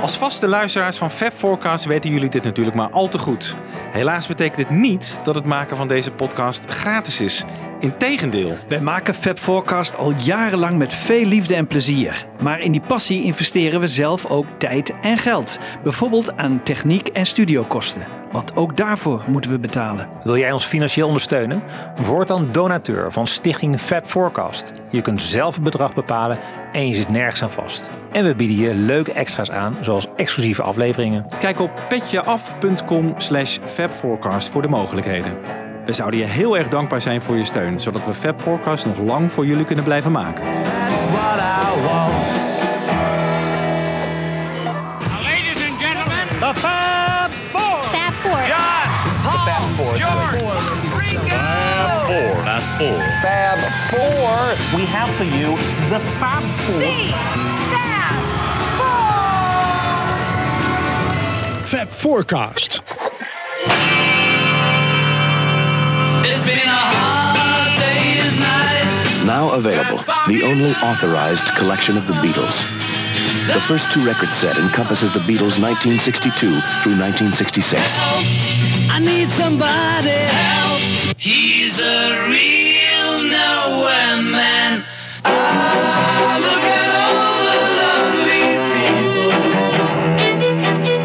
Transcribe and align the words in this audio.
Als 0.00 0.18
vaste 0.18 0.48
luisteraars 0.48 0.98
van 0.98 1.10
Fab 1.10 1.32
Forecast 1.32 1.84
weten 1.84 2.10
jullie 2.10 2.28
dit 2.28 2.42
natuurlijk 2.42 2.76
maar 2.76 2.90
al 2.90 3.08
te 3.08 3.18
goed. 3.18 3.56
Helaas 3.92 4.26
betekent 4.26 4.56
dit 4.56 4.70
niet 4.70 5.20
dat 5.22 5.34
het 5.34 5.44
maken 5.44 5.76
van 5.76 5.88
deze 5.88 6.10
podcast 6.10 6.70
gratis 6.70 7.20
is. 7.20 7.44
Integendeel. 7.80 8.56
Wij 8.68 8.80
maken 8.80 9.14
Fab 9.14 9.38
Forecast 9.38 9.96
al 9.96 10.12
jarenlang 10.12 10.78
met 10.78 10.94
veel 10.94 11.24
liefde 11.24 11.54
en 11.54 11.66
plezier. 11.66 12.24
Maar 12.42 12.60
in 12.60 12.72
die 12.72 12.80
passie 12.80 13.22
investeren 13.22 13.80
we 13.80 13.88
zelf 13.88 14.26
ook 14.26 14.46
tijd 14.58 14.94
en 15.02 15.18
geld. 15.18 15.58
Bijvoorbeeld 15.82 16.36
aan 16.36 16.62
techniek 16.62 17.08
en 17.08 17.26
studiokosten. 17.26 18.19
Want 18.30 18.56
ook 18.56 18.76
daarvoor 18.76 19.22
moeten 19.26 19.50
we 19.50 19.58
betalen. 19.58 20.08
Wil 20.22 20.36
jij 20.36 20.52
ons 20.52 20.64
financieel 20.64 21.06
ondersteunen? 21.06 21.62
Word 22.02 22.28
dan 22.28 22.48
donateur 22.52 23.12
van 23.12 23.26
Stichting 23.26 23.80
Fab 23.80 24.06
Forecast. 24.06 24.72
Je 24.90 25.00
kunt 25.00 25.22
zelf 25.22 25.54
het 25.54 25.64
bedrag 25.64 25.94
bepalen 25.94 26.38
en 26.72 26.88
je 26.88 26.94
zit 26.94 27.08
nergens 27.08 27.42
aan 27.42 27.50
vast. 27.50 27.90
En 28.12 28.24
we 28.24 28.34
bieden 28.34 28.56
je 28.56 28.74
leuke 28.74 29.12
extra's 29.12 29.50
aan, 29.50 29.76
zoals 29.80 30.06
exclusieve 30.16 30.62
afleveringen. 30.62 31.26
Kijk 31.38 31.60
op 31.60 31.70
petjeaf.com 31.88 33.14
slash 33.16 33.58
fabforecast 33.64 34.48
voor 34.48 34.62
de 34.62 34.68
mogelijkheden. 34.68 35.32
We 35.84 35.92
zouden 35.92 36.20
je 36.20 36.26
heel 36.26 36.58
erg 36.58 36.68
dankbaar 36.68 37.00
zijn 37.00 37.22
voor 37.22 37.36
je 37.36 37.44
steun, 37.44 37.80
zodat 37.80 38.06
we 38.06 38.14
Fab 38.14 38.40
Forecast 38.40 38.86
nog 38.86 38.98
lang 38.98 39.32
voor 39.32 39.46
jullie 39.46 39.64
kunnen 39.64 39.84
blijven 39.84 40.12
maken. 40.12 40.44
Fab 52.78 53.58
Four. 53.90 54.78
We 54.78 54.86
have 54.86 55.10
for 55.10 55.24
you 55.24 55.56
the 55.90 56.00
Fab 56.18 56.42
Four. 56.64 56.80
Fab 61.66 61.88
Forecast. 61.88 62.82
Now 69.26 69.52
available, 69.52 69.98
the 70.26 70.42
only 70.44 70.70
authorized 70.82 71.46
collection 71.56 71.96
of 71.96 72.06
the 72.06 72.14
Beatles. 72.14 72.64
The 73.52 73.60
first 73.60 73.90
two 73.90 74.06
record 74.06 74.28
set 74.28 74.56
encompasses 74.58 75.10
the 75.10 75.18
Beatles 75.18 75.58
1962 75.58 76.30
through 76.38 76.94
1966. 76.96 77.82
I 78.88 79.00
need 79.00 79.28
somebody 79.30 80.10
help. 80.10 80.78
He's 81.18 81.80
a 81.80 82.28
real 82.30 83.24
nowhere 83.26 84.22
man. 84.22 84.84
Ah, 85.24 86.38
look 86.38 86.62
at 86.62 86.90
all 86.94 87.42
the 87.50 87.58
lovely 87.82 88.54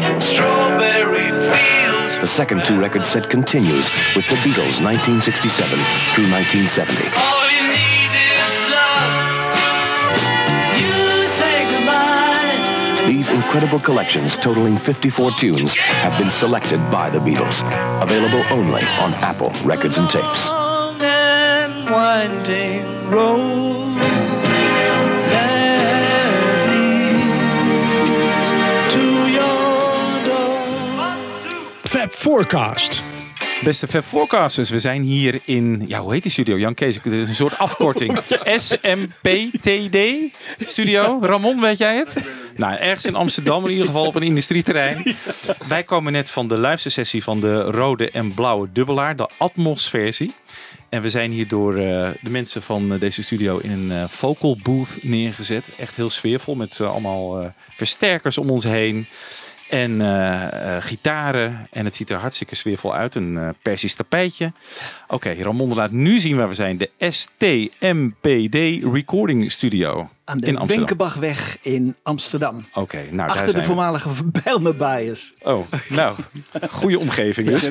people. 0.06 0.20
Strawberry 0.20 1.30
fields. 1.50 2.14
The 2.20 2.28
second 2.28 2.64
two 2.64 2.78
record 2.80 3.04
set 3.04 3.28
continues 3.28 3.90
with 4.14 4.28
the 4.28 4.36
Beatles 4.36 4.80
1967 4.80 5.68
through 6.14 6.30
1970. 6.30 7.95
These 13.16 13.30
incredible 13.30 13.78
collections, 13.78 14.36
totaling 14.36 14.76
54 14.76 15.30
tunes, 15.38 15.74
have 15.74 16.18
been 16.18 16.28
selected 16.28 16.76
by 16.90 17.08
the 17.08 17.18
Beatles. 17.18 17.62
Available 18.02 18.44
only 18.50 18.82
on 18.82 19.14
Apple 19.14 19.54
Records 19.64 19.96
and 19.96 20.10
Tapes. 20.10 20.50
Long 20.50 21.00
and 21.00 21.88
winding 21.88 22.84
road 23.08 23.96
that 25.32 26.68
leads 26.68 28.48
to 28.92 29.02
your 29.32 30.26
door. 30.26 30.66
Fab 31.84 32.12
Forecast. 32.12 33.05
Beste 33.66 33.88
Fab 33.88 34.04
Forecasters, 34.04 34.70
we 34.70 34.80
zijn 34.80 35.02
hier 35.02 35.40
in, 35.44 35.84
ja 35.86 36.00
hoe 36.00 36.12
heet 36.12 36.22
die 36.22 36.32
studio? 36.32 36.58
Jan 36.58 36.74
Kees, 36.74 37.02
dit 37.02 37.12
is 37.12 37.28
een 37.28 37.34
soort 37.34 37.58
afkorting. 37.58 38.18
SMPTD 38.56 39.98
studio. 40.58 41.18
Ramon, 41.22 41.60
weet 41.60 41.78
jij 41.78 41.96
het? 41.96 42.30
Nou, 42.56 42.74
ergens 42.74 43.04
in 43.04 43.14
Amsterdam 43.14 43.64
in 43.64 43.70
ieder 43.70 43.86
geval 43.86 44.06
op 44.06 44.14
een 44.14 44.22
industrieterrein. 44.22 45.16
Wij 45.68 45.82
komen 45.82 46.12
net 46.12 46.30
van 46.30 46.48
de 46.48 46.56
luistersessie 46.56 47.22
van 47.22 47.40
de 47.40 47.62
rode 47.62 48.10
en 48.10 48.34
blauwe 48.34 48.68
dubbelaar, 48.72 49.16
de 49.16 49.28
Atmos 49.36 49.88
versie. 49.88 50.34
En 50.88 51.02
we 51.02 51.10
zijn 51.10 51.30
hier 51.30 51.48
door 51.48 51.74
eh, 51.76 52.08
de 52.20 52.30
mensen 52.30 52.62
van 52.62 52.92
eh, 52.92 53.00
deze 53.00 53.22
studio 53.22 53.58
in 53.58 53.70
een 53.70 53.92
eh, 53.92 54.08
vocal 54.08 54.58
booth 54.62 54.98
neergezet. 55.02 55.70
Echt 55.78 55.96
heel 55.96 56.10
sfeervol 56.10 56.54
met 56.54 56.80
allemaal 56.80 57.40
eh, 57.40 57.48
versterkers 57.74 58.38
om 58.38 58.50
ons 58.50 58.64
heen. 58.64 59.06
En 59.68 60.00
eh, 60.00 60.76
eh, 60.76 60.82
gitaren. 60.82 61.68
En 61.70 61.84
het 61.84 61.94
ziet 61.94 62.10
er 62.10 62.18
hartstikke 62.18 62.54
sfeervol 62.54 62.94
uit. 62.94 63.14
Een 63.14 63.38
eh 63.38 63.48
persisch 63.62 63.94
tapijtje. 63.94 64.52
Oké, 65.08 65.32
Ramon 65.32 65.74
laat 65.74 65.90
nu 65.90 66.20
zien 66.20 66.36
waar 66.36 66.48
we 66.48 66.54
zijn. 66.54 66.78
De 66.78 66.90
STMPD 66.98 68.84
Recording 68.92 69.52
Studio. 69.52 70.08
Aan 70.24 70.38
de 70.38 70.46
in. 70.46 70.66
Wenkenbachweg 70.66 71.58
in 71.60 71.96
Amsterdam. 72.02 72.64
Oké, 72.74 72.96
nou 72.96 73.16
daar 73.16 73.28
Achter 73.28 73.44
de 73.44 73.50
zijn 73.50 73.62
we. 73.62 73.68
voormalige 73.68 74.08
Bijlmerbias. 74.24 75.32
Oh, 75.42 75.66
nou, 75.88 76.16
goede 76.70 76.98
omgeving 76.98 77.48
dus. 77.48 77.70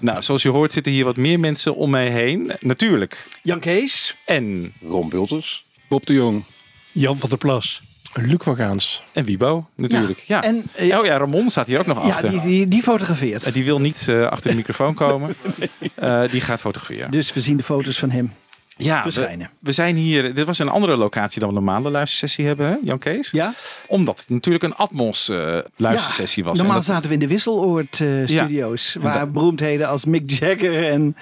nou, 0.00 0.22
zoals 0.22 0.42
je 0.42 0.48
hoort 0.48 0.72
zitten 0.72 0.92
hier 0.92 1.04
wat 1.04 1.16
meer 1.16 1.40
mensen 1.40 1.74
om 1.74 1.90
mij 1.90 2.08
heen. 2.08 2.52
Natuurlijk. 2.60 3.26
Jan 3.42 3.60
Kees. 3.60 4.16
En, 4.24 4.72
Ron 4.88 5.08
Bulters. 5.08 5.64
Bob 5.88 6.06
de 6.06 6.12
Jong. 6.12 6.44
Jan 6.92 7.16
van 7.16 7.28
der 7.28 7.38
Plas. 7.38 7.82
Luc 8.22 8.36
van 8.42 8.56
Gaans. 8.56 9.02
en 9.12 9.24
Wibo 9.24 9.66
natuurlijk. 9.74 10.18
Ja. 10.18 10.42
En, 10.42 10.62
eh, 10.74 10.98
oh 10.98 11.04
ja, 11.04 11.16
Ramon 11.16 11.50
staat 11.50 11.66
hier 11.66 11.78
ook 11.78 11.86
nog 11.86 12.06
Ja, 12.06 12.12
achter. 12.12 12.30
die, 12.30 12.40
die, 12.40 12.68
die 12.68 12.82
fotografeert. 12.82 13.44
Eh, 13.46 13.52
Die 13.52 13.64
wil 13.64 13.80
niet 13.80 14.08
eh, 14.08 14.26
achter 14.26 14.50
de 14.50 14.56
microfoon 14.56 14.94
komen. 14.94 15.34
Eh, 15.94 16.22
die 16.30 16.40
gaat 16.40 16.60
fotograferen. 16.60 17.10
Dus 17.10 17.32
we 17.32 17.40
zien 17.40 17.56
de 17.56 17.62
foto's 17.62 17.98
van 17.98 18.10
hem. 18.10 18.32
ja, 18.76 18.96
we, 18.96 19.02
verschijnen. 19.12 19.50
we 19.58 19.72
zijn 19.72 19.96
hier. 19.96 20.34
Dit 20.34 20.46
was 20.46 20.58
een 20.58 20.68
andere 20.68 20.96
locatie 20.96 21.40
dan 21.40 21.48
we 21.50 21.56
een 21.56 21.64
normale 21.64 21.90
luistersessie 21.90 22.46
hebben, 22.46 22.66
hè, 22.66 22.76
Jan 22.82 22.98
Kees? 22.98 23.30
Ja? 23.30 23.54
Omdat 23.86 24.18
het 24.20 24.28
natuurlijk 24.28 24.64
een 24.64 24.74
Atmos 24.74 25.28
eh, 25.28 25.58
luistersessie 25.76 26.44
was. 26.44 26.52
En 26.52 26.58
Normaal 26.58 26.76
dat- 26.76 26.84
zaten 26.84 27.08
we 27.08 27.14
in 27.14 27.20
de 27.20 27.26
Wisseloord 27.28 28.00
eh, 28.00 28.08
studio's. 28.26 28.96
waar 29.00 29.30
beroemdheden 29.30 29.88
als 29.88 30.04
Mick 30.04 30.30
Jagger 30.30 30.88
en 30.90 31.16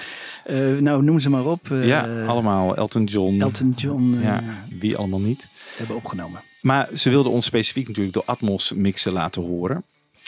eh, 0.44 0.56
nou 0.80 1.02
noem 1.02 1.20
ze 1.20 1.30
maar 1.30 1.44
op. 1.46 1.70
eh, 1.70 1.86
ja, 1.86 2.08
allemaal 2.26 2.76
Elton 2.76 3.04
John. 3.04 3.40
Elton 3.40 3.72
John 3.76 4.18
Ja, 4.22 4.42
wie 4.78 4.96
allemaal 4.96 5.20
niet. 5.20 5.48
hebben 5.76 5.96
opgenomen. 5.96 6.40
Maar 6.62 6.88
ze 6.94 7.10
wilden 7.10 7.32
ons 7.32 7.44
specifiek 7.46 7.86
natuurlijk 7.86 8.14
door 8.14 8.24
Atmos 8.26 8.72
mixen 8.74 9.12
laten 9.12 9.42
horen. 9.42 9.82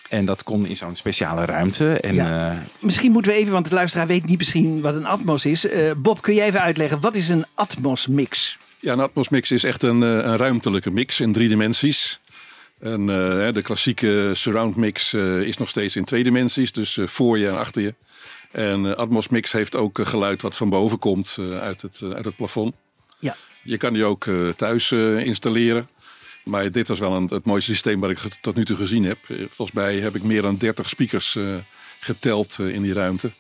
En 0.08 0.24
dat 0.24 0.42
kon 0.42 0.66
in 0.66 0.76
zo'n 0.76 0.94
speciale 0.94 1.44
ruimte. 1.44 2.00
En 2.00 2.14
Ja. 2.14 2.50
eh, 2.50 2.58
Misschien 2.80 3.12
moeten 3.12 3.32
we 3.32 3.38
even, 3.38 3.52
want 3.52 3.68
de 3.68 3.74
luisteraar 3.74 4.06
weet 4.06 4.26
niet 4.26 4.38
misschien 4.38 4.80
wat 4.80 4.94
een 4.94 5.06
Atmos 5.06 5.44
is. 5.46 5.66
Eh, 5.66 5.90
Bob, 5.96 6.22
kun 6.22 6.34
jij 6.34 6.46
even 6.46 6.60
uitleggen, 6.60 7.00
wat 7.00 7.14
is 7.14 7.28
een 7.28 7.44
Atmos 7.54 8.06
mix? 8.06 8.58
Ja, 8.80 8.92
een 8.92 9.00
Atmos 9.00 9.28
mix 9.28 9.50
is 9.50 9.64
echt 9.64 9.82
een, 9.82 10.02
eh, 10.02 10.08
een 10.08 10.36
ruimtelijke 10.36 10.90
mix 10.90 11.20
in 11.20 11.32
drie 11.32 11.48
dimensies. 11.48 12.20
En, 12.80 13.00
eh, 13.00 13.52
de 13.52 13.62
klassieke 13.62 14.30
surround 14.32 14.76
mix 14.76 15.12
eh, 15.12 15.40
is 15.40 15.56
nog 15.56 15.68
steeds 15.68 15.96
in 15.96 16.04
twee 16.04 16.22
dimensies, 16.24 16.72
dus 16.72 16.98
voor 17.04 17.38
je 17.38 17.48
en 17.48 17.58
achter 17.58 17.82
je. 17.82 17.94
En 18.52 18.96
Atmos 18.96 19.28
mix 19.28 19.52
heeft 19.52 19.76
ook 19.76 19.98
geluid 20.02 20.42
wat 20.42 20.56
van 20.56 20.68
boven 20.68 20.98
komt 20.98 21.36
eh, 21.40 21.58
uit, 21.60 21.82
het, 21.82 22.00
uit 22.14 22.24
het 22.24 22.36
plafond. 22.36 22.74
Ja. 23.18 23.36
Je 23.62 23.76
kan 23.76 23.92
die 23.92 24.04
ook 24.04 24.26
eh, 24.26 24.48
thuis 24.48 24.90
eh, 24.90 25.18
installeren. 25.26 25.88
Maar 26.44 26.70
dit 26.70 26.88
was 26.88 26.98
wel 26.98 27.12
een, 27.12 27.26
het 27.26 27.44
mooiste 27.44 27.72
systeem 27.72 28.00
wat 28.00 28.10
ik 28.10 28.18
tot 28.18 28.54
nu 28.54 28.64
toe 28.64 28.76
gezien 28.76 29.04
heb. 29.04 29.18
Eh, 29.28 29.36
Volgens 29.50 29.76
mij 29.76 29.96
heb 29.96 30.14
ik 30.14 30.22
meer 30.22 30.42
dan 30.42 30.56
30 30.56 30.88
speakers 30.88 31.36
eh, 31.36 31.56
geteld 32.00 32.58
eh, 32.60 32.68
in 32.68 32.82
die 32.82 32.92
ruimte. 32.92 33.32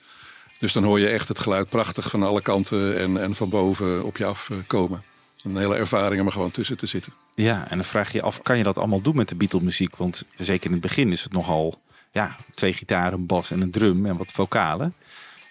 Dus 0.58 0.72
dan 0.72 0.84
hoor 0.84 1.00
je 1.00 1.08
echt 1.08 1.28
het 1.28 1.38
geluid 1.38 1.68
prachtig 1.68 2.10
van 2.10 2.22
alle 2.22 2.40
kanten 2.40 2.98
en, 2.98 3.22
en 3.22 3.34
van 3.34 3.48
boven 3.48 4.04
op 4.04 4.16
je 4.16 4.24
afkomen. 4.24 5.02
Een 5.42 5.56
hele 5.56 5.76
ervaring 5.76 6.20
om 6.20 6.26
er 6.26 6.32
gewoon 6.32 6.50
tussen 6.50 6.76
te 6.76 6.86
zitten. 6.86 7.12
ja, 7.34 7.70
en 7.70 7.76
dan 7.76 7.84
vraag 7.84 8.12
je 8.12 8.18
je 8.18 8.24
af, 8.24 8.42
kan 8.42 8.56
je 8.56 8.62
dat 8.62 8.78
allemaal 8.78 9.02
doen 9.02 9.16
met 9.16 9.28
de 9.28 9.34
Beatle 9.34 9.60
muziek? 9.60 9.96
Want 9.96 10.24
zeker 10.34 10.66
in 10.66 10.72
het 10.72 10.80
begin 10.80 11.12
is 11.12 11.22
het 11.22 11.32
nogal 11.32 11.80
ja, 12.12 12.36
twee 12.50 12.72
gitaren, 12.72 13.18
een 13.18 13.26
bas 13.26 13.50
en 13.50 13.60
een 13.60 13.70
drum 13.70 14.06
en 14.06 14.16
wat 14.16 14.32
vocalen. 14.32 14.94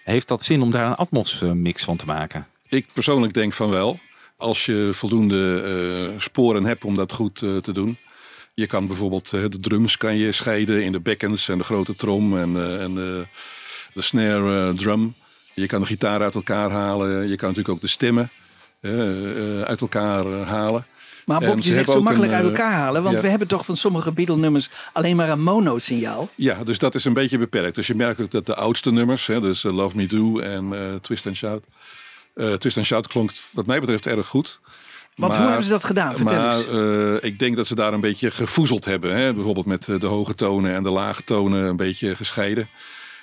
Heeft 0.04 0.28
dat 0.28 0.42
zin 0.42 0.62
om 0.62 0.70
daar 0.70 0.86
een 0.86 0.94
Atmos 0.94 1.40
mix 1.40 1.84
van 1.84 1.96
te 1.96 2.06
maken? 2.06 2.46
Ik 2.68 2.86
persoonlijk 2.92 3.34
denk 3.34 3.52
van 3.52 3.70
wel. 3.70 3.98
Als 4.36 4.66
je 4.66 4.90
voldoende 4.92 5.62
eh, 5.62 6.20
sporen 6.20 6.64
hebt 6.64 6.84
om 6.84 6.94
dat 6.94 7.12
goed 7.12 7.42
eh, 7.42 7.56
te 7.56 7.72
doen. 7.72 7.96
Je 8.54 8.66
kan 8.66 8.86
bijvoorbeeld 8.86 9.32
eh, 9.32 9.40
de 9.48 9.58
drums 9.60 9.96
kan 9.96 10.16
je 10.16 10.32
scheiden 10.32 10.84
in 10.84 10.92
de 10.92 11.00
bekkens 11.00 11.48
en 11.48 11.58
de 11.58 11.64
grote 11.64 11.94
trom 11.94 12.38
en, 12.38 12.80
en 12.80 12.94
de, 12.94 13.26
de 13.94 14.02
snare 14.02 14.74
drum. 14.74 15.14
Je 15.54 15.66
kan 15.66 15.80
de 15.80 15.86
gitaar 15.86 16.22
uit 16.22 16.34
elkaar 16.34 16.70
halen. 16.70 17.28
Je 17.28 17.36
kan 17.36 17.48
natuurlijk 17.48 17.74
ook 17.74 17.80
de 17.80 17.86
stemmen 17.86 18.30
uit 19.64 19.80
elkaar 19.80 20.26
halen. 20.26 20.86
Maar 21.26 21.40
Bob, 21.40 21.62
ze 21.62 21.68
je 21.68 21.74
zegt 21.74 21.90
zo 21.90 22.02
makkelijk 22.02 22.32
een, 22.32 22.38
uit 22.38 22.46
elkaar 22.46 22.72
halen. 22.72 23.02
Want 23.02 23.14
ja. 23.14 23.20
we 23.20 23.28
hebben 23.28 23.48
toch 23.48 23.64
van 23.64 23.76
sommige 23.76 24.12
Beatle-nummers 24.12 24.70
alleen 24.92 25.16
maar 25.16 25.28
een 25.28 25.42
mono-signaal. 25.42 26.28
Ja, 26.34 26.64
dus 26.64 26.78
dat 26.78 26.94
is 26.94 27.04
een 27.04 27.12
beetje 27.12 27.38
beperkt. 27.38 27.74
Dus 27.74 27.86
je 27.86 27.94
merkt 27.94 28.20
ook 28.20 28.30
dat 28.30 28.46
de 28.46 28.54
oudste 28.54 28.92
nummers, 28.92 29.26
hè, 29.26 29.40
dus 29.40 29.62
Love 29.62 29.96
Me 29.96 30.06
Do 30.06 30.38
en 30.38 30.98
Twist 31.02 31.26
and 31.26 31.36
Shout. 31.36 31.64
Eh, 32.34 32.52
Twist 32.52 32.76
and 32.76 32.86
Shout 32.86 33.06
klonk 33.06 33.30
wat 33.50 33.66
mij 33.66 33.80
betreft 33.80 34.06
erg 34.06 34.26
goed. 34.26 34.60
Want 35.16 35.30
hoe 35.32 35.40
Maar- 35.40 35.48
hebben 35.48 35.66
ze 35.66 35.72
dat 35.72 35.84
gedaan? 35.84 36.16
Vertel 36.16 36.34
maar 36.36 36.56
eens. 36.56 36.66
eh, 37.22 37.28
ik 37.30 37.38
denk 37.38 37.56
dat 37.56 37.66
ze 37.66 37.74
daar 37.74 37.92
een 37.92 38.00
beetje 38.00 38.30
gevoezeld 38.30 38.84
hebben. 38.84 39.16
Hè? 39.16 39.34
Bijvoorbeeld 39.34 39.66
met 39.66 39.88
eh, 39.88 40.00
de 40.00 40.06
hoge 40.06 40.34
tonen 40.34 40.74
en 40.74 40.82
de 40.82 40.90
lage 40.90 41.24
tonen 41.24 41.64
een 41.64 41.76
beetje 41.76 42.16
gescheiden. 42.16 42.68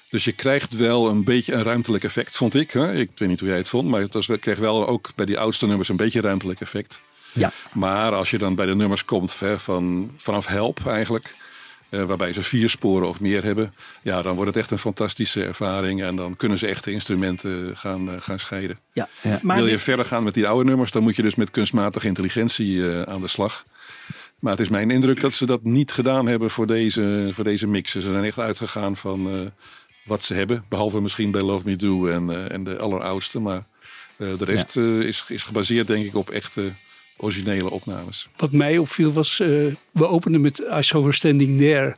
Dus 0.10 0.24
je 0.24 0.32
krijgt 0.32 0.76
wel 0.78 1.10
een 1.10 1.24
beetje 1.24 1.54
een 1.54 1.64
ruimtelijk 1.64 2.04
effect, 2.04 2.38
vond 2.38 2.54
ik. 2.56 2.72
Hè? 2.72 2.94
Ik 2.94 3.10
weet 3.16 3.30
niet 3.30 3.40
hoe 3.40 3.50
jij 3.50 3.58
het 3.58 3.70
vond, 3.70 3.88
maar 3.88 4.02
het 4.02 4.14
was, 4.14 4.30
kreeg 4.40 4.58
wel 4.58 4.88
ook 4.88 5.10
bij 5.16 5.26
die 5.26 5.40
oudste 5.40 5.68
nummers 5.68 5.90
een 5.90 5.96
beetje 5.96 6.22
ruimtelijk 6.22 6.62
effect. 6.62 7.02
Ja. 7.34 7.52
Maar 7.74 8.14
als 8.14 8.30
je 8.32 8.38
dan 8.38 8.56
bij 8.56 8.66
de 8.66 8.76
nummers 8.76 9.06
komt 9.06 9.40
hè, 9.40 9.60
van, 9.60 10.12
vanaf 10.18 10.46
Help 10.46 10.80
eigenlijk, 10.88 11.36
eh, 11.92 12.04
waarbij 12.04 12.34
ze 12.34 12.44
vier 12.44 12.70
sporen 12.70 13.08
of 13.08 13.20
meer 13.20 13.44
hebben, 13.44 13.74
ja, 14.02 14.22
dan 14.22 14.36
wordt 14.36 14.50
het 14.50 14.60
echt 14.60 14.72
een 14.72 14.78
fantastische 14.78 15.44
ervaring. 15.44 16.04
En 16.04 16.16
dan 16.16 16.36
kunnen 16.36 16.58
ze 16.58 16.68
echt 16.68 16.84
de 16.84 16.92
instrumenten 16.92 17.78
gaan, 17.78 18.10
eh, 18.12 18.22
gaan 18.22 18.40
scheiden. 18.40 18.80
Ja. 18.94 19.10
Ja. 19.22 19.40
Maar 19.42 19.56
Wil 19.56 19.68
je 19.68 19.80
verder 19.80 20.06
gaan 20.06 20.24
met 20.24 20.34
die 20.34 20.48
oude 20.48 20.70
nummers, 20.70 20.92
dan 20.92 21.04
moet 21.04 21.16
je 21.16 21.22
dus 21.22 21.36
met 21.36 21.52
kunstmatige 21.52 22.08
intelligentie 22.08 22.90
eh, 22.90 23.02
aan 23.02 23.22
de 23.22 23.28
slag. 23.28 23.66
Maar 24.40 24.52
het 24.52 24.62
is 24.62 24.70
mijn 24.70 24.92
indruk 24.92 25.22
dat 25.22 25.34
ze 25.34 25.46
dat 25.46 25.64
niet 25.64 25.92
gedaan 25.92 26.28
hebben 26.28 26.50
voor 26.50 26.68
deze, 26.68 27.30
voor 27.32 27.44
deze 27.44 27.68
mixen. 27.68 28.02
Ze 28.02 28.12
zijn 28.12 28.24
echt 28.24 28.40
uitgegaan 28.40 28.98
van 28.98 29.52
wat 30.06 30.24
ze 30.24 30.34
hebben. 30.34 30.64
Behalve 30.70 31.02
misschien 31.02 31.32
bij 31.32 31.42
Love 31.42 31.70
Me 31.70 31.76
Do 31.76 32.08
en, 32.08 32.50
en 32.52 32.64
de 32.64 32.78
alleroudste. 32.78 33.40
Maar 33.40 33.64
de 34.18 34.46
rest 34.46 34.78
is, 34.78 35.24
is 35.28 35.44
gebaseerd 35.44 35.88
denk 35.88 36.06
ik 36.06 36.16
op 36.16 36.30
echte 36.30 36.72
originele 37.22 37.70
opnames. 37.70 38.28
Wat 38.38 38.52
mij 38.52 38.78
opviel 38.78 39.12
was, 39.12 39.40
eh, 39.40 39.48
we 39.92 40.08
openden 40.08 40.42
met 40.42 40.60
I 40.60 40.84
Saw 40.84 41.04
Her 41.04 41.14
Standing 41.14 41.58
There. 41.58 41.96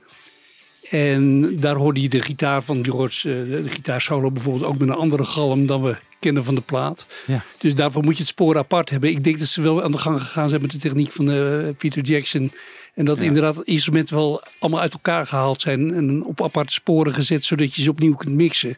En 0.89 1.55
daar 1.59 1.75
hoorde 1.75 2.01
je 2.01 2.09
de 2.09 2.21
gitaar 2.21 2.63
van 2.63 2.85
George, 2.85 3.29
eh, 3.29 3.63
de 3.63 3.69
gitaarsolo 3.69 4.31
bijvoorbeeld, 4.31 4.65
ook 4.65 4.77
met 4.77 4.89
een 4.89 4.95
andere 4.95 5.23
galm 5.23 5.65
dan 5.65 5.81
we 5.81 5.95
kennen 6.19 6.43
van 6.43 6.55
de 6.55 6.61
plaat. 6.61 7.05
Ja. 7.27 7.43
Dus 7.57 7.75
daarvoor 7.75 8.03
moet 8.03 8.13
je 8.13 8.19
het 8.19 8.27
spoor 8.27 8.57
apart 8.57 8.89
hebben. 8.89 9.09
Ik 9.09 9.23
denk 9.23 9.39
dat 9.39 9.47
ze 9.47 9.61
wel 9.61 9.83
aan 9.83 9.91
de 9.91 9.97
gang 9.97 10.21
gegaan 10.21 10.49
zijn 10.49 10.61
met 10.61 10.71
de 10.71 10.77
techniek 10.77 11.11
van 11.11 11.31
eh, 11.31 11.37
Peter 11.77 12.03
Jackson. 12.03 12.51
En 12.93 13.05
dat 13.05 13.19
inderdaad 13.19 13.61
instrumenten 13.63 14.15
wel 14.15 14.43
allemaal 14.59 14.81
uit 14.81 14.93
elkaar 14.93 15.27
gehaald 15.27 15.61
zijn 15.61 15.93
en 15.93 16.23
op 16.23 16.43
aparte 16.43 16.73
sporen 16.73 17.13
gezet, 17.13 17.43
zodat 17.43 17.75
je 17.75 17.81
ze 17.81 17.89
opnieuw 17.89 18.15
kunt 18.15 18.35
mixen. 18.35 18.77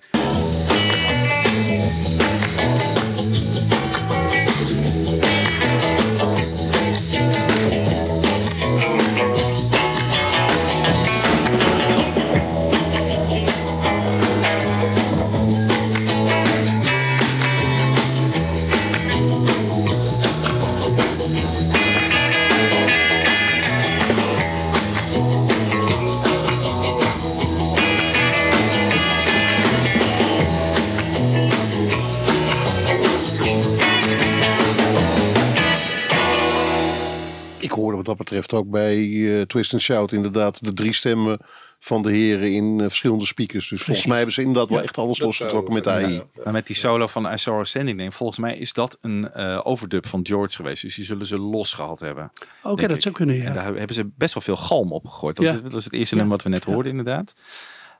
Betreft 38.41 38.63
ook 38.65 38.71
bij 38.71 38.95
eh, 39.39 39.41
Twist 39.41 39.73
and 39.73 39.81
Shout 39.81 40.11
inderdaad 40.11 40.63
de 40.63 40.73
drie 40.73 40.93
stemmen 40.93 41.37
van 41.79 42.01
de 42.01 42.11
heren 42.11 42.51
in 42.51 42.79
eh, 42.79 42.85
verschillende 42.87 43.25
speakers. 43.25 43.67
Dus 43.69 43.81
volgens 43.81 44.05
mij 44.07 44.15
hebben 44.17 44.33
ze 44.35 44.41
inderdaad 44.41 44.69
wel 44.69 44.81
echt 44.81 44.97
alles 44.97 45.19
losgetrokken 45.19 45.73
met 45.73 45.87
AI. 45.87 46.23
Maar 46.43 46.53
met 46.53 46.67
die 46.67 46.75
solo 46.75 47.07
van 47.07 47.33
I 47.33 47.37
Saw 47.37 47.55
Her 47.55 47.65
Standing 47.65 47.97
There, 47.97 48.11
volgens 48.11 48.39
mij 48.39 48.57
is 48.57 48.73
dat 48.73 48.97
een 49.01 49.31
eh, 49.33 49.59
overdub 49.63 50.07
van 50.07 50.19
George 50.25 50.55
geweest. 50.55 50.81
Dus 50.81 50.95
die 50.95 51.05
zullen 51.05 51.25
ze 51.25 51.39
los 51.39 51.73
gehad 51.73 51.99
hebben. 51.99 52.31
Oké, 52.63 52.81
dat 52.87 52.95
ik. 52.95 53.01
zou 53.01 53.13
kunnen, 53.13 53.35
En 53.35 53.41
ja. 53.41 53.53
daar 53.53 53.65
hebben 53.75 53.95
ze 53.95 54.09
best 54.17 54.33
wel 54.33 54.43
veel 54.43 54.55
galm 54.55 54.91
op 54.91 55.05
gegooid. 55.07 55.35
Dat, 55.35 55.45
Ja. 55.45 55.51
dat 55.53 55.73
is 55.73 55.83
het 55.83 55.93
eerste 55.93 56.15
Ja. 56.15 56.21
nummer 56.21 56.37
wat 56.37 56.45
we 56.45 56.51
net 56.51 56.63
hoorden 56.65 56.91
inderdaad. 56.91 57.35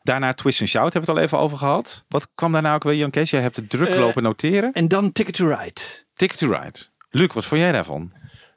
Daarna 0.04 0.34
Twist 0.34 0.60
and 0.60 0.70
Shout 0.70 0.94
hebben 0.94 1.02
we 1.02 1.08
het 1.08 1.18
al 1.20 1.26
even 1.26 1.46
over 1.46 1.58
gehad. 1.58 2.06
Wat 2.08 2.28
kwam 2.36 2.52
daarna 2.52 2.74
ook 2.74 2.84
weer, 2.84 2.96
Jan 2.96 3.10
Kees? 3.10 3.30
Jij 3.30 3.42
hebt 3.42 3.56
het 3.56 3.70
druk 3.70 3.96
lopen 3.96 4.24
noteren. 4.24 4.72
En 4.74 4.88
dan 4.88 5.12
Ticket 5.12 5.36
to 5.36 5.48
Ride. 5.48 5.82
Ticket 6.14 6.38
to 6.38 6.48
Ride. 6.52 6.80
Luc, 7.10 7.34
wat 7.34 7.46
vond 7.46 7.62
jij 7.62 7.72
daarvan? 7.72 8.12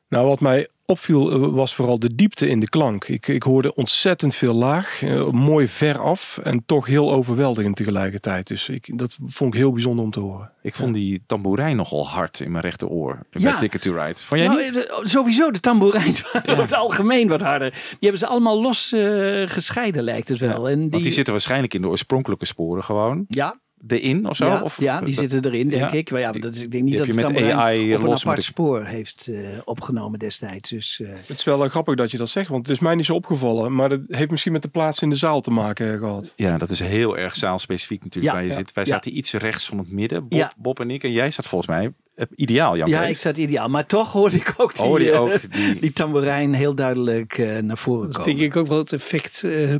Nou, 0.09 0.27
wat 0.27 0.41
mij 0.41 0.69
opviel 0.85 1.31
eh, 1.31 1.55
was 1.55 1.75
vooral 1.75 1.99
de 1.99 2.15
diepte 2.15 2.49
in 2.49 2.61
de 2.61 2.69
klank. 2.69 3.05
Ik, 3.09 3.29
ik 3.29 3.43
hoorde 3.43 3.75
ontzettend 3.75 4.35
veel 4.35 4.55
laag, 4.55 5.03
eh, 5.03 5.31
mooi 5.31 5.69
ver 5.69 5.99
af 5.99 6.39
en 6.43 6.63
toch 6.67 6.87
heel 6.87 7.13
overweldigend 7.13 7.77
tegelijkertijd. 7.77 8.47
Dus 8.47 8.69
ik, 8.69 8.99
dat 8.99 9.17
vond 9.27 9.55
ik 9.55 9.61
heel 9.61 9.73
bijzonder 9.73 10.05
om 10.05 10.11
te 10.11 10.21
horen. 10.21 10.51
Ik 10.63 10.75
vond 10.75 10.95
die 10.95 11.23
tamboerijn 11.27 11.77
nogal 11.77 12.09
hard 12.09 12.41
in 12.41 12.51
mijn 12.51 12.65
rechteroor. 12.65 13.19
Bij 13.31 13.43
Ja. 13.43 13.59
Ticket 13.59 13.83
to 13.83 13.93
Ride. 13.93 14.15
Vond 14.19 14.41
jij 14.41 14.49
Nou, 14.49 14.61
niet? 14.63 14.87
eh, 14.87 14.97
sowieso, 15.03 15.51
de 15.51 15.61
tamboerijn 15.61 16.15
waren 16.33 16.51
over 16.51 16.63
het 16.63 16.75
algemeen 16.75 17.29
wat 17.29 17.41
harder. 17.41 17.71
Die 17.71 17.97
hebben 18.01 18.19
ze 18.19 18.27
allemaal 18.27 18.61
los 18.63 18.93
eh, 18.93 19.43
gescheiden, 19.47 20.03
lijkt 20.03 20.29
het 20.29 20.39
wel. 20.39 20.69
En 20.69 20.81
die, 20.81 20.91
Want 20.91 21.03
die 21.03 21.13
zitten 21.13 21.33
waarschijnlijk 21.33 21.75
in 21.75 21.83
de 21.83 21.89
oorspronkelijke 21.89 22.47
sporen 22.47 22.85
gewoon. 22.85 23.25
ja, 23.29 23.59
erin 23.87 24.29
of 24.29 24.37
zo? 24.37 24.47
ja, 24.47 24.63
of, 24.63 24.81
ja, 24.81 25.01
die 25.01 25.15
zitten 25.15 25.45
erin, 25.45 25.69
denk 25.69 25.91
Ja. 25.91 25.97
ik. 25.97 26.11
Maar 26.11 26.21
ja, 26.21 26.33
dat 26.33 26.55
is, 26.55 26.63
ik 26.63 26.71
denk 26.71 26.85
niet 26.85 26.99
dat 26.99 27.07
je 27.07 27.15
met 27.15 27.25
AI 27.37 27.95
op 27.95 28.01
een 28.03 28.09
los 28.09 28.23
apart 28.27 28.45
spoor 28.45 28.85
heeft 28.85 29.27
eh, 29.33 29.39
opgenomen 29.65 30.19
destijds. 30.19 30.71
Dus, 30.71 31.01
eh, 31.01 31.09
Het 31.27 31.39
is 31.39 31.45
wel 31.45 31.65
eh, 31.65 31.71
grappig 31.71 31.95
dat 31.97 32.11
je 32.11 32.17
dat 32.19 32.29
zegt, 32.29 32.49
want 32.49 32.67
het 32.67 32.77
is 32.77 32.83
mij 32.83 32.95
niet 32.95 33.07
zo 33.07 33.15
opgevallen. 33.15 33.75
Maar 33.75 33.91
het 33.91 34.01
heeft 34.09 34.31
misschien 34.31 34.53
met 34.53 34.63
de 34.63 34.69
plaats 34.69 35.03
in 35.03 35.11
de 35.11 35.17
zaal 35.17 35.41
te 35.41 35.51
maken 35.51 35.93
eh, 35.93 35.99
gehad. 35.99 36.33
Ja, 36.37 36.59
dat 36.59 36.71
is 36.71 36.81
heel 36.81 37.19
erg 37.19 37.37
zaalspecifiek 37.37 38.03
natuurlijk. 38.05 38.35
Ja, 38.35 38.39
waar 38.41 38.49
je 38.49 38.53
ja, 38.55 38.59
zit. 38.59 38.73
Wij 38.73 38.85
ja. 38.85 38.91
zaten 38.93 39.17
iets 39.17 39.33
rechts 39.33 39.67
van 39.67 39.79
het 39.79 39.91
midden, 39.93 40.21
Bob, 40.29 40.33
Ja. 40.39 40.53
Bob 40.57 40.81
en 40.81 40.91
ik. 40.91 41.05
En 41.05 41.13
jij 41.13 41.31
staat 41.31 41.47
volgens 41.47 41.71
mij 41.71 41.93
eh, 42.15 42.27
ideaal, 42.35 42.77
Jan 42.77 42.89
ja, 42.89 43.01
Kees. 43.01 43.11
ik 43.11 43.19
zat 43.19 43.37
ideaal. 43.37 43.69
Maar 43.69 43.87
toch 43.87 44.13
hoorde 44.13 44.37
ik 44.37 44.55
ook 44.57 44.75
die, 44.77 45.11
eh, 45.11 45.21
ook 45.21 45.53
die- 45.53 45.81
die 45.81 45.93
tamboerijn 45.93 46.53
heel 46.55 46.75
duidelijk 46.75 47.39
eh, 47.39 47.59
naar 47.59 47.79
voren 47.79 48.13
komen. 48.13 48.37
denk 48.37 48.51
ik 48.51 48.57
ook 48.57 48.67
wel 48.67 48.79
het 48.79 48.93
effect. 48.93 49.45
eh, 49.45 49.75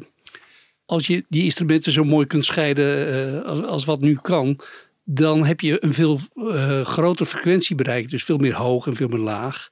als 0.89 1.07
je 1.07 1.25
die 1.29 1.45
instrumenten 1.45 1.93
zo 1.93 2.05
mooi 2.05 2.27
kunt 2.27 2.45
scheiden 2.45 3.09
eh, 3.43 3.45
als, 3.45 3.63
als 3.63 3.85
wat 3.85 4.01
nu 4.01 4.15
kan. 4.15 4.59
Dan 5.05 5.45
heb 5.45 5.61
je 5.61 5.85
een 5.85 5.95
veel 5.95 6.21
eh 6.35 6.81
groter 6.81 7.27
frequentiebereik. 7.27 8.11
Dus 8.11 8.25
veel 8.25 8.37
meer 8.39 8.55
hoog 8.55 8.87
en 8.87 8.97
veel 8.97 9.09
meer 9.09 9.19
laag. 9.19 9.69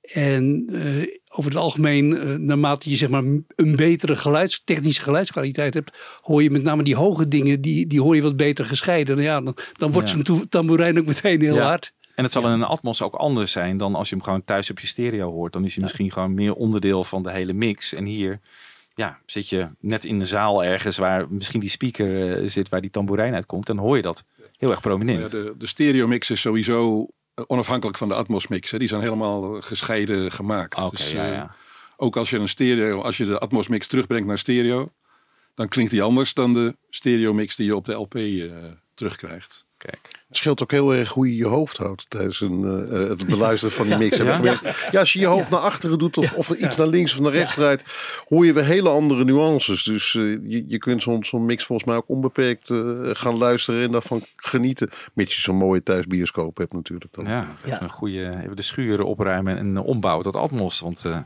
En 0.00 0.64
eh, 0.72 1.14
over 1.28 1.50
het 1.50 1.60
algemeen, 1.60 2.44
naarmate 2.46 2.90
je 2.90 2.96
zeg 2.96 3.08
maar 3.08 3.22
een 3.56 3.76
betere 3.76 4.16
geluids, 4.16 4.64
technische 4.64 5.02
geluidskwaliteit 5.02 5.74
hebt, 5.74 5.96
hoor 6.20 6.42
je 6.42 6.50
met 6.50 6.62
name 6.62 6.82
die 6.82 6.96
hoge 6.96 7.28
dingen, 7.28 7.60
die, 7.60 7.86
die 7.86 8.00
hoor 8.00 8.14
je 8.16 8.22
wat 8.22 8.36
beter 8.36 8.64
gescheiden. 8.64 9.14
Nou 9.16 9.26
ja, 9.28 9.40
dan, 9.40 9.56
dan 9.72 9.90
wordt 9.92 10.10
Ja. 10.10 10.16
zo'n 10.24 10.48
tamboerijn 10.48 10.98
ook 10.98 11.06
meteen 11.06 11.40
heel 11.40 11.54
Ja. 11.54 11.62
hard. 11.66 11.92
En 12.14 12.22
het 12.24 12.32
zal 12.32 12.44
in 12.44 12.50
een 12.50 12.62
atmos 12.64 13.02
ook 13.02 13.14
anders 13.14 13.52
zijn 13.52 13.76
dan 13.76 13.94
als 13.94 14.08
je 14.08 14.14
hem 14.14 14.24
gewoon 14.24 14.44
thuis 14.44 14.70
op 14.70 14.78
je 14.78 14.86
stereo 14.86 15.30
hoort. 15.30 15.52
Dan 15.52 15.64
is 15.64 15.74
hij 15.74 15.82
misschien 15.82 16.10
gewoon 16.12 16.34
meer 16.34 16.54
onderdeel 16.54 17.04
van 17.04 17.22
de 17.22 17.30
hele 17.30 17.52
mix. 17.52 17.94
En 17.94 18.04
hier 18.04 18.40
ja, 19.00 19.18
zit 19.26 19.48
je 19.48 19.68
net 19.80 20.04
in 20.04 20.18
de 20.18 20.24
zaal 20.24 20.64
ergens 20.64 20.96
waar 20.96 21.26
misschien 21.30 21.60
die 21.60 21.70
speaker 21.70 22.42
eh, 22.42 22.48
zit 22.48 22.68
waar 22.68 22.80
die 22.80 22.90
tamboerijn 22.90 23.34
uitkomt. 23.34 23.66
Dan 23.66 23.78
hoor 23.78 23.96
je 23.96 24.02
dat 24.02 24.24
heel 24.56 24.70
erg 24.70 24.80
prominent. 24.80 25.30
Ja, 25.30 25.38
de, 25.38 25.54
de 25.58 25.66
stereo 25.66 26.06
mix 26.06 26.30
is 26.30 26.40
sowieso 26.40 27.08
eh, 27.34 27.44
onafhankelijk 27.46 27.98
van 27.98 28.08
de 28.08 28.14
Atmos 28.14 28.46
mix. 28.46 28.70
Hè. 28.70 28.78
Die 28.78 28.88
zijn 28.88 29.00
helemaal 29.00 29.56
eh, 29.56 29.62
gescheiden 29.62 30.32
gemaakt. 30.32 30.90
Dus, 30.90 31.12
ja, 31.12 31.26
ja. 31.26 31.54
Ook 31.96 32.16
als 32.16 32.30
je 32.30 32.38
een 32.38 32.48
stereo, 32.48 33.00
als 33.00 33.16
je 33.16 33.24
de 33.24 33.38
Atmos 33.38 33.68
mix 33.68 33.86
terugbrengt 33.86 34.26
naar 34.26 34.38
stereo, 34.38 34.92
dan 35.54 35.68
klinkt 35.68 35.90
die 35.90 36.02
anders 36.02 36.34
dan 36.34 36.52
de 36.52 36.76
stereo 36.90 37.32
mix 37.32 37.56
die 37.56 37.66
je 37.66 37.76
op 37.76 37.84
de 37.84 37.92
LP 37.92 38.18
terugkrijgt. 38.94 39.64
Kijk. 39.86 40.18
Het 40.28 40.36
scheelt 40.36 40.62
ook 40.62 40.70
heel 40.70 40.94
erg 40.94 41.08
hoe 41.08 41.28
je 41.28 41.36
je 41.36 41.46
hoofd 41.46 41.76
houdt 41.76 42.06
tijdens 42.08 42.40
een, 42.40 42.64
eh, 42.64 43.02
eh, 43.02 43.08
het 43.08 43.26
beluisteren 43.26 43.74
van 43.74 43.86
die 43.86 43.96
mix. 44.08 44.18
Heb 44.18 44.42
Ja? 44.42 44.58
ja, 44.90 44.98
als 44.98 45.12
je 45.12 45.18
je 45.18 45.26
hoofd 45.26 45.50
naar 45.50 45.60
achteren 45.60 45.98
doet 45.98 46.16
of, 46.16 46.32
of 46.32 46.50
iets 46.50 46.76
naar 46.76 46.86
links 46.86 47.12
of 47.12 47.20
naar 47.20 47.32
rechts 47.32 47.54
draait, 47.54 47.84
hoor 48.28 48.46
je 48.46 48.52
weer 48.52 48.64
hele 48.64 48.88
andere 48.88 49.24
nuances. 49.24 49.82
Dus 49.82 50.14
eh, 50.14 50.22
je, 50.22 50.64
je 50.66 50.78
kunt 50.78 51.02
zo'n 51.02 51.24
zo'n 51.24 51.44
mix 51.44 51.64
volgens 51.64 51.88
mij 51.88 51.96
ook 51.96 52.08
onbeperkt 52.08 52.70
gaan 53.02 53.38
luisteren 53.38 53.82
en 53.84 53.92
daarvan 53.92 54.22
genieten. 54.36 54.90
Mits 55.12 55.34
je 55.34 55.40
zo'n 55.40 55.56
mooie 55.56 55.82
thuisbioscoop 55.82 56.56
hebt 56.56 56.72
natuurlijk. 56.72 57.14
Dan. 57.14 57.24
Ja, 57.24 57.48
even 57.64 57.82
een 57.82 57.90
goede, 57.90 58.40
even 58.42 58.56
de 58.56 58.62
schuren 58.62 59.06
opruimen 59.06 59.58
en 59.58 59.78
ombouwen 59.78 60.24
tot 60.24 60.36
Atmos. 60.36 60.80
Want 60.80 61.04
eh, 61.04 61.18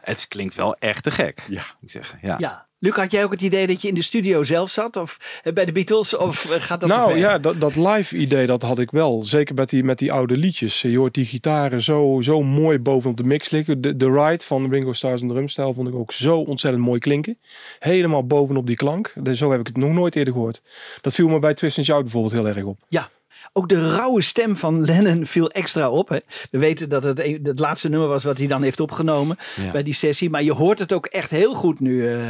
het 0.00 0.28
klinkt 0.28 0.54
wel 0.54 0.76
echt 0.78 1.02
te 1.02 1.10
gek. 1.10 1.44
Ja. 1.48 1.64
Moet 1.80 1.82
ik 1.82 1.90
zeggen. 1.90 2.18
Ja. 2.22 2.36
Ja. 2.38 2.66
Luc, 2.84 2.94
had 2.94 3.10
jij 3.10 3.24
ook 3.24 3.30
het 3.32 3.42
idee 3.42 3.66
dat 3.66 3.82
je 3.82 3.88
in 3.88 3.94
de 3.94 4.02
studio 4.02 4.42
zelf 4.44 4.70
zat? 4.70 4.96
Of 4.96 5.40
eh, 5.42 5.52
bij 5.52 5.64
de 5.64 5.72
Beatles? 5.72 6.16
Of 6.16 6.44
eh, 6.50 6.60
gaat 6.60 6.80
dat 6.80 6.90
te 6.90 6.96
nou 6.96 7.10
ver? 7.10 7.18
ja, 7.18 7.38
dat, 7.38 7.60
dat 7.60 7.76
live 7.76 8.16
idee 8.16 8.46
dat 8.46 8.62
had 8.62 8.78
ik 8.78 8.90
wel. 8.90 9.22
Zeker 9.22 9.54
met 9.54 9.70
die, 9.70 9.84
met 9.84 9.98
die 9.98 10.12
oude 10.12 10.36
liedjes. 10.36 10.80
Je 10.80 10.98
hoort 10.98 11.14
die 11.14 11.24
gitaren 11.24 11.82
zo, 11.82 12.18
zo 12.22 12.42
mooi 12.42 12.78
bovenop 12.78 13.16
de 13.16 13.24
mix 13.24 13.50
liggen. 13.50 13.80
De, 13.80 13.96
de 13.96 14.10
Ride 14.10 14.44
van 14.44 14.70
Ringo 14.70 14.92
Starr's 14.92 15.22
en 15.22 15.28
drumstijl 15.28 15.74
vond 15.74 15.88
ik 15.88 15.94
ook 15.94 16.12
zo 16.12 16.38
ontzettend 16.38 16.84
mooi 16.84 16.98
klinken. 16.98 17.38
Helemaal 17.78 18.26
bovenop 18.26 18.66
die 18.66 18.76
klank. 18.76 19.12
Dus 19.20 19.38
zo 19.38 19.50
heb 19.50 19.60
ik 19.60 19.66
het 19.66 19.76
nog 19.76 19.92
nooit 19.92 20.16
eerder 20.16 20.34
gehoord. 20.34 20.62
Dat 21.00 21.14
viel 21.14 21.28
me 21.28 21.38
bij 21.38 21.54
Twist 21.54 21.76
and 21.76 21.86
Shout 21.86 22.02
bijvoorbeeld 22.02 22.32
heel 22.34 22.48
erg 22.48 22.64
op. 22.64 22.78
Ja. 22.88 23.08
Ook 23.52 23.68
de 23.68 23.90
rauwe 23.94 24.22
stem 24.22 24.56
van 24.56 24.84
Lennon 24.84 25.26
viel 25.26 25.50
extra 25.50 25.90
op. 25.90 26.08
Hè. 26.08 26.18
We 26.50 26.58
weten 26.58 26.88
dat 26.88 27.02
het 27.02 27.18
het 27.42 27.58
laatste 27.58 27.88
nummer 27.88 28.08
was 28.08 28.24
wat 28.24 28.38
hij 28.38 28.46
dan 28.46 28.62
heeft 28.62 28.80
opgenomen 28.80 29.36
Ja. 29.56 29.70
bij 29.72 29.82
die 29.82 29.94
sessie. 29.94 30.30
Maar 30.30 30.42
je 30.42 30.52
hoort 30.52 30.78
het 30.78 30.92
ook 30.92 31.06
echt 31.06 31.30
heel 31.30 31.54
goed 31.54 31.80
nu. 31.80 32.08
eh. 32.08 32.28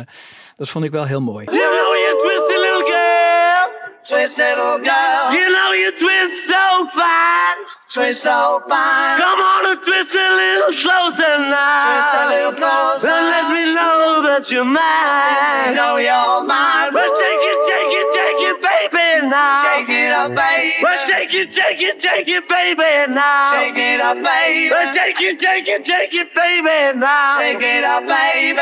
Dat 0.57 0.69
vond 0.71 0.85
ik 0.85 0.91
wel 0.91 1.05
heel 1.05 1.21
mooi. 1.21 1.45
You 1.45 1.57
know 1.57 1.95
you 2.05 2.19
twisted 2.21 2.59
little 2.59 2.87
girl. 2.91 3.71
Twisted 4.03 4.57
little 4.57 4.79
girl. 4.83 5.33
You 5.39 5.47
know 5.57 5.71
you 5.83 5.93
twist 5.97 6.47
so 6.51 6.87
fine. 6.87 7.59
Twist 7.93 8.23
so 8.23 8.61
fine. 8.69 9.17
Come 9.21 9.41
on 9.53 9.63
and 9.71 9.83
twist 9.83 10.15
a 10.15 10.29
little 10.43 10.73
closer 10.83 11.35
now. 11.39 11.85
Twist 11.85 12.15
a 12.21 12.25
little 12.33 12.57
closer. 12.57 13.09
And 13.13 13.27
let 13.35 13.47
me 13.53 13.65
know 13.77 14.23
that 14.27 14.51
you're 14.51 14.65
mine. 14.65 15.77
know 15.77 15.97
you're 16.01 16.45
mine. 16.49 16.95
Well, 16.95 17.13
take 17.21 17.45
it, 17.53 17.59
take 17.69 17.93
it, 18.01 18.09
take 18.17 18.41
it, 18.49 18.57
baby, 18.65 19.29
now. 19.29 19.63
Shake 19.63 19.89
it 19.89 20.11
up, 20.11 20.35
baby. 20.35 20.83
Well, 20.83 21.07
take 21.07 21.35
it, 21.35 21.53
take 21.53 21.81
it, 21.83 22.01
take 22.01 22.29
it, 22.29 22.49
baby, 22.49 23.13
now. 23.13 23.53
Shake 23.53 23.77
it 23.77 24.01
up, 24.01 24.17
baby. 24.25 24.71
Well, 24.73 24.93
take 24.93 25.21
it, 25.21 25.39
take 25.39 25.69
it, 25.69 25.85
take 25.85 26.15
it, 26.15 26.35
baby, 26.35 26.99
now. 26.99 27.39
Shake 27.39 27.61
it 27.61 27.85
up, 27.85 28.03
baby. 28.09 28.57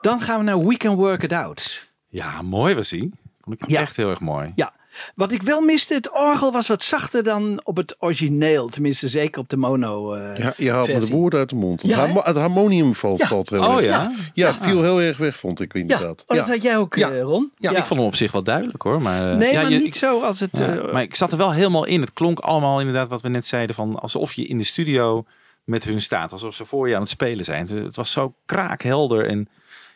Dan 0.00 0.20
gaan 0.20 0.38
we 0.38 0.44
naar 0.44 0.64
We 0.66 0.76
Can 0.76 0.94
Work 0.96 1.22
It 1.22 1.32
Out. 1.32 1.88
Ja, 2.08 2.42
mooi 2.42 2.74
was 2.74 2.90
hij. 2.90 3.10
Vond 3.40 3.62
ik 3.62 3.68
Ja. 3.68 3.80
echt 3.80 3.96
heel 3.96 4.10
erg 4.10 4.20
mooi. 4.20 4.52
Ja. 4.54 4.72
Wat 5.18 5.32
ik 5.32 5.42
wel 5.42 5.60
miste, 5.60 5.94
het 5.94 6.10
orgel 6.12 6.52
was 6.52 6.68
wat 6.68 6.82
zachter 6.82 7.22
dan 7.22 7.60
op 7.64 7.76
het 7.76 7.96
origineel. 7.98 8.68
Tenminste, 8.68 9.08
zeker 9.08 9.40
op 9.40 9.48
de 9.48 9.56
mono. 9.56 10.12
eh, 10.14 10.38
Ja, 10.38 10.54
je 10.56 10.70
haalt 10.70 10.88
me 10.88 10.98
de 10.98 11.06
woorden 11.06 11.38
uit 11.38 11.48
de 11.48 11.56
mond. 11.56 11.82
Het, 11.82 11.90
Ja, 11.90 12.06
het 12.22 12.36
harmonium 12.36 12.94
valt, 12.94 13.18
Ja. 13.18 13.26
valt 13.26 13.50
heel 13.50 13.64
Oh, 13.66 13.76
erg. 13.76 13.84
ja? 13.84 14.12
Ja, 14.34 14.54
viel 14.54 14.82
heel 14.82 15.00
erg 15.00 15.16
weg, 15.16 15.36
vond 15.36 15.60
ik 15.60 15.72
Ja, 15.74 15.80
inderdaad. 15.80 16.24
oh, 16.26 16.36
dat 16.36 16.48
had 16.48 16.62
jij 16.62 16.76
ook, 16.76 16.94
Ja. 16.94 17.10
eh, 17.10 17.20
Ron. 17.22 17.52
Ja. 17.56 17.70
Ik 17.70 17.84
vond 17.84 18.00
hem 18.00 18.08
op 18.08 18.14
zich 18.14 18.32
wel 18.32 18.42
duidelijk 18.42 18.82
hoor. 18.82 19.02
Maar, 19.02 19.30
eh, 19.32 19.36
Nee, 19.36 19.52
ja, 19.52 19.60
maar 19.62 19.70
je- 19.70 19.76
niet 19.78 19.86
ik- 19.86 19.94
zo 19.94 20.20
als 20.22 20.40
het... 20.40 20.50
Ja, 20.58 20.76
eh, 20.76 20.92
maar 20.92 21.02
ik 21.02 21.14
zat 21.14 21.32
er 21.32 21.38
wel 21.38 21.52
helemaal 21.52 21.84
in. 21.84 22.00
Het 22.00 22.12
klonk 22.12 22.38
allemaal 22.38 22.78
inderdaad 22.78 23.08
wat 23.08 23.22
we 23.22 23.28
net 23.28 23.46
zeiden. 23.46 23.74
Van 23.74 23.98
alsof 23.98 24.32
je 24.32 24.44
in 24.46 24.58
de 24.58 24.64
studio 24.64 25.24
met 25.64 25.84
hun 25.84 26.00
staat. 26.02 26.32
Alsof 26.32 26.54
ze 26.54 26.64
voor 26.64 26.88
je 26.88 26.94
aan 26.94 27.00
het 27.00 27.10
spelen 27.10 27.44
zijn. 27.44 27.60
Het- 27.66 27.84
Het 27.84 27.96
was 27.96 28.10
zo 28.12 28.34
kraakhelder. 28.46 29.26
En 29.28 29.48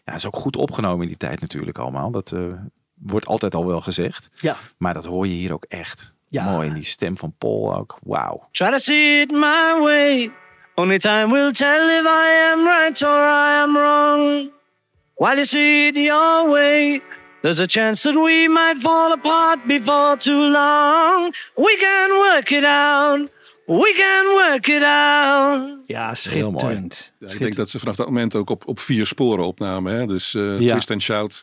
ja, 0.04 0.14
is 0.14 0.26
ook 0.26 0.36
goed 0.36 0.56
opgenomen 0.56 1.02
in 1.02 1.08
die 1.08 1.16
tijd 1.16 1.40
natuurlijk 1.40 1.78
allemaal. 1.78 2.10
Dat 2.10 2.32
eh, 2.32 2.40
wordt 3.02 3.26
altijd 3.26 3.54
al 3.54 3.66
wel 3.66 3.80
gezegd. 3.80 4.30
Ja. 4.34 4.56
Maar 4.78 4.94
dat 4.94 5.04
hoor 5.04 5.26
je 5.26 5.32
hier 5.34 5.52
ook 5.52 5.64
echt. 5.68 6.12
Ja. 6.28 6.44
Mooi. 6.50 6.68
En 6.68 6.74
die 6.74 6.84
stem 6.84 7.16
van 7.18 7.34
Paul 7.38 7.74
ook. 7.76 7.98
Wauw. 8.02 8.48
Try 8.50 8.70
to 8.70 8.76
see 8.78 9.20
it 9.20 9.30
my 9.30 9.78
way. 9.80 10.30
Only 10.74 10.98
time 10.98 11.32
will 11.32 11.50
tell 11.52 11.98
if 11.98 12.04
I 12.04 12.50
am 12.52 12.64
right 12.66 13.02
or 13.02 13.18
I 13.18 13.60
am 13.62 13.76
wrong. 13.76 14.50
While 15.14 15.34
you 15.34 15.44
see 15.44 15.86
it 15.86 15.94
your 15.96 16.48
way, 16.50 17.00
there's 17.42 17.60
a 17.60 17.66
chance 17.66 18.02
that 18.02 18.14
we 18.14 18.46
might 18.48 18.78
fall 18.80 19.12
apart 19.12 19.64
before 19.66 20.16
too 20.16 20.50
long. 20.50 21.34
We 21.54 21.76
can 21.80 22.10
work 22.18 22.50
it 22.50 22.64
out. 22.64 23.30
We 23.66 23.92
can 23.96 24.50
work 24.50 24.66
it 24.66 24.82
out. 24.82 25.78
ja, 25.86 26.14
schitterend. 26.14 27.12
Ja, 27.18 27.28
ik 27.28 27.38
denk 27.38 27.54
dat 27.56 27.70
ze 27.70 27.78
vanaf 27.78 27.96
dat 27.96 28.06
moment 28.06 28.34
ook 28.34 28.50
op, 28.50 28.68
op 28.68 28.80
vier 28.80 29.06
sporen 29.06 29.44
opnamen. 29.46 29.94
Hè? 29.94 30.06
Dus 30.06 30.34
eh 30.34 30.60
Ja. 30.60 30.70
Twist 30.70 30.90
and 30.90 31.02
Shout 31.02 31.42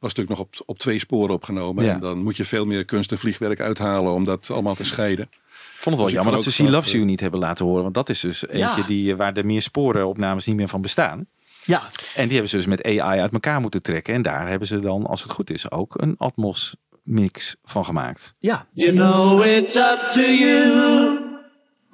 was 0.00 0.14
natuurlijk 0.14 0.38
nog 0.38 0.40
op, 0.46 0.54
op 0.66 0.78
twee 0.78 0.98
sporen 0.98 1.34
opgenomen. 1.34 1.84
Ja. 1.84 1.92
En 1.92 2.00
dan 2.00 2.22
moet 2.22 2.36
je 2.36 2.44
veel 2.44 2.66
meer 2.66 2.84
kunst 2.84 3.12
en 3.12 3.18
vliegwerk 3.18 3.60
uithalen 3.60 4.12
om 4.12 4.24
dat 4.24 4.50
allemaal 4.50 4.74
te 4.74 4.84
scheiden. 4.84 5.24
Ik 5.34 5.86
vond 5.86 5.96
het 5.96 5.96
wel 5.96 6.04
Dus 6.04 6.12
jammer 6.14 6.32
dat 6.32 6.42
ze 6.42 6.52
She 6.52 6.70
Loves 6.70 6.92
You 6.92 7.04
niet 7.04 7.20
hebben 7.20 7.40
laten 7.40 7.64
horen. 7.66 7.82
Want 7.82 7.94
dat 7.94 8.08
is 8.08 8.20
dus 8.20 8.46
eentje 8.48 8.58
Ja. 8.80 8.86
die, 8.86 9.10
eh, 9.12 9.16
waar 9.18 9.32
de 9.32 9.44
meer 9.44 9.62
sporenopnames 9.62 10.46
niet 10.46 10.56
meer 10.56 10.68
van 10.68 10.80
bestaan. 10.80 11.26
Ja, 11.64 11.82
En 12.14 12.22
die 12.22 12.32
hebben 12.32 12.48
ze 12.50 12.56
dus 12.56 12.66
met 12.66 12.84
AI 12.84 13.20
uit 13.20 13.32
elkaar 13.32 13.60
moeten 13.60 13.82
trekken. 13.82 14.14
En 14.14 14.22
daar 14.22 14.48
hebben 14.48 14.68
ze 14.68 14.80
dan, 14.80 15.06
als 15.06 15.22
het 15.22 15.32
goed 15.32 15.50
is, 15.50 15.70
ook 15.70 15.94
een 16.02 16.14
Atmos 16.18 16.76
mix 17.02 17.56
van 17.64 17.84
gemaakt. 17.84 18.32
ja. 18.38 18.66
You 18.70 18.92
know 18.92 19.44
it's 19.46 19.76
up 19.76 20.08
to 20.12 20.20
you. 20.20 21.18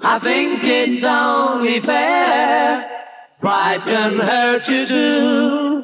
I 0.02 0.18
think 0.22 0.62
it's 0.62 1.04
only 1.04 1.80
fair. 1.82 2.84
Pride 3.40 3.80
can 3.84 4.10
hurt 4.20 4.66
you 4.66 4.86
too. 4.86 5.75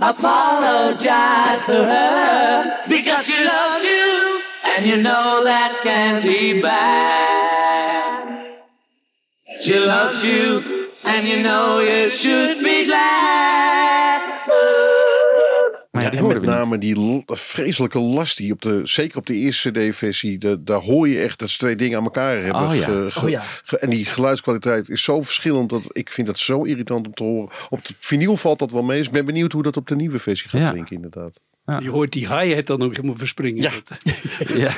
Apologize 0.00 1.66
to 1.66 1.72
her 1.72 2.84
because 2.88 3.28
you 3.28 3.44
love 3.44 3.82
you 3.82 4.42
and 4.64 4.86
you 4.86 5.02
know 5.02 5.42
that 5.42 5.80
can 5.82 6.22
be 6.22 6.62
bad. 6.62 8.28
She 9.60 9.76
loves 9.76 10.24
you 10.24 10.62
and 11.04 11.26
you 11.26 11.42
know 11.42 11.80
you 11.80 12.08
should 12.08 12.62
be 12.62 12.86
glad. 12.86 13.57
Ja, 16.12 16.18
Ja, 16.18 16.20
die 16.22 16.34
en 16.34 16.40
met 16.40 16.46
niet. 16.50 16.58
name 16.58 16.78
die 16.78 17.22
vreselijke 17.26 17.98
last 17.98 18.36
die 18.36 18.52
op 18.52 18.62
de, 18.62 18.80
zeker 18.84 19.18
op 19.18 19.26
de 19.26 19.34
eerste 19.34 19.70
CD-versie, 19.70 20.38
daar 20.64 20.80
hoor 20.80 21.08
je 21.08 21.20
echt 21.20 21.38
dat 21.38 21.50
ze 21.50 21.58
twee 21.58 21.76
dingen 21.76 21.98
aan 21.98 22.04
elkaar 22.04 22.42
hebben. 22.42 22.62
Oh 22.68 22.74
ja. 22.74 22.84
ge- 22.84 23.06
ge- 23.10 23.24
Oh 23.24 23.30
ja. 23.30 23.42
ge- 23.64 23.78
en 23.78 23.90
die 23.90 24.04
geluidskwaliteit 24.04 24.88
is 24.88 25.02
zo 25.02 25.22
verschillend 25.22 25.70
dat 25.70 25.82
ik 25.96 26.10
vind 26.10 26.26
dat 26.26 26.38
zo 26.38 26.62
irritant 26.62 27.06
om 27.06 27.14
te 27.14 27.22
horen. 27.22 27.50
Op 27.68 27.84
de 27.84 27.94
vinyl 27.98 28.36
valt 28.36 28.58
dat 28.58 28.70
wel 28.70 28.82
mee. 28.82 28.96
Dus 28.98 29.06
ik 29.06 29.12
ben 29.12 29.24
benieuwd 29.24 29.52
hoe 29.52 29.62
dat 29.62 29.76
op 29.76 29.86
de 29.88 29.96
nieuwe 29.96 30.18
versie 30.18 30.48
gaat 30.48 30.60
Ja. 30.60 30.70
klinken, 30.70 30.96
inderdaad. 30.96 31.40
Je 31.80 31.90
hoort 31.90 32.12
die 32.12 32.34
hi-hat 32.34 32.66
dan 32.66 32.82
ook 32.82 32.94
helemaal 32.96 33.16
verspringen. 33.16 33.62
Ja. 33.62 33.70
Ja. 34.64 34.74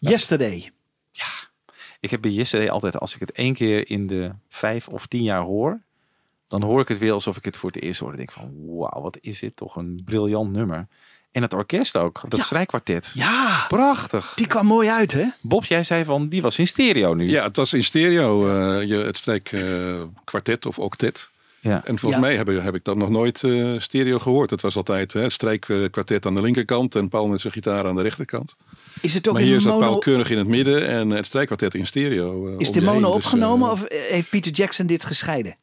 Yesterday. 0.00 0.70
Ik 2.00 2.10
heb 2.10 2.20
bij 2.20 2.30
Yesterday 2.30 2.68
altijd, 2.70 2.98
als 2.98 3.14
ik 3.14 3.20
het 3.20 3.32
één 3.32 3.54
keer 3.54 3.90
in 3.90 4.06
de 4.06 4.30
vijf 4.48 4.88
of 4.88 5.06
tien 5.06 5.22
jaar 5.22 5.40
hoor, 5.42 5.80
dan 6.50 6.62
hoor 6.62 6.80
ik 6.80 6.88
het 6.88 6.98
weer 6.98 7.12
alsof 7.12 7.36
ik 7.36 7.44
het 7.44 7.56
voor 7.56 7.70
het 7.70 7.82
eerst 7.82 8.00
hoor. 8.00 8.08
Dan 8.08 8.18
denk 8.18 8.32
van, 8.32 8.50
wauw, 8.66 9.02
wat 9.02 9.18
is 9.20 9.38
dit 9.38 9.56
toch 9.56 9.76
een 9.76 10.02
briljant 10.04 10.52
nummer. 10.52 10.86
En 11.32 11.42
het 11.42 11.52
orkest 11.54 11.96
ook, 11.96 12.20
dat 12.28 12.38
Ja. 12.38 12.44
strijkkwartet. 12.44 13.10
Ja, 13.14 13.64
Prachtig. 13.68 14.32
die 14.36 14.46
kwam 14.46 14.66
mooi 14.66 14.88
uit, 14.88 15.12
hè? 15.12 15.24
Bob, 15.42 15.64
jij 15.64 15.82
zei 15.82 16.04
van, 16.04 16.28
die 16.28 16.42
was 16.42 16.58
in 16.58 16.66
stereo 16.66 17.14
nu. 17.14 17.28
Ja, 17.30 17.44
het 17.44 17.56
was 17.56 17.72
in 17.72 17.84
stereo, 17.84 18.48
eh, 18.48 18.88
je, 18.88 18.94
het 18.94 19.16
strijk 19.16 19.52
eh, 19.52 20.02
kwartet 20.24 20.66
of 20.66 20.78
octet. 20.78 21.30
Ja. 21.60 21.74
En 21.84 21.98
volgens 21.98 22.10
Ja. 22.22 22.28
mij 22.28 22.36
heb, 22.36 22.48
ik- 22.48 22.62
heb 22.62 22.74
ik 22.74 22.84
dat 22.84 22.96
nog 22.96 23.08
nooit 23.10 23.44
eh, 23.44 23.74
stereo 23.78 24.18
gehoord. 24.18 24.50
Het 24.50 24.60
was 24.60 24.76
altijd 24.76 25.12
hè, 25.12 25.30
strijkkwartet 25.30 26.26
aan 26.26 26.34
de 26.34 26.40
linkerkant 26.42 26.94
en 26.94 27.08
Paul 27.08 27.26
met 27.26 27.40
zijn 27.40 27.52
gitaar 27.52 27.86
aan 27.86 27.94
de 27.96 28.02
rechterkant. 28.02 28.54
Is 29.00 29.14
het 29.14 29.28
ook 29.28 29.34
maar 29.34 29.42
in 29.42 29.48
hier 29.48 29.60
staat 29.60 29.72
mono... 29.72 29.86
Paul 29.86 29.98
keurig 29.98 30.30
in 30.30 30.38
het 30.38 30.46
midden 30.46 30.88
en 30.88 31.10
het 31.10 31.26
strijkkwartet 31.26 31.74
in 31.74 31.86
stereo. 31.86 32.46
eh, 32.46 32.54
Is 32.58 32.72
de 32.72 32.80
heen. 32.80 32.88
mono 32.92 33.06
Dus, 33.06 33.24
opgenomen 33.24 33.70
of 33.70 33.84
heeft 33.88 34.28
Peter 34.30 34.52
Jackson 34.52 34.86
dit 34.86 35.04
gescheiden? 35.04 35.56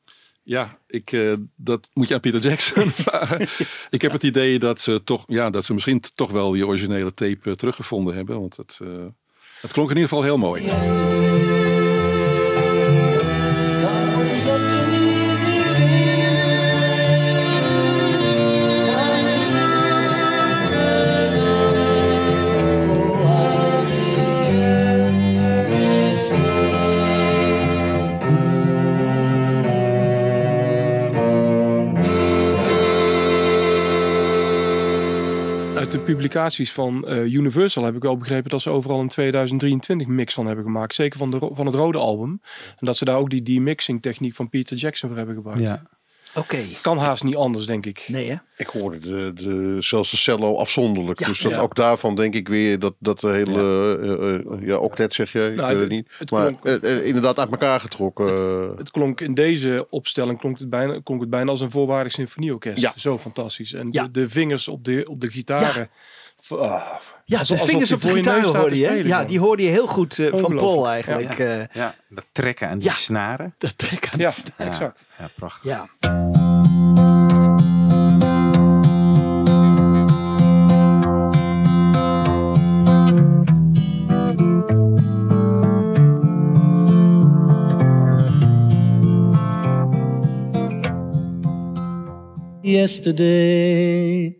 Ja, 0.47 0.77
ik, 0.87 1.11
eh, 1.11 1.33
dat 1.55 1.89
moet 1.93 2.07
je 2.07 2.13
aan 2.13 2.19
Peter 2.19 2.39
Jackson 2.39 2.89
vragen. 3.05 3.47
ik 3.89 4.01
heb 4.01 4.11
het 4.11 4.23
idee 4.23 4.59
dat 4.59 4.79
ze, 4.79 5.03
toch, 5.03 5.23
ja, 5.27 5.49
dat 5.49 5.65
ze 5.65 5.73
misschien 5.73 6.03
toch 6.15 6.31
wel 6.31 6.51
die 6.51 6.67
originele 6.67 7.13
tape 7.13 7.49
eh, 7.49 7.55
teruggevonden 7.55 8.15
hebben. 8.15 8.39
Want 8.39 8.57
het, 8.57 8.79
eh, 8.83 8.89
het 9.61 9.71
klonk 9.71 9.89
in 9.89 9.95
ieder 9.95 10.09
geval 10.09 10.23
heel 10.23 10.37
mooi. 10.37 10.65
Publicaties 36.13 36.71
van 36.71 37.07
eh, 37.07 37.23
Universal 37.23 37.83
heb 37.83 37.95
ik 37.95 38.01
wel 38.01 38.17
begrepen 38.17 38.49
dat 38.49 38.61
ze 38.61 38.71
overal 38.71 38.99
een 38.99 39.07
2023 39.07 40.07
mix 40.07 40.33
van 40.33 40.45
hebben 40.45 40.65
gemaakt. 40.65 40.95
Zeker 40.95 41.17
van, 41.17 41.31
de, 41.31 41.49
van 41.51 41.65
het 41.65 41.75
rode 41.75 41.97
album. 41.97 42.41
En 42.75 42.85
dat 42.85 42.97
ze 42.97 43.05
daar 43.05 43.17
ook 43.17 43.29
die 43.29 43.41
demixing 43.41 44.01
techniek 44.01 44.35
van 44.35 44.49
Peter 44.49 44.77
Jackson 44.77 45.09
voor 45.09 45.17
hebben 45.17 45.35
gebruikt. 45.35 45.81
Oké. 46.37 46.57
Kan 46.81 46.97
haast 46.97 47.23
niet 47.23 47.35
anders, 47.35 47.65
denk 47.65 47.85
ik. 47.85 48.05
Nee, 48.07 48.29
hè? 48.29 48.35
Ik 48.57 48.67
hoorde 48.67 48.99
de, 48.99 49.31
de, 49.35 49.75
zelfs 49.79 50.11
de 50.11 50.17
cello 50.17 50.55
afzonderlijk. 50.55 51.19
Ja. 51.19 51.27
dus 51.27 51.41
dat 51.41 51.51
Ja. 51.51 51.59
ook 51.59 51.75
daarvan 51.75 52.15
denk 52.15 52.33
ik 52.33 52.47
weer 52.47 52.79
dat, 52.79 52.93
dat 52.99 53.19
de 53.19 53.27
hele... 53.27 53.59
eh, 54.01 54.53
eh, 54.59 54.67
ja, 54.67 54.77
octet 54.77 55.13
zeg 55.13 55.31
je, 55.31 55.47
ik 55.49 55.55
Nou, 55.55 55.71
weet 55.71 55.79
het- 55.79 55.89
niet. 55.89 56.09
het 56.17 56.31
maar 56.31 56.53
klonk- 56.55 56.83
eh, 56.83 56.97
eh, 56.97 57.05
inderdaad 57.05 57.39
uit 57.39 57.51
elkaar 57.51 57.79
getrokken. 57.79 58.37
eh. 58.37 58.77
Het 58.77 58.91
klonk 58.91 59.21
in 59.21 59.33
deze 59.33 59.87
opstelling 59.89 60.39
klonk 60.39 60.59
het 60.59 60.69
bijna, 60.69 60.99
klonk 61.03 61.21
het 61.21 61.29
bijna 61.29 61.51
als 61.51 61.61
een 61.61 61.71
voorwaardig 61.71 62.11
symfonieorkest. 62.11 62.79
Ja. 62.81 62.93
Zo 62.97 63.17
fantastisch. 63.17 63.73
En 63.73 63.87
Ja. 63.91 64.03
de, 64.03 64.11
de 64.11 64.29
vingers 64.29 64.67
op 64.67 64.83
de, 64.83 65.05
op 65.09 65.21
de 65.21 65.29
gitaren. 65.31 65.89
Ah, 66.51 66.93
Ja, 67.25 67.43
de 67.43 67.57
vingers 67.57 67.87
die 67.89 67.95
op 67.97 68.01
de 68.01 68.09
gitaar 68.09 68.43
staat 68.43 68.55
hoorde 68.55 68.75
te 68.75 68.81
je. 68.81 69.07
Ja, 69.07 69.23
die 69.23 69.39
hoorde 69.39 69.63
je 69.63 69.69
heel 69.69 69.87
goed 69.87 70.19
eh, 70.19 70.27
van 70.33 70.55
Paul 70.55 70.87
eigenlijk. 70.87 71.37
Ja. 71.37 71.45
eh, 71.45 71.65
Ja, 71.73 71.95
dat 72.09 72.23
trekken 72.31 72.69
aan 72.69 72.77
die 72.77 72.87
Ja. 72.87 72.93
snaren. 72.93 73.55
dat 73.57 73.77
trek 73.77 74.09
aan 74.11 74.31
sta- 74.31 74.51
Ja, 74.57 74.65
exact. 74.69 75.05
Ja, 75.19 75.29
prachtig. 75.35 75.63
Ja. 75.71 75.85
yesterday. 92.97 94.37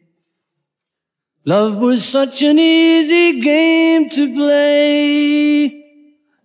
Love 1.48 1.80
was 1.80 2.04
such 2.04 2.42
an 2.42 2.60
easy 2.60 3.39
game 3.39 4.10
to 4.10 4.34
play. 4.34 5.70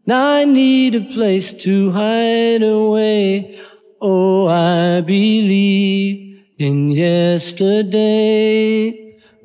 Now 0.06 0.36
I 0.36 0.44
need 0.44 0.94
a 0.94 1.00
place 1.00 1.52
to 1.64 1.90
hide 1.90 2.62
away. 2.62 3.58
Oh, 4.00 4.46
I 4.46 5.00
believe 5.00 6.44
in 6.56 6.92
yesterday. 6.92 8.00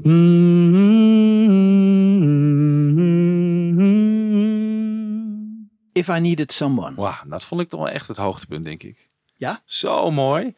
Mm-hmm. 0.04 0.78
If 5.94 6.10
I 6.10 6.20
Needed 6.20 6.52
Someone. 6.52 6.96
Wauw, 6.96 7.24
dat 7.28 7.44
vond 7.44 7.62
ik 7.62 7.70
toch 7.70 7.80
wel 7.80 7.90
echt 7.90 8.08
het 8.08 8.18
hoogtepunt, 8.18 8.66
denk 8.66 8.84
ik. 8.84 9.10
Ja? 9.36 9.62
Zo 9.66 10.12
mooi. 10.12 10.54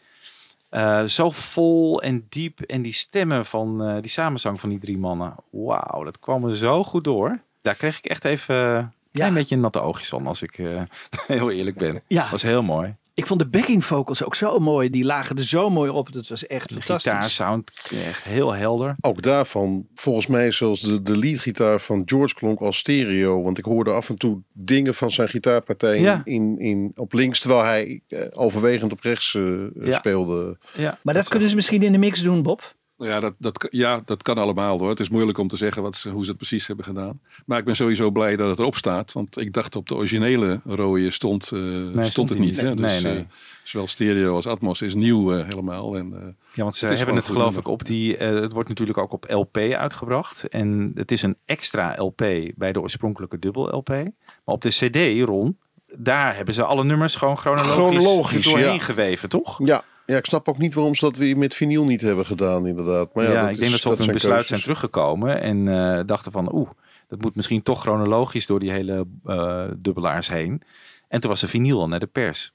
Eh, 0.70 1.04
zo 1.04 1.30
vol 1.30 2.02
en 2.02 2.26
diep. 2.30 2.62
En 2.62 2.82
die 2.82 2.94
stemmen 2.94 3.46
van 3.46 3.84
eh, 3.84 4.02
die 4.02 4.12
samenzang 4.12 4.60
van 4.60 4.70
die 4.70 4.80
drie 4.80 4.98
mannen. 4.98 5.36
Wauw, 5.52 6.04
dat 6.04 6.20
kwam 6.20 6.46
er 6.46 6.58
zo 6.58 6.84
goed 6.84 7.04
door. 7.04 7.40
Daar 7.62 7.76
kreeg 7.76 7.98
ik 7.98 8.06
echt 8.06 8.26
even 8.26 8.56
een 8.56 8.92
klein 9.12 9.34
beetje 9.34 9.58
natte 9.58 9.80
oogjes 9.80 10.10
van, 10.10 10.28
als 10.28 10.42
ik 10.42 10.58
eh, 10.58 10.82
heel 11.28 11.52
eerlijk 11.52 11.78
ben. 11.78 12.02
Ja. 12.08 12.22
Dat 12.22 12.32
was 12.32 12.42
heel 12.42 12.64
mooi. 12.64 12.96
Ik 13.20 13.26
vond 13.26 13.40
de 13.40 13.48
backing 13.48 13.86
vocals 13.86 14.24
ook 14.24 14.36
zo 14.36 14.60
mooi. 14.60 14.90
Die 14.90 15.04
lagen 15.04 15.36
er 15.36 15.44
zo 15.44 15.70
mooi 15.70 15.90
op. 15.92 16.14
Het 16.14 16.30
was 16.30 16.48
echt 16.48 16.68
De 16.70 16.74
fantastisch. 16.74 17.12
gitaarsound, 17.12 17.72
echt 18.08 18.24
heel 18.24 18.54
helder. 18.54 18.96
Ook 19.02 19.22
daarvan, 19.22 19.88
volgens 19.94 20.28
mij 20.28 20.52
zelfs 20.52 20.82
de, 20.82 21.02
de 21.02 21.18
leadgitaar 21.18 21.80
van 21.82 22.02
George 22.06 22.36
klonk 22.36 22.60
als 22.60 22.78
stereo. 22.78 23.42
Want 23.44 23.58
ik 23.58 23.66
hoorde 23.66 23.92
af 23.92 24.10
en 24.10 24.16
toe 24.16 24.42
dingen 24.54 24.94
van 24.96 25.12
zijn 25.12 25.30
gitaarpartij 25.30 26.00
Ja. 26.02 26.22
in, 26.24 26.60
in, 26.60 26.92
op 26.96 27.14
links, 27.14 27.40
terwijl 27.40 27.64
hij 27.64 28.02
eh, 28.08 28.26
overwegend 28.32 28.92
op 28.92 29.00
rechts 29.02 29.36
eh, 29.36 29.44
Ja. 29.82 29.98
speelde. 29.98 30.58
Ja, 30.76 30.98
Maar 31.02 31.14
dat 31.14 31.28
kunnen 31.28 31.50
ze 31.50 31.56
misschien 31.56 31.82
in 31.84 31.92
de 31.92 31.98
mix 31.98 32.22
doen, 32.22 32.44
Bob. 32.44 32.74
Ja 33.00 33.20
dat, 33.20 33.34
dat, 33.38 33.68
ja, 33.72 34.02
dat 34.06 34.22
kan 34.22 34.38
allemaal 34.38 34.80
hoor. 34.80 34.90
Het 34.90 35.00
is 35.00 35.10
moeilijk 35.10 35.38
om 35.38 35.48
te 35.48 35.58
zeggen 35.58 35.82
wat 35.82 35.96
ze, 35.96 36.10
hoe 36.10 36.24
ze 36.24 36.30
het 36.30 36.38
precies 36.38 36.68
hebben 36.68 36.86
gedaan. 36.86 37.20
Maar 37.46 37.60
ik 37.60 37.66
ben 37.66 37.76
sowieso 37.76 38.12
blij 38.12 38.36
dat 38.36 38.50
het 38.50 38.60
erop 38.60 38.76
staat. 38.76 39.12
Want 39.14 39.38
ik 39.38 39.54
dacht 39.54 39.76
op 39.76 39.88
de 39.88 39.96
originele 39.96 40.60
rode 40.66 41.12
stond, 41.12 41.44
eh, 41.52 41.60
stond, 41.92 42.08
stond 42.08 42.30
het 42.30 42.38
niet. 42.40 42.48
niet. 42.50 42.58
Hè? 42.62 42.68
Nee, 42.68 42.76
Dus 42.76 43.02
nee. 43.02 43.18
eh, 43.18 43.24
zowel 43.64 43.88
stereo 43.88 44.36
als 44.36 44.48
Atmos 44.48 44.82
is 44.82 44.94
nieuw 44.96 45.34
eh, 45.34 45.44
helemaal. 45.48 45.96
En, 45.98 46.14
eh, 46.14 46.20
Ja, 46.54 46.62
want 46.64 46.76
ze 46.76 46.86
het 46.86 46.98
hebben 46.98 47.16
het 47.16 47.26
geloof 47.26 47.44
nummer. 47.44 47.60
ik 47.60 47.68
op 47.68 47.86
die... 47.86 48.16
het 48.18 48.54
wordt 48.54 48.70
natuurlijk 48.70 48.98
ook 48.98 49.14
op 49.14 49.26
LP 49.30 49.58
uitgebracht. 49.58 50.48
En 50.48 50.92
het 50.96 51.12
is 51.12 51.22
een 51.22 51.38
extra 51.46 51.96
LP 51.98 52.18
bij 52.56 52.72
de 52.72 52.82
oorspronkelijke 52.82 53.40
dubbel 53.40 53.76
LP. 53.76 53.90
Maar 53.90 54.12
op 54.44 54.62
de 54.62 54.70
CD, 54.70 55.28
Ron, 55.28 55.58
daar 55.98 56.36
hebben 56.36 56.54
ze 56.54 56.64
alle 56.64 56.84
nummers 56.84 57.16
gewoon 57.16 57.38
chronologisch, 57.38 57.74
Chronologisch, 57.74 58.46
doorheen 58.46 58.74
ja. 58.74 58.80
geweven, 58.80 59.30
toch? 59.30 59.66
Ja, 59.66 59.84
ja, 60.10 60.18
ik 60.18 60.26
snap 60.26 60.48
ook 60.48 60.58
niet 60.58 60.74
waarom 60.74 60.96
ze 60.96 61.06
dat 61.06 61.18
weer 61.18 61.38
met 61.38 61.54
vinyl 61.56 61.84
niet 61.86 62.02
hebben 62.02 62.26
gedaan, 62.26 62.68
inderdaad. 62.68 63.14
Maar 63.14 63.24
ja, 63.24 63.30
ik 63.50 63.56
denk 63.56 63.66
is- 63.66 63.72
dat 63.72 63.80
ze 63.80 63.88
op 63.90 63.98
hun 63.98 64.08
besluit 64.14 64.48
zijn 64.48 64.62
teruggekomen 64.62 65.42
en 65.42 65.68
eh, 65.68 66.00
dachten 66.06 66.32
van 66.32 66.54
oeh, 66.56 66.70
dat 67.08 67.22
moet 67.22 67.36
misschien 67.36 67.64
toch 67.64 67.82
chronologisch 67.82 68.46
door 68.46 68.60
die 68.60 68.72
hele 68.72 69.06
eh, 69.26 69.64
dubbelaars 69.78 70.30
heen. 70.30 70.62
En 71.08 71.20
toen 71.20 71.30
was 71.30 71.40
de 71.42 71.48
vinyl 71.48 71.80
al 71.80 71.88
naar 71.88 72.00
de 72.00 72.08
pers. 72.08 72.52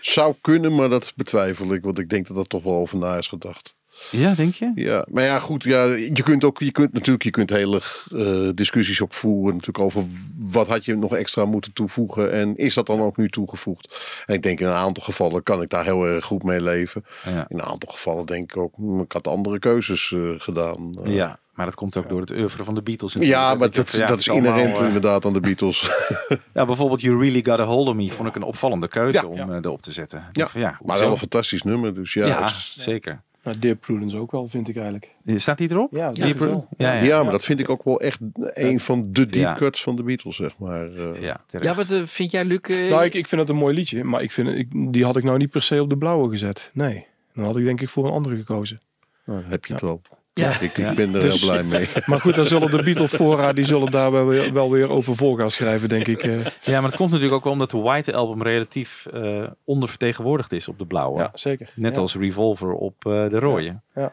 Zou 0.00 0.34
kunnen, 0.40 0.74
maar 0.74 0.88
dat 0.88 1.12
betwijfel 1.16 1.74
ik. 1.74 1.82
Want 1.82 1.98
ik 1.98 2.08
denk 2.08 2.26
dat 2.26 2.36
dat 2.36 2.48
toch 2.48 2.62
wel 2.62 2.74
over 2.74 2.98
na 2.98 3.16
is 3.16 3.28
gedacht. 3.28 3.76
Ja, 4.10 4.34
denk 4.34 4.54
je? 4.54 4.72
Ja, 4.74 5.06
maar 5.10 5.24
ja, 5.24 5.38
goed. 5.38 5.62
Ja, 5.64 5.84
je 5.84 6.22
kunt 6.22 6.44
ook, 6.44 6.58
je 6.58 6.70
kunt 6.70 6.92
natuurlijk, 6.92 7.22
je 7.22 7.30
kunt 7.30 7.50
hele 7.50 7.80
eh, 8.16 8.48
discussies 8.54 9.02
ook 9.02 9.14
voeren 9.14 9.50
natuurlijk 9.56 9.84
over 9.84 10.04
wat 10.38 10.66
had 10.68 10.84
je 10.84 10.96
nog 10.96 11.14
extra 11.16 11.44
moeten 11.44 11.72
toevoegen 11.72 12.32
en 12.32 12.56
is 12.56 12.74
dat 12.74 12.86
dan 12.86 13.00
ook 13.00 13.16
nu 13.16 13.28
toegevoegd? 13.28 13.98
En 14.26 14.34
ik 14.34 14.42
denk 14.42 14.60
in 14.60 14.66
een 14.66 14.72
aantal 14.72 15.02
gevallen 15.04 15.42
kan 15.42 15.62
ik 15.62 15.68
daar 15.70 15.84
heel 15.84 16.04
erg 16.06 16.24
goed 16.24 16.42
mee 16.42 16.60
leven. 16.62 17.04
Ja. 17.24 17.46
In 17.48 17.58
een 17.58 17.64
aantal 17.64 17.92
gevallen 17.92 18.26
denk 18.26 18.52
ik 18.52 18.56
ook, 18.62 18.74
hm, 18.76 19.00
ik 19.00 19.12
had 19.12 19.28
andere 19.28 19.58
keuzes 19.58 20.12
eh, 20.12 20.20
gedaan. 20.38 20.90
Eh, 21.04 21.14
Ja, 21.14 21.38
maar 21.54 21.66
dat 21.66 21.74
komt 21.74 21.96
ook 21.96 22.08
door 22.08 22.20
het 22.20 22.30
oeuvre 22.30 22.64
van 22.64 22.74
de 22.74 22.82
Beatles. 22.82 23.16
ja, 23.20 23.54
maar 23.54 23.70
dat, 23.70 23.92
ja, 23.92 24.06
dat 24.06 24.18
is 24.18 24.30
allemaal, 24.30 24.52
inherent 24.52 24.78
inderdaad 24.78 25.24
aan 25.24 25.32
de 25.32 25.40
Beatles. 25.40 25.90
Ja, 26.54 26.64
bijvoorbeeld 26.64 27.00
You 27.00 27.18
Really 27.20 27.44
Got 27.44 27.58
a 27.60 27.64
Hold 27.64 27.88
of 27.88 27.94
Me 27.94 28.10
vond 28.10 28.28
ik 28.28 28.36
een 28.36 28.42
opvallende 28.42 28.88
keuze 28.88 29.20
Ja. 29.20 29.26
om 29.26 29.38
eh, 29.52 29.56
erop 29.62 29.82
te 29.82 29.92
zetten. 29.92 30.24
Ja, 30.32 30.48
van, 30.48 30.60
ja 30.60 30.78
maar 30.84 30.98
wel 30.98 31.10
een 31.10 31.16
fantastisch 31.16 31.62
nummer. 31.62 31.94
Dus 31.94 32.12
ja, 32.12 32.26
Ja, 32.26 32.48
zeker. 32.76 33.22
Nou, 33.42 33.58
Dear 33.58 33.74
Prudence 33.76 34.16
ook 34.16 34.30
wel, 34.30 34.48
vind 34.48 34.68
ik 34.68 34.76
eigenlijk. 34.76 35.14
Staat 35.26 35.58
die 35.58 35.70
erop? 35.70 35.92
Ja, 35.92 36.10
wel. 36.38 36.68
Ja, 36.76 36.94
ja, 36.94 37.02
ja. 37.02 37.22
maar 37.22 37.32
dat 37.32 37.44
vind 37.44 37.60
ik 37.60 37.68
ook 37.68 37.84
wel 37.84 38.00
echt 38.00 38.18
een 38.36 38.80
van 38.80 39.12
de 39.12 39.26
deep 39.26 39.34
Ja. 39.42 39.52
cuts 39.54 39.82
van 39.82 39.96
de 39.96 40.02
Beatles, 40.02 40.36
zeg 40.36 40.58
maar. 40.58 40.92
eh. 40.94 41.20
ja, 41.20 41.40
terecht. 41.46 41.70
Ja, 41.70 41.74
wat 41.76 41.90
eh, 41.90 42.06
vind 42.06 42.30
jij, 42.30 42.44
Luc? 42.44 42.58
eh, 42.62 42.90
Nou, 42.90 43.04
ik, 43.04 43.14
ik 43.14 43.26
vind 43.26 43.40
het 43.40 43.50
een 43.50 43.56
mooi 43.56 43.74
liedje, 43.74 44.04
maar 44.04 44.22
ik 44.22 44.32
vind, 44.32 44.48
ik, 44.48 44.92
die 44.92 45.04
had 45.04 45.16
ik 45.16 45.24
nou 45.24 45.38
niet 45.38 45.50
per 45.50 45.62
se 45.62 45.82
op 45.82 45.88
de 45.88 45.96
blauwe 45.96 46.30
gezet. 46.30 46.70
Nee, 46.74 47.06
dan 47.34 47.44
had 47.44 47.56
ik 47.56 47.64
denk 47.64 47.80
ik 47.80 47.88
voor 47.88 48.06
een 48.06 48.12
andere 48.12 48.36
gekozen. 48.36 48.80
Nou, 49.24 49.42
heb 49.48 49.64
je 49.64 49.72
het 49.72 49.82
wel. 49.82 50.02
Ja. 50.34 50.60
Ik, 50.60 50.76
ik 50.78 50.94
ben 50.94 51.14
er 51.14 51.20
Dus- 51.20 51.40
heel 51.40 51.50
blij 51.50 51.62
mee. 51.62 51.88
Maar 52.06 52.20
goed, 52.20 52.34
dan 52.34 52.46
zullen 52.46 52.70
de 52.70 52.82
Beatles 52.82 53.14
fora, 53.14 53.52
die 53.52 53.64
zullen 53.64 53.90
daar 53.90 54.12
wel 54.12 54.26
weer, 54.26 54.52
wel 54.52 54.70
weer 54.70 54.90
over 54.90 55.16
voor 55.16 55.38
gaan 55.38 55.50
schrijven, 55.50 55.88
denk 55.88 56.06
ik. 56.06 56.22
eh. 56.22 56.44
Ja, 56.60 56.80
maar 56.80 56.90
dat 56.90 56.96
komt 56.98 57.10
natuurlijk 57.10 57.36
ook 57.36 57.44
wel 57.44 57.52
omdat 57.52 57.70
de 57.70 57.78
White 57.78 58.14
Album 58.14 58.42
relatief 58.42 59.06
eh, 59.06 59.46
ondervertegenwoordigd 59.64 60.52
is 60.52 60.68
op 60.68 60.78
de 60.78 60.86
blauwe. 60.86 61.18
ja, 61.20 61.30
zeker. 61.34 61.70
Net 61.74 61.94
Ja. 61.94 62.00
als 62.00 62.14
Revolver 62.14 62.72
op 62.72 63.06
eh, 63.06 63.12
de 63.28 63.38
rode. 63.38 63.80
Ja. 63.94 64.12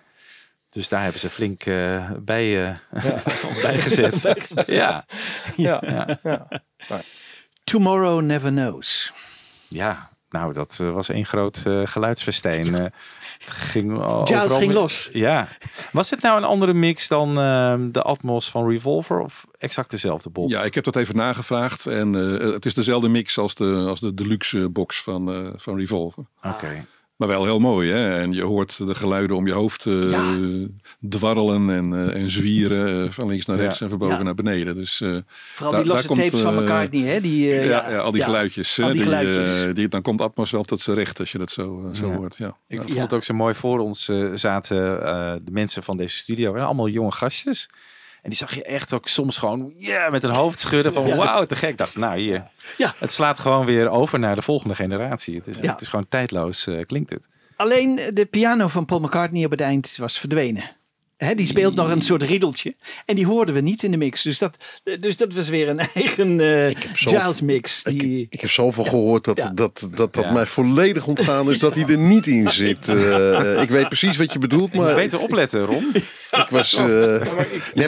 Dus 0.69 0.87
daar 0.89 1.01
hebben 1.03 1.19
ze 1.19 1.29
flink 1.29 1.65
eh, 1.65 2.11
bij, 2.19 2.65
eh 2.65 2.75
bijgezet. 3.61 4.47
ja. 4.67 5.05
Ja. 5.55 5.81
Ja. 6.23 6.47
Tomorrow 7.63 8.21
Never 8.21 8.49
Knows. 8.51 9.11
ja, 9.67 10.09
nou 10.29 10.53
dat 10.53 10.77
was 10.77 11.09
één 11.09 11.25
groot 11.25 11.63
eh, 11.67 11.81
geluidsfestijn. 11.85 12.93
Eh, 13.39 13.45
het 13.45 13.53
ging 13.53 14.01
Giles 14.23 14.53
ging 14.53 14.73
los. 14.73 15.09
Ja. 15.13 15.47
Was 15.91 16.09
het 16.09 16.21
nou 16.21 16.37
een 16.37 16.43
andere 16.43 16.73
mix 16.73 17.07
dan 17.07 17.39
ehm, 17.39 17.91
de 17.91 18.01
Atmos 18.01 18.49
van 18.49 18.69
Revolver 18.69 19.19
of 19.19 19.45
exact 19.57 19.89
dezelfde 19.89 20.29
Bob? 20.29 20.49
Ja, 20.49 20.63
ik 20.63 20.75
heb 20.75 20.83
dat 20.83 20.95
even 20.95 21.15
nagevraagd. 21.15 21.85
En 21.85 22.15
eh, 22.15 22.51
het 22.53 22.65
is 22.65 22.73
dezelfde 22.73 23.09
mix 23.09 23.37
als 23.37 23.55
de, 23.55 23.85
als 23.87 23.99
de 23.99 24.13
deluxe 24.13 24.69
box 24.69 25.01
van, 25.01 25.31
eh, 25.31 25.49
van 25.55 25.77
Revolver. 25.77 26.25
Oké. 26.43 26.85
Maar 27.19 27.27
wel 27.27 27.43
heel 27.43 27.59
mooi, 27.59 27.91
hè? 27.91 28.19
En 28.21 28.31
je 28.33 28.41
hoort 28.43 28.87
de 28.87 28.95
geluiden 28.95 29.35
om 29.35 29.47
je 29.47 29.53
hoofd 29.53 29.85
eh, 29.85 30.11
Ja. 30.11 30.37
dwarrelen 31.09 31.69
en, 31.69 31.93
eh, 32.13 32.21
en 32.21 32.29
zwieren. 32.29 33.05
eh, 33.05 33.11
van 33.11 33.27
links 33.27 33.45
naar 33.45 33.57
rechts 33.57 33.77
Ja. 33.79 33.83
en 33.83 33.89
van 33.89 33.99
boven 33.99 34.17
Ja. 34.17 34.23
naar 34.23 34.33
beneden. 34.35 34.75
Dus, 34.75 35.01
eh, 35.01 35.17
Vooral 35.53 35.71
daar- 35.71 35.83
die 35.83 35.91
losse 35.91 36.07
daar 36.07 36.17
komt, 36.17 36.29
tapes 36.31 36.39
van 36.45 36.55
eh, 36.55 36.61
McCartney, 36.61 37.01
hè? 37.01 37.21
Die, 37.21 37.51
eh, 37.53 37.65
ja, 37.69 37.89
ja, 37.89 37.97
al 37.97 38.11
die 38.11 38.19
ja. 38.19 38.25
geluidjes. 38.25 38.79
Al 38.79 38.85
die 38.85 38.93
die, 38.93 39.03
geluidjes. 39.03 39.73
die, 39.73 39.87
dan 39.87 40.01
komt 40.01 40.21
Atmos 40.21 40.51
wel 40.51 40.63
tot 40.63 40.81
zijn 40.81 40.97
recht 40.97 41.19
als 41.19 41.31
je 41.31 41.37
dat 41.37 41.51
zo, 41.51 41.89
zo 41.93 42.07
Ja. 42.09 42.15
hoort. 42.15 42.35
Ja. 42.37 42.55
Ik 42.67 42.77
Ja. 42.77 42.83
vond 42.83 42.97
het 42.99 43.13
ook 43.13 43.23
zo 43.23 43.33
mooi 43.33 43.53
voor 43.53 43.79
ons 43.79 44.11
zaten 44.33 45.03
eh, 45.05 45.33
de 45.43 45.51
mensen 45.51 45.83
van 45.83 45.97
deze 45.97 46.15
studio. 46.17 46.53
En 46.55 46.63
allemaal 46.65 46.87
jonge 46.87 47.11
gastjes. 47.11 47.69
En 48.21 48.29
die 48.29 48.37
zag 48.37 48.55
je 48.55 48.63
echt 48.63 48.93
ook 48.93 49.07
soms 49.07 49.37
gewoon 49.37 49.73
yeah, 49.77 50.11
met 50.11 50.23
een 50.23 50.31
hoofd 50.31 50.59
schudden 50.59 50.93
van 50.93 51.05
Ja. 51.07 51.15
wauw, 51.15 51.45
te 51.45 51.55
gek. 51.55 51.69
Ik 51.69 51.77
dacht, 51.77 51.95
nou 51.95 52.19
hier, 52.19 52.43
Ja. 52.77 52.93
het 52.97 53.11
slaat 53.13 53.39
gewoon 53.39 53.65
weer 53.65 53.89
over 53.89 54.19
naar 54.19 54.35
de 54.35 54.41
volgende 54.41 54.75
generatie. 54.75 55.35
Het 55.35 55.47
is, 55.47 55.57
Ja. 55.61 55.71
het 55.71 55.81
is 55.81 55.87
gewoon 55.87 56.07
tijdloos, 56.09 56.67
eh, 56.67 56.81
klinkt 56.85 57.09
het. 57.09 57.27
Alleen 57.55 57.99
de 58.13 58.25
piano 58.25 58.67
van 58.67 58.85
Paul 58.85 58.99
McCartney 58.99 59.45
op 59.45 59.51
het 59.51 59.61
eind 59.61 59.95
was 59.97 60.19
verdwenen. 60.19 60.63
Hè, 61.19 61.35
die 61.35 61.45
speelt 61.45 61.75
nog 61.75 61.91
een 61.91 62.01
soort 62.01 62.23
riedeltje. 62.23 62.75
En 63.05 63.15
die 63.15 63.25
hoorden 63.25 63.53
we 63.55 63.61
niet 63.61 63.83
in 63.83 63.91
de 63.91 63.97
mix. 63.97 64.21
Dus 64.21 64.37
dat, 64.37 64.57
dus 64.99 65.17
dat 65.17 65.33
was 65.33 65.49
weer 65.49 65.69
een 65.69 65.79
eigen 65.93 66.39
eh 66.39 66.75
zo- 66.93 67.09
Giles 67.09 67.41
mix. 67.41 67.83
Ik, 67.83 67.99
Die, 67.99 68.27
ik 68.29 68.41
heb 68.41 68.49
zoveel 68.49 68.83
gehoord 68.83 69.23
dat 69.23 69.37
Ja. 69.37 69.49
dat, 69.53 69.87
dat, 69.95 70.13
dat 70.13 70.23
Ja. 70.23 70.31
mij 70.31 70.45
volledig 70.45 71.07
ontgaan 71.07 71.51
is 71.51 71.59
dat 71.59 71.75
hij 71.75 71.85
er 71.85 71.97
niet 71.97 72.27
in 72.27 72.49
zit. 72.61 72.87
Eh, 72.87 73.61
ik 73.61 73.69
weet 73.69 73.87
precies 73.87 74.17
wat 74.17 74.33
je 74.33 74.39
bedoelt, 74.39 74.73
Maar 74.73 74.89
ik 74.89 74.95
beter 74.95 75.19
opletten, 75.19 75.65
Ron. 75.65 75.91
was... 76.49 76.73
eh, 76.73 76.85
nee, 76.85 77.19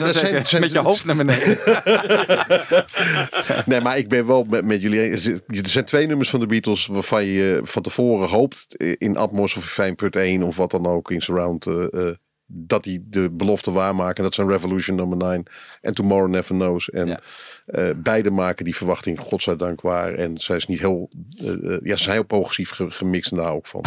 dat 0.00 0.16
zijn, 0.16 0.46
zijn, 0.46 0.62
met 0.62 0.72
je 0.72 0.78
hoofd 0.78 1.04
naar 1.04 1.16
beneden. 1.16 1.58
Nee, 3.66 3.80
maar 3.80 3.98
ik 3.98 4.08
ben 4.08 4.26
wel 4.26 4.44
met, 4.50 4.64
met 4.64 4.80
jullie. 4.82 5.00
Er 5.46 5.68
zijn 5.68 5.84
twee 5.84 6.06
nummers 6.06 6.30
van 6.30 6.40
de 6.40 6.46
Beatles 6.46 6.86
waarvan 6.86 7.24
je 7.24 7.60
van 7.64 7.82
tevoren 7.82 8.28
hoopt 8.28 8.74
in 8.98 9.16
Atmos 9.16 9.56
of 9.56 9.78
in 9.78 10.38
5.1 10.40 10.44
of 10.46 10.56
wat 10.56 10.70
dan 10.70 10.86
ook 10.86 11.10
in 11.10 11.20
Surround. 11.20 11.66
eh, 11.66 11.82
eh, 12.08 12.14
dat 12.54 12.82
die 12.84 13.06
de 13.08 13.30
belofte 13.30 13.72
waarmaken. 13.72 14.22
Dat 14.22 14.34
zijn 14.34 14.48
Revolution 14.48 14.96
nummer 14.96 15.16
9 15.16 15.44
en 15.80 15.94
Tomorrow 15.94 16.28
Never 16.30 16.54
Knows. 16.54 16.90
En 16.90 17.06
Ja. 17.06 17.20
eh, 17.66 17.90
beide 17.96 18.30
maken 18.30 18.64
die 18.64 18.76
verwachting 18.76 19.20
godzijdank 19.20 19.80
waar. 19.80 20.14
En 20.14 20.38
zij 20.38 20.56
is 20.56 20.66
niet 20.66 20.80
heel, 20.80 21.10
eh, 21.38 21.48
eh, 21.74 21.78
ja, 21.82 21.96
ze 21.96 22.02
zijn 22.02 22.14
heel 22.14 22.24
progressief 22.24 22.70
ge- 22.70 22.90
gemixt 22.90 23.30
en 23.30 23.36
daar 23.36 23.52
ook 23.52 23.66
van. 23.66 23.80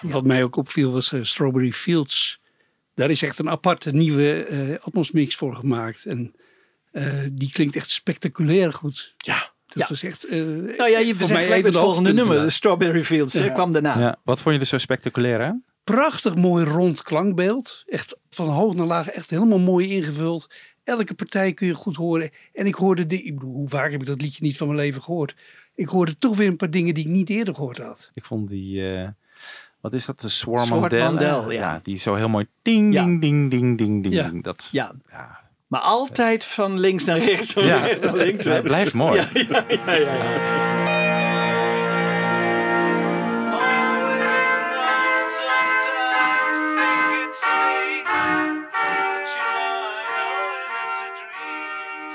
Wat 0.00 0.24
mij 0.24 0.42
ook 0.44 0.56
opviel 0.56 0.92
was 0.92 1.12
Strawberry 1.20 1.72
Fields. 1.72 2.40
Daar 2.94 3.10
is 3.10 3.22
echt 3.22 3.38
een 3.38 3.50
aparte 3.50 3.90
nieuwe 3.92 4.44
eh 4.44 4.76
Atmos 4.80 5.10
mix 5.10 5.36
voor 5.36 5.54
gemaakt. 5.54 6.06
En 6.06 6.34
eh, 6.92 7.12
die 7.32 7.50
klinkt 7.52 7.76
echt 7.76 7.90
spectaculair 7.90 8.72
goed. 8.72 9.14
Ja. 9.16 9.52
Dat 9.66 9.82
Ja. 9.82 9.86
was 9.88 10.02
echt... 10.02 10.26
eh, 10.26 10.38
nou 10.76 10.90
ja, 10.90 10.98
je 10.98 11.14
mij 11.18 11.26
gelijk 11.26 11.50
even 11.50 11.64
het 11.64 11.72
de 11.72 11.78
volgende 11.78 12.12
nummer. 12.12 12.42
De. 12.42 12.50
Strawberry 12.50 13.04
Fields 13.04 13.32
hè, 13.34 13.44
Ja. 13.44 13.52
kwam 13.52 13.72
daarna. 13.72 13.98
Ja. 13.98 14.20
Wat 14.24 14.40
vond 14.40 14.54
je 14.54 14.60
er 14.60 14.66
zo 14.66 14.78
spectaculair 14.78 15.42
aan? 15.42 15.64
Prachtig 15.84 16.34
mooi 16.34 16.64
rond 16.64 17.02
klankbeeld. 17.02 17.82
Echt 17.86 18.16
van 18.30 18.48
hoog 18.48 18.74
naar 18.74 18.86
laag. 18.86 19.08
Echt 19.08 19.30
helemaal 19.30 19.58
mooi 19.58 19.88
ingevuld. 19.88 20.50
Elke 20.84 21.14
partij 21.14 21.52
kun 21.54 21.66
je 21.66 21.74
goed 21.74 21.96
horen. 21.96 22.30
En 22.52 22.66
ik 22.66 22.74
hoorde, 22.74 23.06
die, 23.06 23.22
ik 23.22 23.34
bedoel, 23.34 23.54
hoe 23.54 23.68
vaak 23.68 23.90
heb 23.90 24.00
ik 24.00 24.06
dat 24.06 24.20
liedje 24.22 24.44
niet 24.44 24.56
van 24.56 24.66
mijn 24.66 24.78
leven 24.78 25.02
gehoord? 25.02 25.34
Ik 25.74 25.86
hoorde 25.86 26.18
toch 26.18 26.36
weer 26.36 26.48
een 26.48 26.56
paar 26.56 26.70
dingen 26.70 26.94
die 26.94 27.04
ik 27.04 27.10
niet 27.10 27.30
eerder 27.30 27.54
gehoord 27.54 27.78
had. 27.78 28.10
Ik 28.14 28.24
vond 28.24 28.48
die... 28.48 28.82
wat 29.84 29.92
is 29.92 30.06
dat? 30.06 30.20
De 30.20 30.28
Swarm 30.28 30.68
Mandel. 30.68 31.04
Mandel, 31.04 31.50
ja. 31.50 31.80
Die 31.82 31.96
zo 31.98 32.14
heel 32.14 32.28
mooi 32.28 32.46
ding, 32.62 32.92
Ja. 32.92 33.04
ding, 33.04 33.20
ding, 33.20 33.50
ding, 33.50 33.78
ding, 33.78 34.02
ding. 34.02 34.14
Ja. 34.14 34.30
Dat, 34.42 34.68
Ja. 34.72 34.92
Maar 35.66 35.80
altijd 35.80 36.44
van 36.44 36.78
links 36.78 37.04
naar 37.04 37.18
rechts, 37.18 37.52
van 37.52 37.62
Ja. 37.62 37.76
rechts 37.78 38.04
naar 38.04 38.16
links. 38.16 38.44
Hij 38.44 38.62
blijft 38.62 38.94
mooi. 38.94 39.20
Ja, 39.20 39.64
ja, 39.68 39.94
ja, 39.94 39.94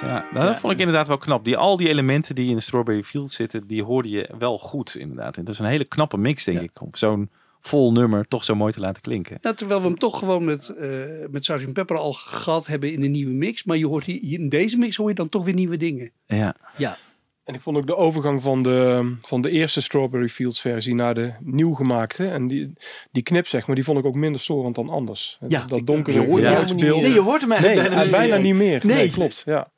ja, 0.01 0.25
nou, 0.33 0.45
dat 0.47 0.59
vond 0.59 0.73
ik 0.73 0.79
inderdaad 0.79 1.07
wel 1.07 1.17
knap. 1.17 1.43
Die, 1.45 1.57
al 1.57 1.77
die 1.77 1.87
elementen 1.89 2.35
die 2.35 2.49
in 2.49 2.55
de 2.55 2.61
Strawberry 2.61 3.03
Fields 3.03 3.35
zitten, 3.35 3.67
die 3.67 3.83
hoorde 3.83 4.09
je 4.09 4.29
wel 4.37 4.59
goed 4.59 4.95
inderdaad. 4.95 5.37
En 5.37 5.43
dat 5.43 5.53
is 5.53 5.59
een 5.59 5.65
hele 5.65 5.85
knappe 5.87 6.17
mix, 6.17 6.43
denk 6.43 6.61
ik. 6.61 6.71
Zo'n 6.91 7.29
vol 7.59 7.91
nummer 7.91 8.27
toch 8.27 8.43
zo 8.43 8.55
mooi 8.55 8.73
te 8.73 8.79
laten 8.79 9.01
klinken. 9.01 9.37
Ja, 9.41 9.53
terwijl 9.53 9.81
we 9.81 9.87
hem 9.87 9.97
toch 9.99 10.19
gewoon 10.19 10.45
met, 10.45 10.69
eh 10.69 10.87
met 11.29 11.45
Sgt. 11.45 11.73
Pepper 11.73 11.97
al 11.97 12.13
gehad 12.13 12.67
hebben 12.67 12.91
in 12.93 13.01
de 13.01 13.07
nieuwe 13.07 13.33
mix. 13.33 13.63
Maar 13.63 13.77
je 13.77 13.87
hoort 13.87 14.05
hier, 14.05 14.39
in 14.39 14.49
deze 14.49 14.77
mix 14.77 14.95
hoor 14.95 15.09
je 15.09 15.15
dan 15.15 15.27
toch 15.27 15.45
weer 15.45 15.53
nieuwe 15.53 15.77
dingen. 15.77 16.11
Ja. 16.25 16.55
ja. 16.77 16.97
En 17.43 17.55
ik 17.55 17.61
vond 17.61 17.77
ook 17.77 17.87
de 17.87 17.95
overgang 17.95 18.41
van 18.41 18.63
de, 18.63 19.11
van 19.21 19.41
de 19.41 19.49
eerste 19.49 19.81
Strawberry 19.81 20.27
Fields 20.29 20.61
versie 20.61 20.95
naar 20.95 21.13
de 21.13 21.33
nieuw 21.39 21.73
gemaakte. 21.73 22.27
En 22.27 22.47
die, 22.47 22.73
die 23.11 23.23
knip, 23.23 23.47
zeg 23.47 23.67
maar, 23.67 23.75
die 23.75 23.85
vond 23.85 23.99
ik 23.99 24.05
ook 24.05 24.15
minder 24.15 24.41
storend 24.41 24.75
dan 24.75 24.89
anders. 24.89 25.37
Ja, 25.47 25.65
dat 25.65 25.85
donkere 25.85 26.21
je. 26.21 26.73
Nee, 26.73 27.13
je 27.13 27.19
hoort 27.19 27.41
hem 27.41 27.51
eigenlijk 27.51 27.89
Nee, 27.89 27.97
bijna, 27.97 28.11
bijna 28.17 28.37
niet 28.37 28.55
meer. 28.55 28.81
Nee, 28.85 28.95
Nee. 28.95 29.11
klopt. 29.11 29.43
Ja. 29.45 29.71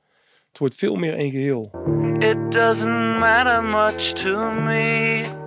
Het 0.50 0.58
wordt 0.60 0.76
veel 0.76 0.96
meer 0.96 1.16
één 1.16 1.32
geheel. 1.32 1.72
It 2.20 2.52
doesn't 2.52 3.20
matter 3.20 3.64
much 3.64 4.12
to 4.14 4.52
me. 4.52 5.41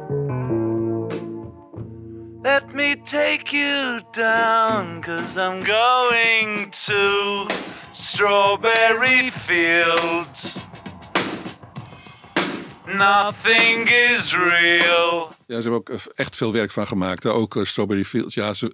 Let 2.44 2.74
me 2.74 3.00
take 3.00 3.56
you 3.56 4.00
down, 4.10 5.00
cause 5.00 5.38
I'm 5.38 5.64
going 5.64 6.68
to 6.70 7.46
Strawberry 7.90 9.30
Fields. 9.30 10.58
Nothing 12.86 13.88
is 13.88 14.34
real. 14.34 15.28
Ja, 15.46 15.60
ze 15.60 15.68
hebben 15.68 15.72
ook 15.72 15.88
eh, 15.88 15.96
echt 16.14 16.36
veel 16.36 16.52
werk 16.52 16.72
van 16.72 16.86
gemaakt. 16.86 17.22
hè. 17.22 17.30
Ook 17.30 17.56
eh, 17.56 17.64
Strawberry 17.64 18.04
Fields. 18.04 18.34
Ja, 18.34 18.52
ze, 18.52 18.66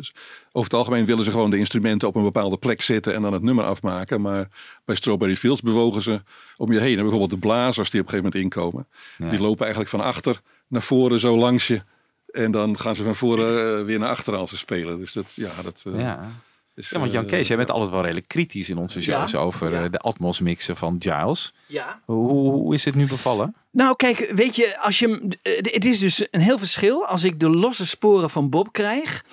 over 0.53 0.71
het 0.71 0.75
algemeen 0.75 1.07
willen 1.07 1.25
ze 1.25 1.31
gewoon 1.31 1.51
de 1.51 1.59
instrumenten 1.59 2.09
op 2.09 2.15
een 2.15 2.23
bepaalde 2.23 2.57
plek 2.57 2.83
zetten 2.83 3.15
en 3.15 3.23
dan 3.23 3.33
het 3.33 3.43
nummer 3.43 3.65
afmaken. 3.65 4.21
Maar 4.21 4.49
bij 4.85 4.95
Strawberry 4.97 5.37
Fields 5.37 5.61
bewogen 5.61 6.03
ze 6.03 6.23
om 6.57 6.73
je 6.73 6.81
heen. 6.81 6.97
En 6.97 7.01
bijvoorbeeld 7.03 7.31
de 7.31 7.39
blazers 7.39 7.91
die 7.91 8.01
op 8.01 8.07
een 8.07 8.13
gegeven 8.13 8.41
moment 8.41 8.55
inkomen. 8.55 8.89
Die 9.31 9.41
lopen 9.41 9.61
eigenlijk 9.61 9.91
van 9.91 10.01
achter 10.01 10.41
naar 10.69 10.83
voren 10.83 11.21
zo 11.21 11.37
langs 11.37 11.67
je. 11.67 11.83
En 12.33 12.51
dan 12.51 12.79
gaan 12.79 12.97
ze 12.97 13.03
van 13.03 13.15
voren 13.15 13.79
eh, 13.79 13.85
weer 13.85 13.99
naar 13.99 14.09
achteren 14.09 14.39
als 14.41 14.51
ze 14.51 14.57
spelen. 14.57 14.99
Dus 14.99 15.13
dat, 15.13 15.33
ja, 15.35 15.51
dat... 15.63 15.83
eh, 15.87 16.01
Ja. 16.01 16.31
is, 16.75 16.91
Ja, 16.91 16.99
want 16.99 17.13
Jan 17.13 17.23
eh, 17.25 17.29
Kees, 17.29 17.49
jij 17.49 17.57
bent 17.57 17.71
altijd 17.71 17.91
wel 17.91 18.01
redelijk 18.03 18.29
kritisch 18.29 18.69
in 18.71 18.79
onze 18.79 19.03
shows 19.03 19.31
Ja. 19.31 19.39
over 19.39 19.75
eh, 19.75 19.85
de 19.91 19.99
Atmos 19.99 20.41
mixen 20.41 20.77
van 20.77 20.97
Giles. 20.99 21.53
Ja. 21.67 22.01
Hoe, 22.05 22.29
hoe 22.53 22.75
is 22.75 22.85
het 22.85 22.95
nu 22.95 23.07
bevallen? 23.07 23.55
Nou, 23.71 23.97
kijk, 23.97 24.33
weet 24.35 24.57
je, 24.57 24.79
als 24.81 24.99
je, 24.99 25.37
het 25.43 25.85
is 25.85 25.99
dus 25.99 26.27
een 26.31 26.41
heel 26.41 26.59
verschil 26.59 27.07
als 27.07 27.25
ik 27.25 27.41
de 27.41 27.49
losse 27.49 27.87
sporen 27.87 28.31
van 28.31 28.51
Bob 28.51 28.73
krijg. 28.73 29.25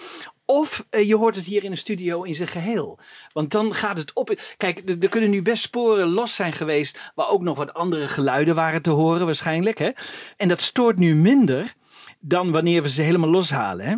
Of 0.46 0.86
je 0.90 1.16
hoort 1.16 1.36
het 1.36 1.46
hier 1.46 1.64
in 1.64 1.72
de 1.72 1.78
studio 1.78 2.24
in 2.24 2.36
zijn 2.36 2.48
geheel. 2.48 3.00
Want 3.34 3.52
dan 3.52 3.74
gaat 3.74 3.98
het 3.98 4.14
op. 4.14 4.40
Kijk, 4.58 4.82
er, 4.90 4.96
er 5.00 5.10
kunnen 5.10 5.30
nu 5.30 5.42
best 5.42 5.64
sporen 5.64 6.08
los 6.08 6.36
zijn 6.36 6.54
geweest. 6.54 7.12
Waar 7.16 7.28
ook 7.30 7.42
nog 7.42 7.58
wat 7.58 7.74
andere 7.74 8.08
geluiden 8.08 8.56
waren 8.56 8.82
te 8.82 8.90
horen, 8.90 9.26
waarschijnlijk. 9.26 9.78
Hè? 9.78 9.90
En 10.38 10.48
dat 10.48 10.62
stoort 10.62 10.98
nu 11.00 11.16
minder 11.16 11.74
dan 12.20 12.52
wanneer 12.52 12.82
we 12.82 12.90
ze 12.90 13.02
helemaal 13.02 13.30
loshalen. 13.30 13.86
Hè? 13.86 13.96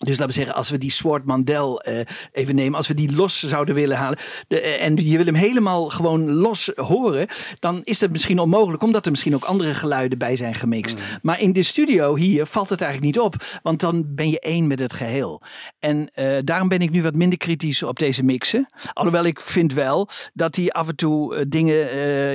Dus 0.00 0.18
laten 0.18 0.26
we 0.26 0.32
zeggen, 0.32 0.54
als 0.54 0.70
we 0.70 0.78
die 0.78 0.90
Sword 0.90 1.24
Mandel 1.24 1.80
eh, 1.80 2.00
even 2.32 2.54
nemen, 2.54 2.74
als 2.74 2.88
we 2.88 2.94
die 2.94 3.14
los 3.14 3.38
zouden 3.38 3.74
willen 3.74 3.96
halen 3.96 4.18
de, 4.48 4.60
eh, 4.60 4.84
en 4.84 4.96
je 4.96 5.16
wil 5.16 5.26
hem 5.26 5.34
helemaal 5.34 5.88
gewoon 5.88 6.30
los 6.30 6.70
horen, 6.74 7.26
dan 7.58 7.80
is 7.84 7.98
dat 7.98 8.10
misschien 8.10 8.38
onmogelijk, 8.38 8.82
omdat 8.82 9.04
er 9.04 9.10
misschien 9.10 9.34
ook 9.34 9.44
andere 9.44 9.74
geluiden 9.74 10.18
bij 10.18 10.36
zijn 10.36 10.54
gemixt. 10.54 11.00
Maar 11.22 11.40
in 11.40 11.52
de 11.52 11.62
studio 11.62 12.16
hier 12.16 12.46
valt 12.46 12.70
het 12.70 12.80
eigenlijk 12.80 13.14
niet 13.14 13.24
op, 13.24 13.34
want 13.62 13.80
dan 13.80 14.14
ben 14.14 14.30
je 14.30 14.40
één 14.40 14.66
met 14.66 14.78
het 14.78 14.92
geheel. 14.92 15.42
En 15.78 16.10
eh, 16.14 16.38
daarom 16.44 16.68
ben 16.68 16.82
ik 16.82 16.90
nu 16.90 17.02
wat 17.02 17.14
minder 17.14 17.38
kritisch 17.38 17.82
op 17.82 17.98
deze 17.98 18.22
mixen. 18.22 18.68
Alhoewel 18.92 19.24
ik 19.24 19.40
vind 19.40 19.72
wel 19.72 20.08
dat 20.32 20.56
hij 20.56 20.70
af 20.70 20.88
en 20.88 20.96
toe 20.96 21.48
dingen 21.48 21.78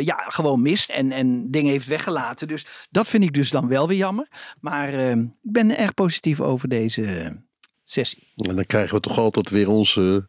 ja, 0.04 0.24
gewoon 0.28 0.62
mist 0.62 0.90
en, 0.90 1.12
en 1.12 1.52
dingen 1.52 1.72
heeft 1.72 1.88
weggelaten. 1.88 2.48
Dus 2.48 2.66
dat 2.90 3.08
vind 3.08 3.24
ik 3.24 3.34
dus 3.34 3.50
dan 3.50 3.68
wel 3.68 3.88
weer 3.88 3.98
jammer. 3.98 4.28
Maar 4.60 4.94
ik 4.94 5.52
ben 5.52 5.78
erg 5.78 5.94
positief 5.94 6.42
over 6.42 6.70
deze 6.70 7.44
sessie. 7.86 8.24
En 8.36 8.56
dan 8.56 8.66
krijgen 8.66 8.96
we 8.96 9.02
toch 9.02 9.18
altijd 9.18 9.50
weer 9.50 9.70
onze... 9.70 10.28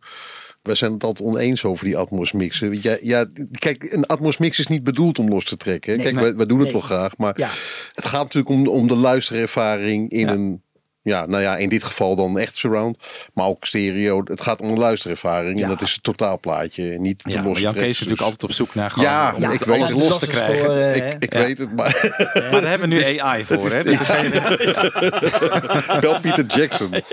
Wij 0.63 0.75
zijn 0.75 0.93
het 0.93 1.05
altijd 1.05 1.29
oneens 1.29 1.65
over 1.65 1.85
die 1.85 1.97
Atmos 1.97 2.33
mixen. 2.33 2.83
Ja, 2.83 2.97
ja, 3.03 3.27
kijk, 3.59 3.83
een 3.93 4.07
Atmos 4.07 4.37
mix 4.37 4.59
is 4.59 4.67
niet 4.67 4.85
bedoeld 4.85 5.19
om 5.19 5.29
los 5.29 5.45
te 5.45 5.57
trekken. 5.57 5.93
Nee, 5.95 6.03
kijk, 6.03 6.15
nee. 6.15 6.25
wij, 6.25 6.35
wij 6.37 6.47
doen 6.47 6.57
het 6.59 6.65
Nee. 6.67 6.77
wel 6.77 6.87
graag. 6.87 7.17
Maar 7.17 7.39
Ja. 7.41 7.51
het 7.95 8.05
gaat 8.05 8.23
natuurlijk 8.23 8.55
om, 8.55 8.69
om 8.69 8.87
de 8.87 8.95
luisterervaring 8.95 10.11
in 10.11 10.19
Ja. 10.27 10.33
een... 10.33 10.63
Ja, 11.07 11.27
nou 11.27 11.43
ja, 11.43 11.57
in 11.57 11.69
dit 11.69 11.85
geval 11.85 12.17
dan 12.17 12.39
echt 12.39 12.57
surround. 12.57 12.97
Maar 13.35 13.47
ook 13.47 13.65
stereo. 13.65 14.21
Het 14.25 14.41
gaat 14.41 14.61
om 14.61 14.69
een 14.69 14.79
luisterervaring. 14.79 15.59
Ja. 15.59 15.65
En 15.65 15.71
dat 15.71 15.83
is 15.83 15.93
het 15.93 16.03
totaalplaatje. 16.03 16.99
Niet 16.99 17.23
de 17.25 17.31
Ja, 17.31 17.37
maar 17.37 17.47
losse 17.47 17.63
Jan 17.63 17.73
Kees 17.73 17.83
is 17.83 17.89
natuurlijk 17.93 18.17
Dus- 18.19 18.27
altijd 18.27 18.43
op 18.43 18.53
zoek 18.53 18.75
naar 18.75 18.91
gewoon 18.91 19.09
Ja, 19.11 19.35
om 19.37 19.43
ik 19.51 19.61
weet 19.65 19.77
alles 19.79 19.91
het. 19.91 20.01
los 20.01 20.19
te 20.19 20.27
krijgen. 20.27 20.97
Ik, 20.97 21.17
ik 21.19 21.33
Ja. 21.33 21.39
weet 21.39 21.59
het, 21.59 21.77
maar 21.77 22.11
Maar 22.35 22.51
daar 22.61 22.71
hebben 22.71 22.89
we 22.89 22.95
nu 22.95 23.01
is- 23.01 23.19
AI 23.19 23.45
voor, 23.45 23.71
hè? 23.71 23.83
Dus 23.83 23.99
bel 26.01 26.21
Peter 26.21 26.45
Jackson. 26.47 26.95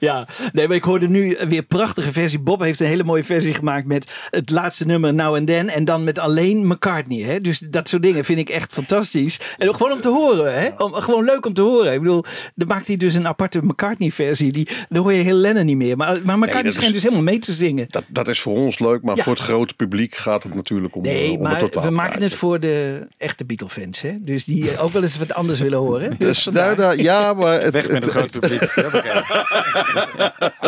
Ja, 0.00 0.26
nee, 0.52 0.66
maar 0.68 0.76
ik 0.76 0.84
hoorde 0.84 1.08
nu 1.08 1.36
weer 1.48 1.58
een 1.58 1.66
prachtige 1.66 2.12
versie. 2.12 2.38
Bob 2.38 2.60
heeft 2.60 2.80
een 2.80 2.86
hele 2.86 3.04
mooie 3.04 3.24
versie 3.24 3.54
gemaakt 3.54 3.86
met 3.86 4.10
het 4.30 4.50
laatste 4.50 4.86
nummer 4.86 5.14
Now 5.14 5.34
and 5.34 5.46
Then. 5.46 5.68
En 5.68 5.84
dan 5.84 6.04
met 6.04 6.18
alleen 6.18 6.66
McCartney. 6.66 7.18
Hè? 7.20 7.40
Dus 7.40 7.58
dat 7.58 7.88
soort 7.88 8.02
dingen 8.02 8.24
vind 8.24 8.38
ik 8.38 8.48
echt 8.48 8.72
fantastisch. 8.72 9.40
En 9.58 9.68
ook 9.68 9.76
gewoon 9.76 9.92
om 9.92 10.00
te 10.00 10.08
horen. 10.08 10.60
Hè? 10.60 10.68
Om, 10.78 10.92
gewoon 10.92 11.24
leuk 11.24 11.46
om 11.46 11.54
te 11.54 11.62
horen. 11.62 11.92
Ik 11.92 12.00
bedoel, 12.00 12.15
dan 12.54 12.68
maakt 12.68 12.86
hij 12.86 12.96
dus 12.96 13.14
een 13.14 13.26
aparte 13.26 13.60
McCartney 13.64 14.10
versie. 14.10 14.52
Die, 14.52 14.68
dan 14.88 15.02
hoor 15.02 15.12
je 15.12 15.22
heel 15.22 15.34
Lennon 15.34 15.64
niet 15.66 15.76
meer. 15.76 15.96
Maar, 15.96 16.18
maar 16.24 16.38
McCartney 16.38 16.72
schijnt 16.72 16.86
is- 16.88 16.92
dus 16.92 17.02
helemaal 17.02 17.22
mee 17.32 17.38
te 17.38 17.52
zingen. 17.52 17.84
Dat, 17.88 18.04
dat 18.08 18.28
is 18.28 18.40
voor 18.40 18.54
ons 18.56 18.78
leuk, 18.78 19.02
maar 19.02 19.16
Ja. 19.16 19.22
voor 19.22 19.32
het 19.32 19.42
grote 19.42 19.74
publiek 19.74 20.14
gaat 20.14 20.42
het 20.42 20.54
natuurlijk 20.54 20.96
om, 20.96 21.04
eh, 21.04 21.12
Nee, 21.12 21.38
om 21.38 21.46
het 21.46 21.74
maar 21.74 21.84
we 21.84 21.90
maken 21.90 22.22
het 22.22 22.34
voor 22.34 22.60
de 22.60 23.06
echte 23.18 23.44
Beatle-fans. 23.44 24.00
Hè? 24.00 24.12
Dus 24.20 24.44
die 24.44 24.70
eh, 24.70 24.84
ook 24.84 24.92
wel 24.92 25.02
eens 25.02 25.18
wat 25.18 25.34
anders 25.34 25.60
willen 25.60 25.78
horen. 25.78 26.14
Dus 26.18 26.24
Dus, 26.46 26.54
nou, 26.54 26.76
nou, 26.76 27.02
ja, 27.02 27.32
maar 27.34 27.60
het, 27.60 27.72
Weg 27.72 27.88
met 27.88 28.02
het 28.04 28.12
grote 28.14 28.38
publiek. 28.38 28.60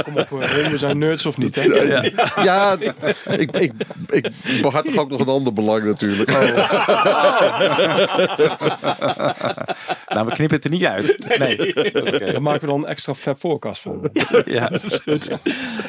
Kom 0.05 0.17
op, 0.19 0.29
we 0.71 0.75
zijn 0.79 0.99
nerds 0.99 1.27
of 1.27 1.37
niet. 1.39 1.55
Hè? 1.55 1.63
ja, 1.63 2.03
ja, 2.43 2.77
ik, 3.37 3.51
ik, 3.57 3.73
ik 4.09 4.31
behartig 4.63 4.97
ook 4.97 5.11
nog 5.11 5.21
een 5.21 5.27
ander 5.29 5.53
belang 5.53 5.85
natuurlijk. 5.85 6.31
Nou, 10.09 10.27
we 10.27 10.33
knippen 10.33 10.57
het 10.57 10.65
er 10.65 10.71
niet 10.71 10.85
uit. 10.85 11.38
Nee. 11.39 11.77
Oké. 12.07 12.33
Daar 12.33 12.43
maken 12.43 12.61
we 12.61 12.67
dan 12.67 12.83
een 12.83 12.89
extra 12.89 13.15
Fab 13.15 13.39
Forecast 13.39 13.83
van. 13.83 14.11
Ja. 14.45 14.71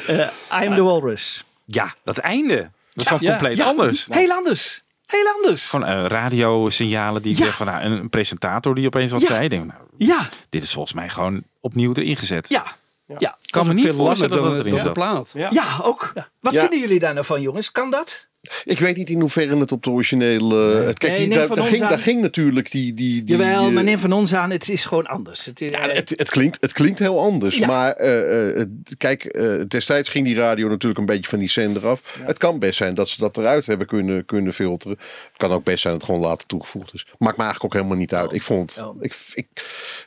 Eh, 0.06 0.18
I 0.62 0.66
am 0.66 0.74
the 0.74 0.82
Walrus. 0.82 1.44
ja, 1.64 1.94
dat 2.04 2.18
einde. 2.18 2.56
Dat 2.56 2.70
is 2.94 3.06
gewoon 3.06 3.22
Ja. 3.22 3.30
compleet 3.30 3.56
Ja, 3.56 3.64
anders. 3.64 4.06
Heel 4.10 4.30
anders. 4.30 4.80
Heel 5.06 5.26
anders. 5.36 5.68
Gewoon 5.68 5.86
eh, 5.86 6.04
radiosignalen 6.06 7.22
die 7.22 7.32
ik 7.32 7.38
Ja. 7.38 7.44
zeg 7.44 7.56
van 7.56 7.66
nou, 7.66 7.82
een, 7.84 8.08
presentator 8.10 8.74
die 8.74 8.86
opeens 8.86 9.10
wat 9.12 9.20
Ja. 9.20 9.26
zei. 9.26 9.48
Denk, 9.48 9.64
nou, 9.66 9.80
Ja, 9.96 10.28
dit 10.48 10.62
is 10.62 10.72
volgens 10.72 10.94
mij 10.94 11.08
gewoon 11.08 11.42
opnieuw 11.60 11.92
erin 11.94 12.16
gezet. 12.16 12.48
ja. 12.48 12.78
Ja, 13.18 13.36
Ik 13.42 13.50
kan 13.50 13.66
me 13.66 13.72
niet 13.74 13.84
veel 13.84 13.94
langer 13.94 14.06
voorstellen 14.06 14.36
dat 14.36 14.44
dan, 14.44 14.52
het 14.56 14.60
erin 14.66 14.70
dan 14.70 14.78
de 14.94 15.00
zat. 15.00 15.32
plaat. 15.32 15.52
ja 15.52 15.78
ook. 15.82 16.12
Wat 16.40 16.52
Ja. 16.52 16.60
vinden 16.60 16.78
jullie 16.80 16.98
daar 16.98 17.12
nou 17.14 17.26
van, 17.26 17.40
jongens? 17.40 17.70
Kan 17.70 17.90
dat? 17.90 18.26
Ik 18.64 18.78
weet 18.78 18.96
niet 18.96 19.10
in 19.10 19.20
hoeverre 19.20 19.58
het 19.58 19.72
op 19.72 19.82
de 19.82 19.90
originele... 19.90 20.56
het 20.56 20.98
kijk, 20.98 21.12
Nee, 21.12 21.20
die- 21.28 21.36
neem 21.38 21.48
daar, 21.48 21.64
ging, 21.66 21.82
aan. 21.82 21.88
daar 21.88 21.98
ging 21.98 22.20
natuurlijk 22.20 22.70
die... 22.70 22.94
die, 22.94 23.24
die 23.24 23.36
Jawel, 23.36 23.66
eh, 23.66 23.72
maar 23.72 23.84
neem 23.84 23.98
van 23.98 24.12
ons 24.12 24.34
aan, 24.34 24.50
het 24.50 24.68
is 24.68 24.84
gewoon 24.84 25.06
anders. 25.06 25.44
Het, 25.44 25.60
is- 25.60 25.70
Ja, 25.70 25.88
het, 25.88 26.12
het, 26.16 26.30
klinkt, 26.30 26.56
het 26.60 26.72
klinkt 26.72 26.98
heel 26.98 27.20
anders. 27.20 27.56
Ja. 27.56 27.66
Maar 27.66 27.92
eh, 27.92 28.60
eh, 28.60 28.66
kijk, 28.98 29.24
eh, 29.24 29.60
destijds 29.68 30.08
ging 30.08 30.26
die 30.26 30.34
radio 30.36 30.68
natuurlijk 30.68 31.00
een 31.00 31.06
beetje 31.06 31.28
van 31.30 31.38
die 31.38 31.48
zender 31.50 31.86
af. 31.86 32.18
Het 32.22 32.38
kan 32.38 32.58
best 32.58 32.76
zijn 32.76 32.94
dat 32.94 33.08
ze 33.08 33.20
dat 33.20 33.36
eruit 33.36 33.66
hebben 33.66 33.86
kunnen, 33.86 34.24
kunnen 34.24 34.52
filteren. 34.52 34.96
Het 34.98 35.36
kan 35.36 35.50
ook 35.50 35.64
best 35.64 35.80
zijn 35.80 35.92
dat 35.92 36.02
het 36.02 36.10
gewoon 36.12 36.28
later 36.28 36.46
toegevoegd 36.46 36.94
is. 36.94 37.06
Maakt 37.18 37.36
me 37.36 37.42
eigenlijk 37.42 37.64
ook 37.64 37.80
helemaal 37.80 38.00
niet 38.00 38.14
uit. 38.14 38.32
Ik 38.32 38.42
vond, 38.42 38.82
Oh. 38.84 38.96
ik, 39.00 39.14
ik, 39.34 39.46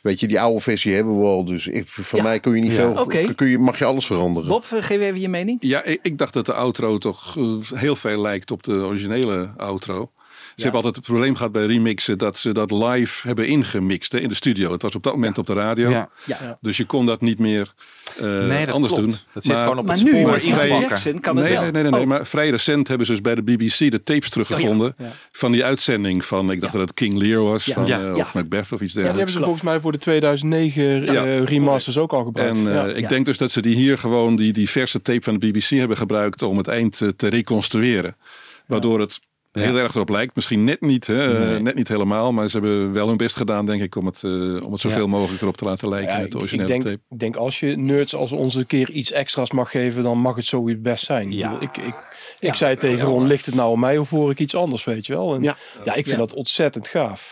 weet 0.02 0.20
je, 0.20 0.28
die 0.28 0.40
oude 0.40 0.60
versie 0.60 0.94
hebben 0.94 1.20
we 1.20 1.26
al. 1.26 1.46
Dus 1.46 1.68
ik, 1.68 1.88
van 1.88 2.20
Ja. 2.20 2.26
mij 2.26 2.40
kun 2.40 2.54
je 2.56 2.62
niet 2.62 2.72
Ja. 2.72 2.78
veel, 2.78 3.02
Oké. 3.04 3.34
kun 3.36 3.48
je, 3.48 3.58
mag 3.58 3.80
je 3.80 3.86
alles 3.86 4.06
veranderen. 4.06 4.50
Bob, 4.50 4.66
eh, 4.74 4.84
geef 4.84 5.00
even 5.02 5.20
je 5.20 5.30
mening. 5.30 5.58
Ja, 5.62 5.84
ik, 5.84 6.00
ik 6.02 6.18
dacht 6.18 6.34
dat 6.34 6.46
de 6.46 6.54
outro 6.54 6.98
toch 6.98 7.38
eh, 7.38 7.44
heel 7.80 7.96
veel 7.96 8.22
lijkt 8.22 8.32
op 8.52 8.64
de 8.64 8.72
originele 8.72 9.54
outro. 9.58 10.12
Ze 10.56 10.62
hebben 10.64 10.82
altijd 10.84 10.96
het 10.96 11.06
probleem 11.14 11.36
gehad 11.36 11.52
bij 11.52 11.66
remixen 11.66 12.18
dat 12.18 12.38
ze 12.38 12.52
dat 12.52 12.72
live 12.72 13.28
hebben 13.28 13.48
ingemixt 13.48 14.12
hè, 14.12 14.20
in 14.20 14.30
de 14.30 14.36
studio. 14.36 14.72
Het 14.72 14.82
was 14.82 14.96
op 14.96 15.04
dat 15.04 15.14
moment 15.14 15.38
op 15.38 15.46
de 15.46 15.54
radio. 15.54 15.90
Ja. 15.90 16.10
Ja. 16.26 16.58
Dus 16.62 16.78
je 16.78 16.86
kon 16.86 17.06
dat 17.06 17.22
niet 17.22 17.40
meer 17.40 17.74
eh, 18.20 18.26
Nee, 18.26 18.66
dat 18.66 18.76
anders 18.76 18.94
klopt. 18.94 19.08
doen. 19.10 19.18
Dat 19.34 19.44
zit 19.44 19.58
gewoon 19.58 19.78
op 19.78 19.86
Maar 19.86 19.96
het 19.96 20.04
nu, 20.04 20.10
spoor 20.10 20.32
Michael 20.32 20.52
ingebakken. 20.52 20.88
Jackson, 20.88 21.20
kan 21.20 21.36
het 21.36 21.46
nee, 21.46 21.54
wel. 21.54 21.62
nee, 21.62 21.72
nee, 21.72 21.82
nee, 21.82 21.92
nee, 21.92 22.02
Oh. 22.02 22.08
maar 22.08 22.26
vrij 22.28 22.50
recent 22.50 22.88
hebben 22.88 23.06
ze 23.06 23.12
dus 23.12 23.22
bij 23.22 23.36
de 23.36 23.42
BBC 23.44 23.78
de 23.92 24.04
tapes 24.04 24.30
teruggevonden 24.30 24.94
Ja, 24.98 25.06
ja. 25.06 25.12
van 25.32 25.52
die 25.52 25.66
uitzending 25.66 26.26
van, 26.26 26.52
ik 26.52 26.62
dacht 26.62 26.74
dat 26.74 26.82
het 26.82 26.94
King 26.94 27.18
Lear 27.18 27.42
was, 27.44 27.66
Ja. 27.66 27.74
van, 27.74 27.86
Ja. 27.86 27.98
eh, 28.00 28.04
Ja. 28.06 28.14
of 28.16 28.34
Macbeth 28.34 28.72
of 28.72 28.82
iets 28.82 28.94
Ja, 28.94 29.00
die 29.00 29.10
hebben 29.10 29.14
dergelijks. 29.14 29.32
ze 29.32 29.40
volgens 29.40 29.62
mij 29.64 29.80
voor 29.80 29.92
de 29.92 29.98
2009 29.98 31.06
Ja. 31.14 31.26
eh, 31.26 31.44
remasters 31.44 31.98
ook 31.98 32.14
al 32.14 32.24
gebruikt. 32.24 32.58
En 32.58 32.64
ja. 32.64 32.86
ik 32.86 33.00
Ja. 33.00 33.08
denk 33.08 33.26
dus 33.26 33.38
dat 33.38 33.52
ze 33.52 33.62
die 33.62 33.76
hier 33.76 33.98
gewoon, 33.98 34.36
die, 34.36 34.54
die 34.54 34.70
verse 34.70 35.02
tape 35.02 35.22
van 35.22 35.40
de 35.40 35.48
BBC 35.52 35.70
hebben 35.70 35.98
gebruikt 35.98 36.42
om 36.42 36.58
het 36.58 36.68
eind 36.68 37.02
te 37.16 37.28
reconstrueren. 37.28 38.16
Waardoor 38.68 39.00
het 39.00 39.20
heel 39.62 39.78
erg 39.78 39.94
erop 39.96 40.10
lijkt. 40.10 40.36
Misschien 40.36 40.64
net 40.64 40.82
niet, 40.82 41.08
hè, 41.08 41.34
eh, 41.34 41.40
Nee. 41.50 41.60
net 41.60 41.76
niet 41.76 41.88
helemaal. 41.88 42.32
Maar 42.34 42.50
ze 42.50 42.58
hebben 42.60 42.94
wel 42.94 43.08
hun 43.08 43.18
best 43.18 43.36
gedaan, 43.36 43.66
denk 43.66 43.82
ik, 43.82 43.96
om 43.96 44.06
het, 44.06 44.22
eh, 44.24 44.32
om 44.66 44.72
het 44.72 44.82
zoveel 44.82 45.02
Ja. 45.02 45.08
mogelijk 45.08 45.42
erop 45.42 45.58
te 45.58 45.66
laten 45.66 45.90
lijken 45.90 46.16
Ja, 46.16 46.22
met 46.22 46.32
de 46.32 46.38
originele 46.38 46.74
ik 46.74 46.82
denk, 46.82 46.84
tape. 46.96 47.04
ik 47.10 47.20
denk 47.20 47.36
als 47.36 47.60
je 47.60 47.78
nerds 47.78 48.16
als 48.16 48.32
ons 48.32 48.56
een 48.56 48.66
keer 48.68 48.90
iets 48.90 49.12
extra's 49.12 49.52
mag 49.52 49.72
geven, 49.72 50.04
dan 50.04 50.18
mag 50.18 50.36
het 50.36 50.46
zoiets 50.46 50.82
best 50.82 51.06
zijn. 51.06 51.32
Ja. 51.32 51.52
Ik, 51.60 51.78
ik, 51.78 51.84
ik, 51.84 51.96
ik 52.40 52.56
zei 52.56 52.76
tegen 52.78 53.06
Ron, 53.06 53.28
ligt 53.28 53.46
het 53.46 53.56
nou 53.56 53.74
aan 53.74 53.80
mij 53.80 53.98
of 53.98 54.10
hoor 54.10 54.32
ik 54.32 54.40
iets 54.40 54.56
anders, 54.56 54.84
weet 54.84 55.06
je 55.06 55.14
wel? 55.14 55.36
En 55.36 55.44
ja. 55.44 55.56
Ja. 55.86 55.94
ik 55.96 56.06
vind 56.06 56.18
dat 56.18 56.34
ontzettend 56.34 56.88
gaaf. 56.88 57.32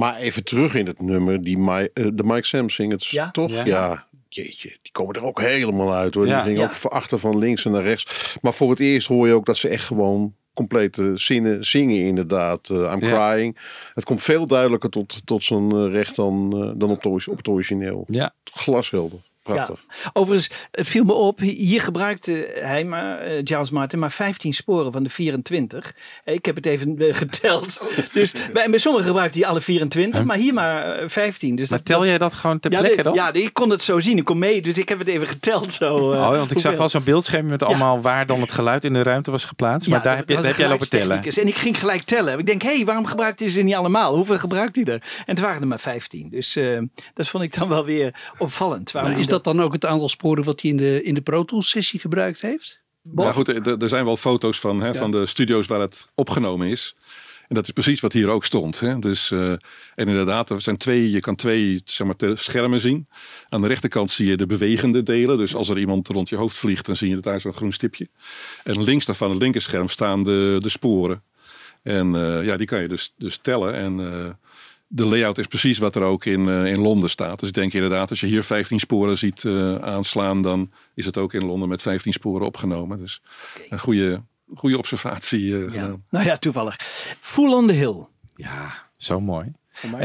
Maar 0.00 0.16
even 0.16 0.44
terug 0.44 0.74
in 0.74 0.86
het 0.86 1.00
nummer, 1.00 1.42
die 1.42 1.58
eh, 1.70 1.88
de 2.14 2.24
Mike 2.24 2.46
Sam 2.46 2.68
singers, 2.68 3.10
Ja? 3.10 3.30
toch? 3.30 3.50
Ja. 3.50 3.64
Ja. 3.64 4.06
Jeetje, 4.28 4.68
die 4.82 4.92
komen 4.92 5.14
er 5.14 5.24
ook 5.24 5.40
helemaal 5.40 5.92
uit 5.94 6.14
hoor. 6.14 6.26
Ja. 6.26 6.34
Die 6.36 6.42
gingen 6.44 6.60
Ja. 6.60 6.66
ook 6.66 6.74
van 6.74 6.90
achter 6.90 7.18
van 7.18 7.38
links 7.38 7.64
en 7.64 7.70
naar 7.72 7.82
rechts. 7.82 8.36
Maar 8.42 8.54
voor 8.54 8.70
het 8.70 8.80
eerst 8.80 9.06
hoor 9.06 9.26
je 9.26 9.32
ook 9.34 9.46
dat 9.46 9.56
ze 9.56 9.68
echt 9.68 9.84
gewoon 9.84 10.34
complete 10.54 11.10
zinnen 11.14 11.64
zingen 11.66 11.96
inderdaad. 11.96 12.70
Eh, 12.70 12.76
I'm 12.76 13.06
Ja. 13.06 13.30
crying. 13.32 13.58
Het 13.94 14.04
komt 14.04 14.22
veel 14.22 14.46
duidelijker 14.46 14.90
tot, 14.90 15.20
tot 15.26 15.44
zijn 15.44 15.70
eh, 15.72 15.86
recht 15.90 16.16
dan, 16.16 16.50
dan 16.78 16.90
op, 16.90 17.02
het 17.02 17.28
op 17.28 17.36
het 17.36 17.48
origineel. 17.48 18.04
Ja. 18.06 18.34
Glashelder. 18.44 19.18
Prachtig. 19.42 19.84
Overigens, 20.12 20.50
het 20.70 20.88
viel 20.88 21.04
me 21.04 21.12
op, 21.12 21.38
hier 21.40 21.80
gebruikte 21.80 22.58
hij 22.62 22.84
maar, 22.84 23.18
eh, 23.18 23.40
Charles 23.44 23.70
Martin, 23.70 23.98
maar 23.98 24.10
15 24.10 24.54
sporen 24.54 24.92
van 24.92 25.02
de 25.02 25.08
24. 25.10 25.94
Eh, 26.24 26.34
Ik 26.34 26.44
heb 26.44 26.54
het 26.56 26.66
even 26.66 26.98
eh, 26.98 27.14
geteld. 27.14 27.80
Dus 28.12 28.34
bij, 28.52 28.70
bij 28.70 28.78
sommigen 28.78 29.06
gebruikte 29.08 29.38
hij 29.38 29.48
alle 29.48 29.60
24, 29.60 30.24
maar 30.24 30.36
hier 30.36 30.54
maar 30.54 30.98
eh, 30.98 31.08
15. 31.08 31.56
Dus 31.56 31.68
Maar 31.68 31.78
dat- 31.78 31.86
tel 31.86 31.98
dat- 31.98 32.08
jij 32.08 32.18
dat 32.18 32.34
gewoon 32.34 32.60
ter 32.60 32.72
ja, 32.72 32.78
plekke 32.78 33.02
dan? 33.02 33.14
Ja, 33.14 33.32
ik 33.32 33.52
kon 33.54 33.70
het 33.70 33.82
zo 33.82 34.00
zien. 34.00 34.16
Ik 34.18 34.24
kon 34.24 34.38
mee, 34.38 34.62
dus 34.62 34.78
ik 34.78 34.88
heb 34.88 34.98
het 34.98 35.08
even 35.08 35.26
geteld. 35.26 35.72
Zo, 35.72 36.12
eh, 36.12 36.18
Oh, 36.20 36.28
want 36.28 36.50
ik 36.50 36.58
zag 36.58 36.76
wel 36.76 36.88
zo'n 36.88 37.04
beeldscherm 37.04 37.46
met 37.46 37.62
allemaal 37.62 38.00
waar 38.00 38.26
dan 38.26 38.40
het 38.40 38.52
geluid 38.52 38.84
in 38.84 38.92
de 38.92 39.02
ruimte 39.02 39.30
was 39.30 39.44
geplaatst. 39.44 39.88
maar 39.88 39.98
Ja, 39.98 40.04
daar 40.04 40.16
heb, 40.16 40.28
je, 40.28 40.34
dat 40.34 40.42
daar 40.42 40.52
heb 40.52 40.60
jij 40.60 40.70
lopen 40.70 40.88
tellen. 40.88 41.22
En 41.24 41.46
ik 41.46 41.56
ging 41.56 41.78
gelijk 41.78 42.02
tellen. 42.02 42.38
Ik 42.38 42.46
denk, 42.46 42.62
hé, 42.62 42.74
hey, 42.76 42.84
waarom 42.84 43.06
gebruikt 43.06 43.40
hij 43.40 43.48
ze 43.50 43.60
niet 43.62 43.74
allemaal? 43.74 44.14
Hoeveel 44.14 44.38
gebruikt 44.38 44.76
hij 44.76 44.84
er? 44.84 44.92
En 44.94 45.24
het 45.34 45.40
waren 45.40 45.60
er 45.60 45.66
maar 45.66 45.80
15. 45.80 46.28
Dus 46.30 46.56
eh, 46.56 46.78
dat 47.14 47.28
vond 47.28 47.44
ik 47.44 47.54
dan 47.58 47.68
wel 47.68 47.84
weer 47.84 48.14
opvallend. 48.38 48.90
Waarom 48.92 49.12
is 49.12 49.26
hij 49.28 49.38
dat 49.44 49.54
dan 49.54 49.64
ook 49.64 49.72
het 49.72 49.86
aantal 49.86 50.08
sporen 50.08 50.44
wat 50.44 50.60
hij 50.60 50.70
in 50.70 50.76
de, 50.76 51.02
in 51.02 51.14
de 51.14 51.20
Pro 51.20 51.44
Tools 51.44 51.68
sessie 51.68 52.00
gebruikt 52.00 52.40
heeft? 52.40 52.80
Nou 53.02 53.32
goed, 53.32 53.48
er, 53.48 53.82
er 53.82 53.88
zijn 53.88 54.04
wel 54.04 54.16
foto's 54.16 54.60
van, 54.60 54.80
hè, 54.80 54.94
van 54.94 55.10
de 55.10 55.26
studio's 55.26 55.66
waar 55.66 55.80
het 55.80 56.10
opgenomen 56.14 56.68
is. 56.68 56.94
En 57.48 57.56
dat 57.56 57.64
is 57.64 57.72
precies 57.72 58.00
wat 58.00 58.12
hier 58.12 58.28
ook 58.28 58.44
stond. 58.44 58.80
Hè. 58.80 58.98
Dus, 58.98 59.30
eh, 59.30 59.50
en 59.50 60.08
inderdaad, 60.08 60.50
er 60.50 60.60
zijn 60.60 60.76
twee, 60.76 61.10
je 61.10 61.20
kan 61.20 61.34
twee 61.34 61.80
zeg 61.84 62.06
maar, 62.06 62.38
schermen 62.38 62.80
zien. 62.80 63.08
Aan 63.48 63.60
de 63.60 63.66
rechterkant 63.66 64.10
zie 64.10 64.26
je 64.26 64.36
de 64.36 64.46
bewegende 64.46 65.02
delen. 65.02 65.38
Dus 65.38 65.54
als 65.54 65.68
er 65.68 65.78
iemand 65.78 66.08
rond 66.08 66.28
je 66.28 66.36
hoofd 66.36 66.56
vliegt, 66.56 66.86
dan 66.86 66.96
zie 66.96 67.10
je 67.10 67.20
daar 67.20 67.40
zo'n 67.40 67.52
groen 67.52 67.72
stipje. 67.72 68.08
En 68.64 68.82
links 68.82 69.06
daarvan, 69.06 69.30
het 69.30 69.42
linkerscherm, 69.42 69.88
staan 69.88 70.22
de, 70.22 70.56
de 70.58 70.68
sporen. 70.68 71.22
En 71.82 72.14
eh, 72.14 72.44
ja, 72.44 72.56
die 72.56 72.66
kan 72.66 72.82
je 72.82 72.88
dus, 72.88 73.14
dus 73.16 73.36
tellen. 73.36 73.74
En 73.74 74.00
eh, 74.00 74.30
de 74.92 75.04
layout 75.04 75.38
is 75.38 75.46
precies 75.46 75.78
wat 75.78 75.96
er 75.96 76.02
ook 76.02 76.24
in, 76.24 76.48
eh, 76.48 76.66
in 76.66 76.78
Londen 76.78 77.10
staat. 77.10 77.40
Dus 77.40 77.48
ik 77.48 77.54
denk 77.54 77.72
inderdaad, 77.72 78.10
als 78.10 78.20
je 78.20 78.26
hier 78.26 78.42
15 78.44 78.78
sporen 78.80 79.18
ziet 79.18 79.44
eh, 79.44 79.74
aanslaan, 79.76 80.42
dan 80.42 80.70
is 80.94 81.04
het 81.06 81.16
ook 81.18 81.34
in 81.34 81.44
Londen 81.44 81.68
met 81.68 81.82
15 81.82 82.12
sporen 82.12 82.46
opgenomen. 82.46 82.98
Dus 82.98 83.22
een 83.68 83.78
goede, 83.78 84.22
goede 84.54 84.78
observatie. 84.78 85.54
eh, 85.54 85.60
Ja. 85.62 85.70
gedaan. 85.70 86.04
Nou 86.10 86.24
ja, 86.24 86.36
toevallig. 86.36 86.76
Full 87.20 87.52
on 87.52 87.66
the 87.66 87.72
Hill. 87.72 88.06
Ja, 88.36 88.72
zo 88.96 89.20
mooi. 89.20 89.52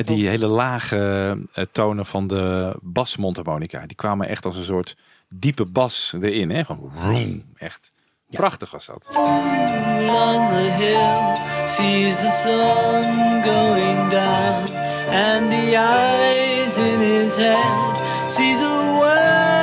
die 0.05 0.27
hele 0.27 0.47
lage 0.47 1.37
tonen 1.71 2.05
van 2.05 2.27
de 2.27 2.75
basmondharmonica, 2.81 3.85
die 3.85 3.95
kwamen 3.95 4.27
echt 4.27 4.45
als 4.45 4.57
een 4.57 4.63
soort 4.63 4.97
diepe 5.29 5.65
bas 5.65 6.15
erin. 6.21 6.49
Hè? 6.49 6.63
Van 6.65 6.91
vroom, 6.95 7.43
echt 7.55 7.93
prachtig 8.35 8.71
was 8.71 8.85
dat. 8.85 9.09
on 9.15 10.49
the 10.53 10.69
hill 10.79 11.35
sees 11.67 12.17
the 12.17 12.29
sun 12.29 13.41
going 13.43 14.09
down, 14.09 14.63
and 15.09 15.51
the 15.51 15.77
eyes 15.77 16.77
in 16.77 16.99
his 16.99 17.35
head 17.35 17.99
see 18.27 18.53
the 18.53 18.97
world 18.99 19.54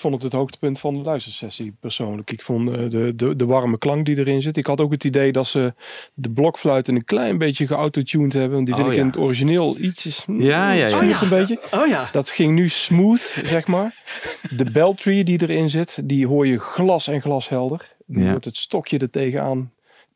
Ik 0.00 0.06
vond 0.06 0.22
het 0.22 0.32
het 0.32 0.40
hoogtepunt 0.40 0.80
van 0.80 0.94
de 0.94 1.00
luistersessie 1.00 1.74
persoonlijk. 1.80 2.30
Ik 2.30 2.42
vond 2.42 2.68
eh, 2.68 2.90
de, 2.90 3.12
de, 3.16 3.36
de 3.36 3.46
warme 3.46 3.78
klank 3.78 4.06
die 4.06 4.18
erin 4.18 4.42
zit. 4.42 4.56
Ik 4.56 4.66
had 4.66 4.80
ook 4.80 4.92
het 4.92 5.04
idee 5.04 5.32
dat 5.32 5.46
ze 5.46 5.74
de 6.14 6.30
blokfluiten 6.30 6.94
een 6.94 7.04
klein 7.04 7.38
beetje 7.38 7.66
geautotuned 7.66 8.32
hebben. 8.32 8.52
Want 8.52 8.66
die 8.66 8.74
vind 8.74 8.86
Oh, 8.86 8.92
ik 8.92 8.98
in 8.98 9.04
ja. 9.06 9.10
het 9.10 9.20
origineel 9.20 9.78
ietsjes... 9.78 10.24
Ja, 10.26 10.72
ja, 10.72 10.72
ja. 10.72 10.88
schuurt 10.88 11.20
een 11.22 11.28
beetje. 11.28 11.60
Oh 11.70 11.86
ja. 11.86 12.08
Dat 12.12 12.30
ging 12.30 12.54
nu 12.54 12.68
smooth, 12.68 13.40
zeg 13.44 13.66
maar. 13.66 13.94
De 14.56 14.70
beltree 14.72 15.24
die 15.24 15.42
erin 15.42 15.70
zit, 15.70 15.98
die 16.04 16.26
hoor 16.26 16.46
je 16.46 16.58
glas 16.58 17.06
en 17.08 17.20
glashelder. 17.20 17.94
Je 18.06 18.20
Ja. 18.20 18.30
hoort 18.30 18.44
het 18.44 18.56
stokje 18.56 18.98
er 18.98 19.10
tegenaan 19.10 19.72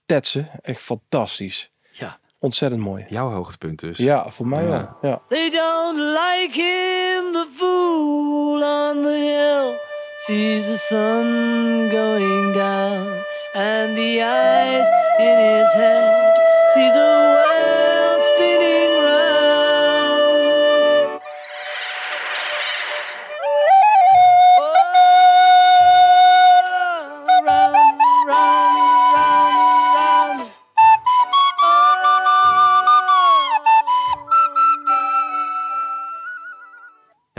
tetsen. 0.07 0.49
Echt 0.63 0.81
fantastisch. 0.81 1.71
Ja. 1.91 2.19
Ontzettend 2.45 2.81
mooi. 2.81 3.05
Jouw 3.09 3.31
hoogtepunt 3.31 3.81
dus. 3.81 3.99
Ja, 3.99 4.31
voor 4.31 4.47
mij 4.47 4.63
Ja. 4.63 4.69
wel. 4.69 5.11
Ja. 5.11 5.21
They 5.29 5.51
don't 5.51 5.97
like 5.99 6.51
him, 6.53 7.33
the 7.33 7.47
fool 7.57 8.63
on 8.63 9.03
the 9.03 9.19
hill 9.33 9.79
sees 10.19 10.65
the 10.67 10.77
sun 10.79 11.89
going 11.91 12.53
down, 12.55 13.07
and 13.55 13.97
the 13.97 14.21
eyes 14.23 14.89
in 15.19 15.37
his 15.39 15.73
head 15.73 16.37
see 16.75 16.91
the 16.93 17.24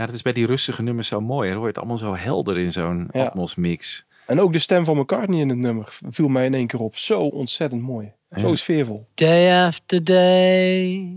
dat 0.06 0.14
is 0.14 0.22
bij 0.22 0.32
die 0.32 0.46
rustige 0.46 0.82
nummers 0.82 1.08
zo 1.08 1.20
mooi. 1.20 1.46
Dan 1.48 1.56
hoor 1.56 1.66
je 1.66 1.68
het 1.68 1.78
allemaal 1.78 1.98
zo 1.98 2.14
helder 2.14 2.58
in 2.58 2.72
zo'n 2.72 3.08
Ja. 3.12 3.22
Atmos 3.22 3.54
mix. 3.54 4.06
En 4.26 4.40
ook 4.40 4.52
de 4.52 4.58
stem 4.58 4.84
van 4.84 4.96
McCartney 4.98 5.40
in 5.40 5.48
het 5.48 5.58
nummer 5.58 5.98
viel 6.10 6.28
mij 6.28 6.44
in 6.44 6.54
één 6.54 6.66
keer 6.66 6.80
op. 6.80 6.96
Zo 6.96 7.20
ontzettend 7.20 7.82
mooi. 7.82 8.12
Zo 8.40 8.54
sfeervol. 8.54 9.06
Day 9.14 9.66
after 9.66 10.04
day, 10.04 11.12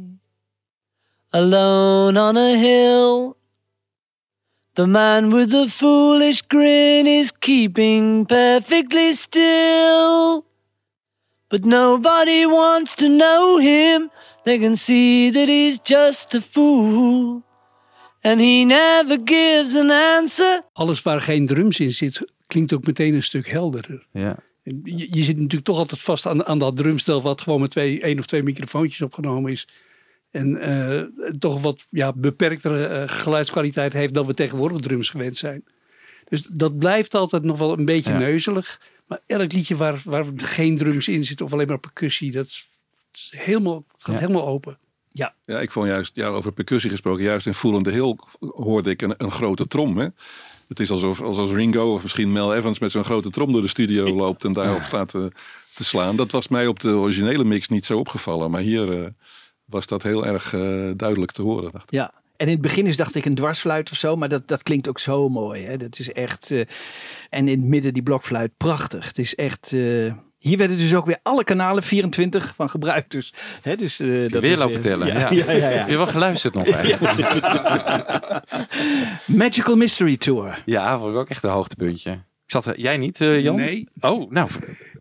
alone 1.29 2.21
on 2.21 2.37
a 2.37 2.55
hill. 2.55 3.33
The 4.73 4.85
man 4.85 5.29
with 5.29 5.49
the 5.49 5.65
foolish 5.69 6.41
grin 6.47 7.05
is 7.05 7.31
keeping 7.39 8.25
perfectly 8.25 9.13
still. 9.13 10.45
But 11.47 11.65
nobody 11.65 12.45
wants 12.45 12.95
to 12.95 13.07
know 13.07 13.59
him. 13.59 14.11
They 14.43 14.59
can 14.59 14.77
see 14.77 15.31
that 15.31 15.47
he's 15.47 15.79
just 15.83 16.35
a 16.35 16.41
fool. 16.41 17.43
And 18.21 18.39
he 18.39 18.63
never 18.65 19.17
gives 19.25 19.75
an 19.75 19.89
answer. 19.91 20.61
Alles 20.73 21.01
waar 21.01 21.21
geen 21.21 21.47
drums 21.47 21.79
in 21.79 21.93
zit, 21.93 22.31
klinkt 22.47 22.73
ook 22.73 22.85
meteen 22.85 23.13
een 23.13 23.23
stuk 23.23 23.47
helderder. 23.47 24.05
Ja. 24.11 24.37
Je, 24.63 25.07
je 25.11 25.23
zit 25.23 25.35
natuurlijk 25.35 25.63
toch 25.65 25.77
altijd 25.77 26.01
vast 26.01 26.25
aan, 26.25 26.45
aan 26.45 26.59
dat 26.59 26.75
drumstel 26.75 27.21
wat 27.21 27.41
gewoon 27.41 27.61
met 27.61 27.71
twee, 27.71 28.01
één 28.01 28.19
of 28.19 28.25
twee 28.25 28.43
microfoontjes 28.43 29.01
opgenomen 29.01 29.51
is. 29.51 29.67
En 30.31 30.57
eh, 30.61 31.01
toch 31.39 31.61
wat 31.61 31.85
ja, 31.89 32.13
beperktere 32.13 32.85
eh, 32.85 33.03
geluidskwaliteit 33.05 33.93
heeft 33.93 34.13
dan 34.13 34.25
we 34.25 34.33
tegenwoordig 34.33 34.79
drums 34.81 35.09
gewend 35.09 35.37
zijn. 35.37 35.63
Dus 36.29 36.41
dat 36.41 36.77
blijft 36.77 37.15
altijd 37.15 37.43
nog 37.43 37.57
wel 37.57 37.77
een 37.77 37.85
beetje 37.85 38.11
Ja. 38.11 38.17
neuzelig. 38.17 38.81
Maar 39.07 39.19
elk 39.25 39.51
liedje 39.53 39.75
waar, 39.75 40.01
waar 40.03 40.25
geen 40.35 40.77
drums 40.77 41.07
in 41.07 41.23
zit 41.23 41.41
of 41.41 41.53
alleen 41.53 41.67
maar 41.67 41.79
percussie, 41.79 42.31
dat 42.31 42.45
is 42.45 42.69
helemaal, 43.37 43.85
gaat 43.97 44.15
Ja. 44.15 44.21
helemaal 44.21 44.47
open. 44.47 44.77
Ja. 45.11 45.33
Ja, 45.45 45.59
ik 45.59 45.71
vond 45.71 45.87
juist, 45.87 46.11
ja, 46.13 46.27
over 46.27 46.51
percussie 46.51 46.89
gesproken, 46.89 47.23
juist 47.23 47.45
in 47.45 47.53
Voelende 47.53 47.91
Hill 47.91 48.15
hoorde 48.39 48.89
ik 48.89 49.01
een, 49.01 49.13
een 49.17 49.31
grote 49.31 49.67
trom. 49.67 49.97
Hè? 49.97 50.07
Het 50.67 50.79
is 50.79 50.91
alsof, 50.91 51.21
alsof 51.21 51.51
Ringo 51.51 51.93
of 51.93 52.01
misschien 52.01 52.31
Mel 52.31 52.55
Evans 52.55 52.79
met 52.79 52.91
zo'n 52.91 53.03
grote 53.03 53.29
trom 53.29 53.51
door 53.51 53.61
de 53.61 53.67
studio 53.67 54.15
loopt 54.15 54.43
en 54.45 54.53
daarop 54.53 54.81
staat 54.81 55.09
te, 55.09 55.31
te 55.73 55.83
slaan. 55.83 56.15
Dat 56.15 56.31
was 56.31 56.47
mij 56.47 56.67
op 56.67 56.79
de 56.79 56.89
originele 56.89 57.43
mix 57.43 57.67
niet 57.67 57.85
zo 57.85 57.97
opgevallen, 57.99 58.51
maar 58.51 58.61
hier 58.61 59.01
eh, 59.03 59.09
was 59.65 59.87
dat 59.87 60.03
heel 60.03 60.25
erg 60.25 60.53
eh, 60.53 60.89
duidelijk 60.95 61.31
te 61.31 61.41
horen. 61.41 61.71
Dacht 61.71 61.83
ik. 61.83 61.91
Ja. 61.91 62.13
En 62.37 62.45
in 62.45 62.53
het 62.53 62.61
begin 62.61 62.85
is 62.85 62.97
dacht 62.97 63.15
ik 63.15 63.25
een 63.25 63.35
dwarsfluit 63.35 63.91
of 63.91 63.97
zo, 63.97 64.15
maar 64.15 64.29
dat, 64.29 64.47
dat 64.47 64.63
klinkt 64.63 64.87
ook 64.87 64.99
zo 64.99 65.29
mooi. 65.29 65.63
Hè? 65.65 65.77
Dat 65.77 65.99
is 65.99 66.11
echt. 66.11 66.51
eh, 66.51 66.59
en 67.29 67.47
in 67.47 67.59
het 67.59 67.69
midden 67.69 67.93
die 67.93 68.03
blokfluit, 68.03 68.51
prachtig. 68.57 69.05
Het 69.07 69.17
is 69.17 69.35
echt. 69.35 69.75
Hier 70.39 70.57
werden 70.57 70.77
dus 70.77 70.95
ook 70.95 71.05
weer 71.05 71.19
alle 71.23 71.43
kanalen 71.43 71.83
24 71.83 72.53
van 72.55 72.69
gebruikt. 72.69 73.11
Dus, 73.11 73.33
hè, 73.61 73.75
dus, 73.75 73.99
eh, 73.99 74.29
dat 74.29 74.41
weer 74.41 74.51
is, 74.51 74.57
lopen 74.57 74.75
eh, 74.75 74.81
tellen. 74.81 75.07
Ja, 75.07 75.13
Ja. 75.19 75.31
ja, 75.31 75.51
ja, 75.51 75.69
ja. 75.69 75.77
Heb 75.77 75.89
je 75.89 75.97
wel 75.97 76.07
geluisterd 76.07 76.53
nog 76.53 76.67
eigenlijk? 76.67 77.43
Magical 79.25 79.75
Mystery 79.75 80.17
Tour. 80.17 80.61
Ja, 80.65 80.97
vond 80.97 81.11
ik 81.11 81.17
ook 81.19 81.29
echt 81.29 81.43
een 81.43 81.49
hoogtepuntje. 81.49 82.11
Ik 82.11 82.55
zat 82.55 82.65
er, 82.65 82.79
jij 82.79 82.97
niet, 82.97 83.21
eh, 83.21 83.41
Jan? 83.41 83.55
Nee. 83.55 83.87
Oh, 83.99 84.31
nou. 84.31 84.49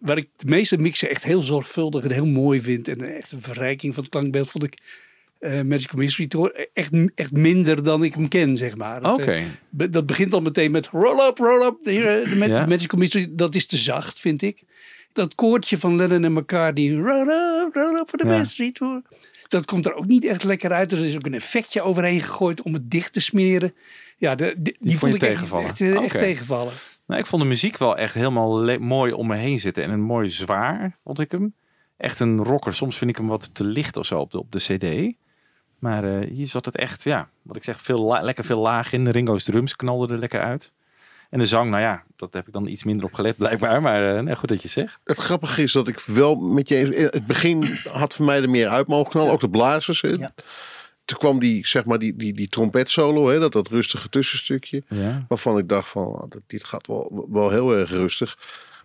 Waar 0.01 0.17
ik 0.17 0.29
de 0.37 0.47
meeste 0.49 0.77
mixen 0.79 1.11
echt 1.11 1.25
heel 1.25 1.41
zorgvuldig 1.43 2.05
en 2.05 2.11
heel 2.13 2.27
mooi 2.27 2.61
vind. 2.61 2.89
En 2.89 3.17
echt 3.17 3.33
een 3.33 3.41
verrijking 3.41 3.95
van 3.95 4.03
het 4.03 4.13
klankbeeld 4.13 4.49
vond 4.51 4.65
ik 4.65 4.79
eh, 5.39 5.61
Magical 5.61 5.99
Mystery 5.99 6.29
Tour 6.29 6.69
echt, 6.73 6.91
echt 7.15 7.33
minder 7.33 7.83
dan 7.83 8.05
ik 8.05 8.15
hem 8.15 8.29
ken, 8.29 8.57
zeg 8.57 8.77
maar. 8.77 9.05
Be- 9.71 9.89
dat 9.89 10.07
begint 10.07 10.33
al 10.33 10.41
meteen 10.41 10.71
met 10.71 10.89
roll 10.89 11.27
up, 11.27 11.39
roll 11.39 11.67
up. 11.67 11.77
De, 11.83 11.93
de. 11.93 12.65
Magical 12.69 12.99
Mystery, 12.99 13.29
dat 13.31 13.55
is 13.55 13.67
te 13.67 13.77
zacht, 13.77 14.21
vind 14.21 14.43
ik. 14.43 14.63
Dat 15.19 15.35
koortje 15.35 15.79
van 15.79 15.97
Lennon 15.97 16.25
en 16.25 16.33
McCartney, 16.33 16.95
roll 16.95 17.29
up, 17.29 17.75
roll 17.75 17.97
up 17.97 18.09
for 18.09 18.19
the 18.19 18.27
Ja. 18.27 18.39
Mystery 18.39 18.73
Tour. 18.73 19.03
Dat 19.49 19.65
komt 19.65 19.87
er 19.87 19.95
ook 19.95 20.07
niet 20.07 20.25
echt 20.25 20.45
lekker 20.45 20.73
uit. 20.73 20.93
Er 20.93 21.05
is 21.05 21.15
ook 21.15 21.27
een 21.27 21.35
effectje 21.35 21.83
overheen 21.83 22.21
gegooid 22.21 22.63
om 22.63 22.73
het 22.73 22.91
dicht 22.91 23.13
te 23.13 23.21
smeren. 23.21 23.75
Ja, 24.17 24.35
de, 24.35 24.55
die, 24.59 24.77
die, 24.81 24.99
vond 24.99 25.15
ik 25.15 25.23
echt, 25.23 25.31
tegenvallen? 25.33 25.67
echt, 25.67 25.81
eh, 25.81 25.91
echt 25.91 25.99
Oké. 26.15 26.19
tegenvallen. 26.19 26.73
Nou, 27.07 27.21
ik 27.21 27.27
vond 27.27 27.43
de 27.43 27.49
muziek 27.49 27.77
wel 27.79 27.97
echt 27.97 28.15
helemaal 28.15 28.61
le- 28.61 28.79
mooi 28.79 29.13
om 29.13 29.27
me 29.27 29.37
heen 29.37 29.61
zitten. 29.61 29.85
En 29.85 29.91
een 29.91 30.01
mooi 30.01 30.29
zwaar, 30.29 30.97
vond 31.05 31.21
ik 31.21 31.31
hem. 31.31 31.55
Echt 31.97 32.21
een 32.21 32.45
rocker. 32.45 32.75
Soms 32.75 32.99
vind 32.99 33.11
ik 33.11 33.17
hem 33.17 33.27
wat 33.29 33.55
te 33.55 33.65
licht 33.65 33.97
of 33.97 34.07
zo 34.07 34.19
op 34.19 34.31
de, 34.31 34.39
op 34.39 34.53
de 34.53 34.59
cd. 34.59 35.17
Maar 35.79 36.05
eh, 36.21 36.31
hier 36.31 36.47
zat 36.47 36.65
het 36.65 36.77
echt, 36.77 37.05
ja, 37.05 37.29
wat 37.43 37.57
ik 37.57 37.65
zeg, 37.65 37.81
veel 37.81 38.19
lekker 38.23 38.45
veel 38.45 38.61
laag 38.61 38.93
in. 38.93 39.05
De 39.05 39.11
Ringo's 39.11 39.45
drums 39.45 39.77
knalden 39.77 40.11
er 40.11 40.19
lekker 40.19 40.41
uit. 40.41 40.73
En 41.29 41.39
de 41.39 41.47
zang, 41.47 41.71
nou 41.71 41.83
ja, 41.83 42.03
dat 42.17 42.35
heb 42.35 42.47
ik 42.47 42.53
dan 42.53 42.67
iets 42.67 42.85
minder 42.85 43.07
op 43.07 43.15
gelet 43.15 43.37
blijkbaar. 43.37 43.83
Maar 43.83 44.17
eh, 44.17 44.23
nee, 44.23 44.37
goed 44.37 44.49
dat 44.49 44.63
je 44.63 44.69
zegt. 44.69 44.99
Het 45.05 45.19
grappige 45.19 45.63
is 45.63 45.73
dat 45.73 45.89
ik 45.89 46.01
wel 46.01 46.35
met 46.35 46.69
je 46.69 46.77
eens... 46.77 46.91
eh, 46.97 47.03
Het 47.03 47.27
begin 47.27 47.79
had 47.93 48.15
voor 48.15 48.25
mij 48.25 48.43
er 48.43 48.51
meer 48.51 48.69
uit 48.69 48.87
mogen 48.87 49.11
knallen. 49.11 49.33
Ook 49.33 49.41
de 49.41 49.51
blazers. 49.51 50.01
Hè. 50.01 50.17
Toen 51.05 51.19
kwam 51.19 51.39
die, 51.39 51.67
zeg 51.67 51.85
maar, 51.85 51.99
die, 51.99 52.17
die, 52.17 52.33
die 52.33 52.49
trompetsolo. 52.49 53.29
Hè, 53.29 53.39
dat, 53.39 53.53
dat 53.53 53.69
rustige 53.69 54.09
tussenstukje. 54.09 54.83
Ja. 54.89 55.25
Waarvan 55.29 55.59
ik 55.59 55.69
dacht 55.69 55.89
van, 55.89 56.15
ah, 56.15 56.31
dit 56.47 56.65
gaat 56.65 56.87
wel, 56.87 57.27
wel 57.31 57.51
heel 57.51 57.77
erg 57.77 57.91
rustig. 57.91 58.39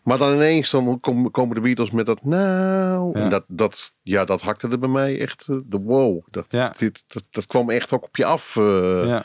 Maar 0.03 0.17
dan 0.17 0.33
ineens 0.33 0.69
dan 0.69 0.99
kom- 0.99 1.31
komen 1.31 1.55
de 1.55 1.61
Beatles 1.61 1.91
met 1.91 2.05
dat 2.05 2.23
nou. 2.23 3.17
Ja. 3.19 3.23
En 3.23 3.29
dat, 3.29 3.43
dat, 3.47 3.93
ja, 4.01 4.25
dat 4.25 4.41
hakte 4.41 4.67
er 4.67 4.79
bij 4.79 4.89
mij 4.89 5.19
echt 5.19 5.47
eh, 5.49 5.55
de 5.65 5.79
wow. 5.79 6.21
Dat, 6.29 6.45
dit, 6.77 7.03
dat, 7.07 7.23
dat 7.31 7.45
kwam 7.45 7.69
echt 7.69 7.91
ook 7.93 8.03
op 8.03 8.15
je 8.15 8.25
af. 8.25 8.55
eh. 8.55 9.03
Ja. 9.05 9.23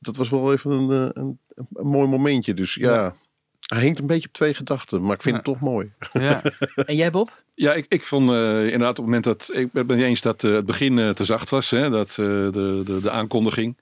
Dat 0.00 0.16
was 0.16 0.28
wel 0.28 0.52
even 0.52 0.70
een, 0.70 0.90
eh, 0.90 1.22
een, 1.22 1.38
een 1.72 1.86
mooi 1.86 2.08
momentje. 2.08 2.54
Dus 2.54 2.74
ja, 2.74 3.14
hij 3.74 3.82
hinkt 3.82 3.98
een 3.98 4.06
beetje 4.06 4.28
op 4.28 4.34
twee 4.34 4.54
gedachten. 4.54 5.02
Maar 5.02 5.14
ik 5.14 5.22
vind 5.22 5.36
het 5.36 5.44
toch 5.44 5.60
mooi. 5.60 5.92
Ja. 6.12 6.42
En 6.74 6.96
jij 6.96 7.10
Bob? 7.10 7.42
Ja, 7.54 7.72
ik, 7.72 7.86
ik 7.88 8.02
vond 8.02 8.30
eh, 8.30 8.64
inderdaad 8.64 8.88
op 8.88 8.96
het 8.96 9.04
moment 9.04 9.24
dat... 9.24 9.50
Ik 9.52 9.72
ben 9.72 9.86
het 9.86 9.96
niet 9.96 10.06
eens 10.06 10.20
dat 10.20 10.44
eh, 10.44 10.52
het 10.52 10.66
begin 10.66 11.14
te 11.14 11.24
zacht 11.24 11.50
was, 11.50 11.70
hè, 11.70 11.90
dat, 11.90 12.08
eh, 12.08 12.16
de, 12.16 12.80
de, 12.84 13.00
de 13.02 13.10
aankondiging. 13.10 13.76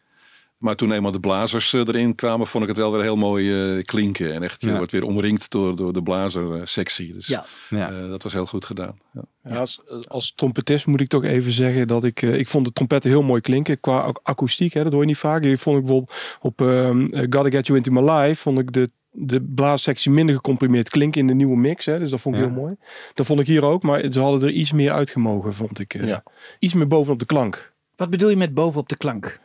Maar 0.58 0.74
toen 0.74 0.92
eenmaal 0.92 1.10
de 1.12 1.20
blazers 1.20 1.72
eh, 1.72 1.80
erin 1.80 2.14
kwamen, 2.14 2.46
vond 2.46 2.62
ik 2.62 2.68
het 2.68 2.78
wel 2.78 2.92
weer 2.92 3.02
heel 3.02 3.16
mooi 3.16 3.76
eh, 3.76 3.84
klinken. 3.84 4.34
En 4.34 4.42
echt, 4.42 4.60
je 4.60 4.66
Ja. 4.70 4.76
wordt 4.76 4.92
weer 4.92 5.04
omringd 5.04 5.50
door, 5.50 5.76
door 5.76 5.92
de 5.92 6.02
blazersectie. 6.02 7.12
Dus 7.12 7.26
Ja. 7.26 7.44
Ja. 7.70 7.90
eh, 7.90 8.08
dat 8.08 8.22
was 8.22 8.32
heel 8.32 8.46
goed 8.46 8.64
gedaan. 8.64 8.98
Ja. 9.12 9.22
Ja, 9.42 9.56
als, 9.56 9.80
als 10.08 10.32
trompetist 10.34 10.86
moet 10.86 11.00
ik 11.00 11.08
toch 11.08 11.24
even 11.24 11.52
zeggen 11.52 11.86
dat 11.88 12.04
ik, 12.04 12.22
eh, 12.22 12.38
ik 12.38 12.48
vond 12.48 12.66
de 12.66 12.72
trompetten 12.72 13.10
heel 13.10 13.22
mooi 13.22 13.40
klinken 13.40 13.80
qua 13.80 13.98
ac- 14.00 14.20
akoestiek. 14.22 14.72
Hè, 14.72 14.82
dat 14.82 14.92
hoor 14.92 15.00
je 15.00 15.06
niet 15.06 15.16
vaak. 15.16 15.42
Hier 15.44 15.58
vond 15.58 15.76
ik 15.78 15.84
bijvoorbeeld 15.84 16.38
op 16.40 16.60
ehm, 16.60 17.06
eh, 17.06 17.20
Gotta 17.20 17.50
Get 17.50 17.66
You 17.66 17.78
Into 17.78 17.90
My 18.02 18.10
Life, 18.10 18.40
vond 18.42 18.58
ik 18.58 18.72
de, 18.72 18.88
de 19.10 19.42
blaassectie 19.42 20.10
minder 20.10 20.34
gecomprimeerd 20.34 20.88
klinken 20.88 21.20
in 21.20 21.26
de 21.26 21.34
nieuwe 21.34 21.56
mix. 21.56 21.84
Hè, 21.86 21.98
dus 21.98 22.10
dat 22.10 22.20
vond 22.20 22.34
ik 22.34 22.40
Ja. 22.40 22.46
heel 22.48 22.56
mooi. 22.56 22.74
Dat 23.14 23.26
vond 23.26 23.40
ik 23.40 23.46
hier 23.46 23.64
ook, 23.64 23.82
maar 23.82 24.12
ze 24.12 24.20
hadden 24.20 24.42
er 24.48 24.50
iets 24.54 24.72
meer 24.72 24.92
uitgemogen, 24.92 25.54
vond 25.54 25.78
ik. 25.80 25.94
eh. 25.94 26.06
Ja. 26.06 26.22
Iets 26.58 26.74
meer 26.74 26.88
bovenop 26.88 27.18
de 27.18 27.26
klank. 27.26 27.72
Wat 27.96 28.10
bedoel 28.10 28.30
je 28.30 28.36
met 28.36 28.54
bovenop 28.54 28.88
de 28.88 28.96
klank? 28.96 29.40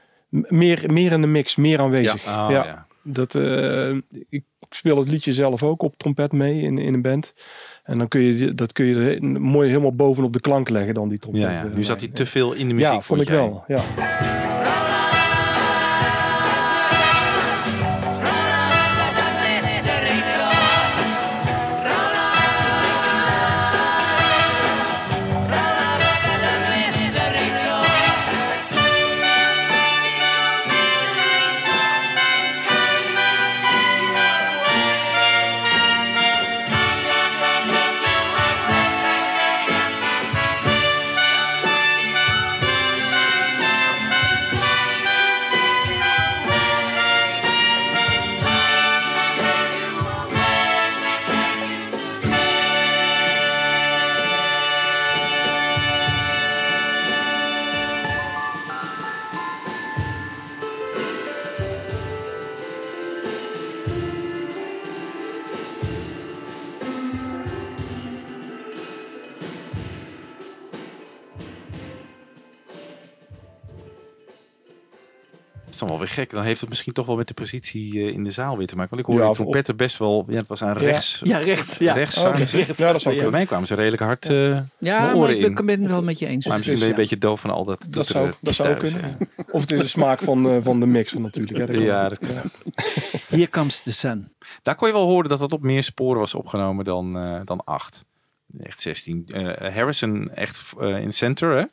Meer, 0.47 0.83
meer 0.91 1.11
in 1.11 1.21
de 1.21 1.27
mix, 1.27 1.55
meer 1.55 1.79
aanwezig. 1.79 2.25
Ja. 2.25 2.45
Oh, 2.45 2.51
ja. 2.51 2.85
Dat, 3.05 3.35
eh, 3.35 3.89
ik 4.29 4.43
speel 4.69 4.97
het 4.97 5.07
liedje 5.07 5.33
zelf 5.33 5.63
ook 5.63 5.81
op 5.81 5.97
trompet 5.97 6.31
mee 6.31 6.61
in, 6.61 6.77
in 6.77 6.93
een 6.93 7.01
band. 7.01 7.33
En 7.83 7.97
dan 7.97 8.07
kun 8.07 8.21
je 8.21 8.55
dat 8.55 8.71
kun 8.73 8.85
je 8.85 9.21
mooi 9.39 9.69
helemaal 9.69 9.95
bovenop 9.95 10.33
de 10.33 10.39
klank 10.41 10.69
leggen 10.69 10.93
dan 10.93 11.09
die 11.09 11.19
trompet. 11.19 11.41
Ja, 11.43 11.51
ja. 11.51 11.63
eh, 11.65 11.75
Nu 11.75 11.83
zat 11.83 11.99
hij 11.99 12.09
te 12.09 12.25
veel 12.25 12.53
in 12.53 12.67
de 12.67 12.73
muziek. 12.73 12.91
Ja, 12.91 13.01
vond 13.01 13.21
ik 13.21 13.27
jij? 13.27 13.35
wel. 13.35 13.63
Ja. 13.67 13.81
Gek. 76.13 76.29
Dan 76.29 76.43
heeft 76.43 76.59
het 76.59 76.69
misschien 76.69 76.93
toch 76.93 77.05
wel 77.05 77.15
met 77.15 77.27
de 77.27 77.33
positie 77.33 77.91
eh, 77.99 78.07
in 78.13 78.23
de 78.23 78.31
zaal 78.31 78.57
weer 78.57 78.67
te 78.67 78.75
maken. 78.75 78.89
Want 78.89 79.01
ik 79.01 79.07
hoorde 79.07 79.21
Ja, 79.23 79.29
de 79.29 79.35
voor- 79.35 79.43
trompetten 79.45 79.75
best 79.75 79.97
wel... 79.97 80.25
Ja, 80.27 80.37
het 80.37 80.47
was 80.47 80.63
aan 80.63 80.77
rechts. 80.77 81.21
Ja, 81.23 81.37
rechts. 81.37 81.77
Ja. 81.77 81.93
Rechts 81.93 82.15
Oh, 82.15 82.21
staan. 82.21 82.35
rechts. 82.35 82.53
rechts. 82.53 82.77
Ja, 82.79 82.93
dat. 82.93 83.03
Bij 83.03 83.29
mij 83.29 83.45
kwamen 83.45 83.67
ze 83.67 83.75
redelijk 83.75 84.01
hard 84.01 84.25
eh 84.25 84.35
Ja, 84.37 84.59
mijn 84.77 85.01
maar 85.03 85.15
oren 85.15 85.39
ik 85.39 85.55
ben, 85.65 85.81
het 85.81 85.89
wel 85.89 86.03
met 86.03 86.19
je 86.19 86.27
eens. 86.27 86.45
Maar 86.45 86.57
misschien 86.57 86.77
ben 86.79 86.83
je 86.87 86.89
een 86.93 86.99
Dus, 86.99 87.09
beetje 87.09 87.27
doof 87.27 87.39
van 87.41 87.49
al 87.49 87.65
dat 87.65 87.81
Dat 87.81 87.91
toeteren 87.91 88.21
zou, 88.21 88.33
dat 88.41 88.53
zou 88.53 88.75
kunnen. 88.77 89.17
ja. 89.19 89.43
Of 89.51 89.61
het 89.61 89.71
is 89.71 89.79
de 89.81 89.87
smaak 89.87 90.21
van, 90.21 90.49
eh, 90.49 90.57
van 90.61 90.79
de 90.79 90.85
mixer 90.85 91.21
natuurlijk. 91.21 91.57
Hè. 91.57 91.65
Dat 91.65 91.75
kan 91.75 91.85
Ja, 91.85 92.07
dat 92.07 92.19
kan. 92.19 92.51
Here 93.29 93.49
comes 93.49 93.79
the 93.81 93.91
sun. 93.93 94.31
Daar 94.61 94.75
kon 94.75 94.87
je 94.87 94.93
wel 94.93 95.05
horen 95.07 95.29
dat 95.29 95.39
dat 95.39 95.51
op 95.51 95.61
meer 95.61 95.83
sporen 95.83 96.19
was 96.19 96.33
opgenomen 96.33 96.85
dan, 96.85 97.17
eh, 97.17 97.39
dan 97.43 97.63
acht. 97.63 98.05
Echt 98.59 98.79
16. 98.79 99.25
Eh, 99.33 99.73
Harrison 99.75 100.31
echt 100.33 100.73
eh, 100.79 100.97
in 100.97 101.11
center. 101.11 101.49
Hè? 101.55 101.63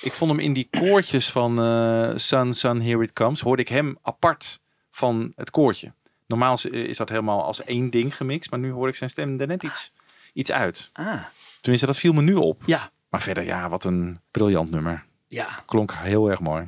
Ik 0.00 0.12
vond 0.12 0.30
hem 0.30 0.40
in 0.40 0.52
die 0.52 0.68
koortjes 0.70 1.30
van 1.30 1.60
eh, 1.62 2.10
Sun, 2.14 2.54
Sun, 2.54 2.82
Here 2.82 3.02
It 3.02 3.12
Comes. 3.12 3.40
Hoorde 3.40 3.62
ik 3.62 3.68
hem 3.68 3.98
apart 4.02 4.60
van 4.90 5.32
het 5.36 5.50
koortje. 5.50 5.92
Normaal 6.26 6.54
is, 6.54 6.64
is 6.64 6.96
dat 6.96 7.08
helemaal 7.08 7.44
als 7.44 7.64
één 7.64 7.90
ding 7.90 8.16
gemixt. 8.16 8.50
Maar 8.50 8.60
nu 8.60 8.70
hoor 8.70 8.88
ik 8.88 8.94
zijn 8.94 9.10
stem 9.10 9.40
er 9.40 9.46
net 9.46 9.62
iets, 9.62 9.92
iets 10.32 10.52
uit. 10.52 10.90
Ah, 10.92 11.22
Tenminste, 11.60 11.86
dat 11.86 11.98
viel 11.98 12.12
me 12.12 12.22
nu 12.22 12.34
op. 12.34 12.62
ja. 12.66 12.92
Maar 13.08 13.22
verder, 13.22 13.44
ja, 13.44 13.68
wat 13.68 13.84
een 13.84 14.20
briljant 14.30 14.70
nummer. 14.70 15.04
Ja. 15.28 15.46
Klonk 15.66 15.94
heel 15.94 16.30
erg 16.30 16.40
mooi. 16.40 16.64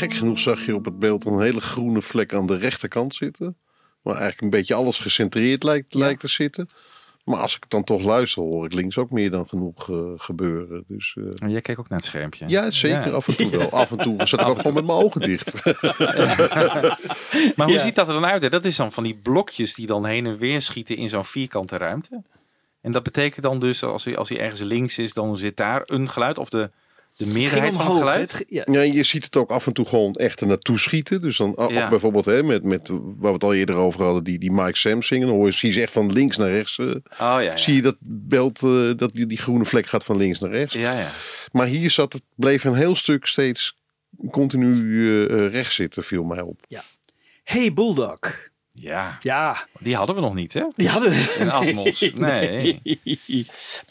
Gek 0.00 0.14
genoeg 0.14 0.38
zag 0.38 0.66
je 0.66 0.74
op 0.74 0.84
het 0.84 0.98
beeld 0.98 1.24
een 1.24 1.40
hele 1.40 1.60
groene 1.60 2.02
vlek 2.02 2.34
aan 2.34 2.46
de 2.46 2.56
rechterkant 2.56 3.14
zitten. 3.14 3.56
Waar 4.02 4.14
eigenlijk 4.14 4.42
een 4.42 4.50
beetje 4.50 4.74
alles 4.74 4.98
gecentreerd 4.98 5.62
lijkt, 5.62 5.94
lijkt 5.94 6.20
te 6.20 6.28
zitten. 6.28 6.68
Maar 7.24 7.38
als 7.38 7.56
ik 7.56 7.64
dan 7.68 7.84
toch 7.84 8.02
luister, 8.02 8.42
hoor 8.42 8.64
ik 8.64 8.72
links 8.72 8.98
ook 8.98 9.10
meer 9.10 9.30
dan 9.30 9.48
genoeg 9.48 9.90
eh, 9.90 9.96
gebeuren. 10.16 10.84
Dus, 10.88 11.16
Maar 11.38 11.50
jij 11.50 11.60
keek 11.60 11.78
ook 11.78 11.88
naar 11.88 11.98
het 11.98 12.06
schermpje. 12.06 12.48
ja, 12.48 12.70
zeker. 12.70 13.06
Ja. 13.06 13.12
Af 13.12 13.28
en 13.28 13.36
toe 13.36 13.50
wel. 13.50 13.70
Af 13.82 13.90
en 13.90 13.96
toe 13.96 14.26
zat 14.28 14.40
ik 14.40 14.48
ook 14.48 14.56
gewoon 14.56 14.74
met 14.74 14.86
mijn 14.86 14.98
ogen 14.98 15.20
dicht. 15.20 15.62
Maar 17.56 17.66
hoe 17.68 17.78
ziet 17.78 17.94
dat 17.94 18.08
er 18.08 18.14
dan 18.14 18.26
uit? 18.26 18.42
Hè? 18.42 18.48
Dat 18.48 18.64
is 18.64 18.76
dan 18.76 18.92
van 18.92 19.02
die 19.02 19.16
blokjes 19.22 19.74
die 19.74 19.86
dan 19.86 20.06
heen 20.06 20.26
en 20.26 20.38
weer 20.38 20.62
schieten 20.62 20.96
in 20.96 21.08
zo'n 21.08 21.24
vierkante 21.24 21.76
ruimte. 21.76 22.22
En 22.80 22.92
dat 22.92 23.02
betekent 23.02 23.42
dan 23.42 23.58
dus, 23.58 23.82
als 23.82 24.04
hij, 24.04 24.16
als 24.16 24.28
hij 24.28 24.40
ergens 24.40 24.60
links 24.60 24.98
is, 24.98 25.12
dan 25.12 25.36
zit 25.36 25.56
daar 25.56 25.82
een 25.84 26.08
geluid. 26.08 26.38
Of 26.38 26.48
de, 26.48 26.70
de 27.24 27.26
meerderheid 27.26 27.76
van 27.76 27.86
het 27.86 27.96
geluid. 27.98 28.32
Het 28.32 28.44
ja. 28.48 28.62
Ja, 28.70 28.80
je 28.80 29.02
ziet 29.02 29.24
het 29.24 29.36
ook 29.36 29.50
af 29.50 29.66
en 29.66 29.72
toe 29.72 29.86
gewoon 29.86 30.12
echt 30.12 30.40
er 30.40 30.46
naartoe 30.46 30.78
schieten. 30.78 31.20
Dus 31.22 31.36
dan 31.36 31.56
ook 31.56 31.70
Ja. 31.70 31.88
bijvoorbeeld 31.88 32.24
hè, 32.24 32.42
met, 32.42 32.62
met 32.62 32.88
waar 32.88 32.98
we 33.20 33.28
het 33.32 33.44
al 33.44 33.54
eerder 33.54 33.74
over 33.74 34.02
hadden, 34.04 34.24
die, 34.24 34.38
die 34.38 34.52
Mike 34.52 34.78
Sam 34.78 35.02
zingen. 35.02 35.26
Dan 35.26 35.36
hoor 35.36 35.46
je, 35.46 35.52
zie 35.52 35.68
je 35.68 35.74
ze 35.74 35.82
echt 35.82 35.92
van 35.92 36.12
links 36.12 36.36
naar 36.36 36.50
rechts. 36.50 36.78
eh, 36.78 36.86
Oh 36.86 36.94
ja, 37.18 37.38
ja. 37.40 37.56
Zie 37.56 37.74
je 37.74 37.82
dat 37.82 37.96
beeld, 38.00 38.62
eh, 38.62 38.90
dat 38.96 39.14
die, 39.14 39.26
die 39.26 39.38
groene 39.38 39.64
vlek 39.64 39.86
gaat 39.86 40.04
van 40.04 40.16
links 40.16 40.38
naar 40.38 40.50
rechts. 40.50 40.74
Ja, 40.74 40.98
ja. 40.98 41.10
Maar 41.52 41.66
hier 41.66 41.90
zat 41.90 42.12
het, 42.12 42.22
bleef 42.34 42.64
een 42.64 42.74
heel 42.74 42.94
stuk 42.94 43.26
steeds 43.26 43.74
continu 44.30 44.74
eh, 45.28 45.44
eh, 45.44 45.52
rechts 45.52 45.74
zitten, 45.74 46.04
viel 46.04 46.24
mij 46.24 46.40
op. 46.40 46.60
Hey 47.44 47.72
Bulldog. 47.72 48.18
Ja, 48.80 49.18
Ja, 49.22 49.56
die 49.78 49.96
hadden 49.96 50.14
we 50.14 50.20
nog 50.20 50.34
niet, 50.34 50.52
hè? 50.52 50.62
die 50.76 50.88
hadden 50.88 51.10
we. 51.10 51.36
In 51.38 51.50
Atmos. 51.50 52.00
Nee. 52.14 52.80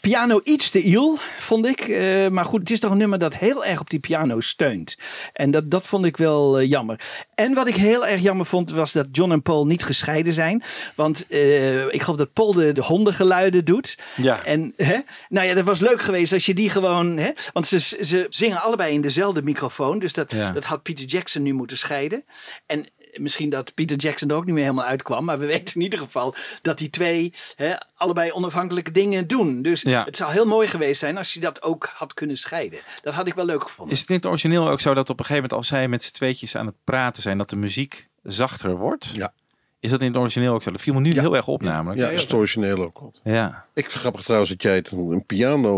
Piano 0.00 0.40
iets 0.44 0.70
te 0.70 0.80
iel, 0.82 1.16
vond 1.38 1.66
ik. 1.66 1.80
Eh, 1.80 2.28
maar 2.28 2.44
goed, 2.44 2.60
het 2.60 2.70
is 2.70 2.80
toch 2.80 2.90
een 2.90 2.96
nummer 2.98 3.18
dat 3.18 3.36
heel 3.36 3.64
erg 3.64 3.80
op 3.80 3.90
die 3.90 3.98
piano 4.00 4.40
steunt. 4.40 4.96
En 5.32 5.50
dat, 5.50 5.70
dat 5.70 5.86
vond 5.86 6.04
ik 6.04 6.16
wel 6.16 6.58
eh, 6.58 6.68
jammer. 6.68 7.00
En 7.34 7.54
wat 7.54 7.66
ik 7.66 7.76
heel 7.76 8.06
erg 8.06 8.20
jammer 8.20 8.46
vond, 8.46 8.70
was 8.70 8.92
dat 8.92 9.06
John 9.12 9.32
en 9.32 9.42
Paul 9.42 9.66
niet 9.66 9.82
gescheiden 9.84 10.32
zijn. 10.32 10.62
Want 10.94 11.26
eh, 11.28 11.84
ik 11.84 12.02
geloof 12.02 12.18
dat 12.18 12.32
Paul 12.32 12.52
de, 12.52 12.72
de 12.72 12.82
hondengeluiden 12.82 13.64
doet. 13.64 13.98
Ja. 14.16 14.44
En 14.44 14.72
hè, 14.76 14.98
nou 15.28 15.46
ja, 15.46 15.54
dat 15.54 15.64
was 15.64 15.80
leuk 15.80 16.02
geweest 16.02 16.32
als 16.32 16.46
je 16.46 16.54
die 16.54 16.70
gewoon. 16.70 17.16
Hè, 17.16 17.30
want 17.52 17.66
ze, 17.66 17.78
ze 17.80 18.26
zingen 18.30 18.62
allebei 18.62 18.94
in 18.94 19.00
dezelfde 19.00 19.42
microfoon. 19.42 19.98
Dus 19.98 20.12
dat, 20.12 20.32
Ja. 20.32 20.50
dat 20.50 20.64
had 20.64 20.82
Peter 20.82 21.04
Jackson 21.04 21.42
nu 21.42 21.52
moeten 21.52 21.78
scheiden. 21.78 22.24
En 22.66 22.86
misschien 23.14 23.50
dat 23.50 23.74
Peter 23.74 23.96
Jackson 23.96 24.28
er 24.30 24.36
ook 24.36 24.44
niet 24.44 24.54
meer 24.54 24.62
helemaal 24.64 24.84
uitkwam. 24.84 25.24
Maar 25.24 25.38
we 25.38 25.46
weten 25.56 25.74
in 25.74 25.80
ieder 25.80 25.98
geval 25.98 26.34
dat 26.62 26.78
die 26.78 26.90
twee 26.90 27.32
hè, 27.56 27.74
allebei 27.94 28.32
onafhankelijke 28.32 28.90
dingen 28.90 29.26
doen. 29.28 29.62
Dus 29.62 29.82
Ja. 29.82 30.04
het 30.04 30.16
zou 30.16 30.32
heel 30.32 30.46
mooi 30.46 30.68
geweest 30.68 31.00
zijn 31.00 31.16
als 31.18 31.34
je 31.34 31.40
dat 31.40 31.62
ook 31.62 31.90
had 31.94 32.14
kunnen 32.14 32.36
scheiden. 32.36 32.78
Dat 33.02 33.14
had 33.14 33.26
ik 33.26 33.34
wel 33.34 33.44
leuk 33.44 33.62
gevonden. 33.62 33.94
Is 33.94 34.00
het 34.00 34.08
in 34.10 34.16
het 34.16 34.26
origineel 34.26 34.68
ook 34.70 34.80
zo 34.80 34.94
dat 34.94 35.10
op 35.10 35.18
een 35.18 35.24
gegeven 35.24 35.34
moment, 35.42 35.52
als 35.52 35.68
zij 35.68 35.88
met 35.88 36.02
z'n 36.02 36.12
tweetjes 36.12 36.56
aan 36.56 36.66
het 36.66 36.76
praten 36.84 37.22
zijn, 37.22 37.38
dat 37.38 37.50
de 37.50 37.56
muziek 37.56 38.08
zachter 38.22 38.76
wordt? 38.76 39.10
Ja. 39.12 39.32
Is 39.80 39.90
dat 39.90 40.00
in 40.00 40.06
het 40.06 40.16
origineel 40.16 40.54
ook 40.54 40.62
zo? 40.62 40.70
Dat 40.70 40.80
viel 40.80 40.94
me 40.94 41.00
nu 41.00 41.12
heel 41.12 41.36
erg 41.36 41.46
op 41.48 41.62
namelijk. 41.62 42.00
Ja, 42.00 42.08
is 42.08 42.22
het 42.22 42.32
origineel 42.32 42.76
ook. 42.78 43.10
Ja. 43.24 43.64
Ik 43.74 43.82
vind 43.90 44.00
grappig 44.00 44.22
trouwens 44.22 44.50
dat 44.50 44.62
jij 44.62 44.74
het 44.74 44.90
een, 44.90 44.98
een 45.10 45.24
piano 45.26 45.76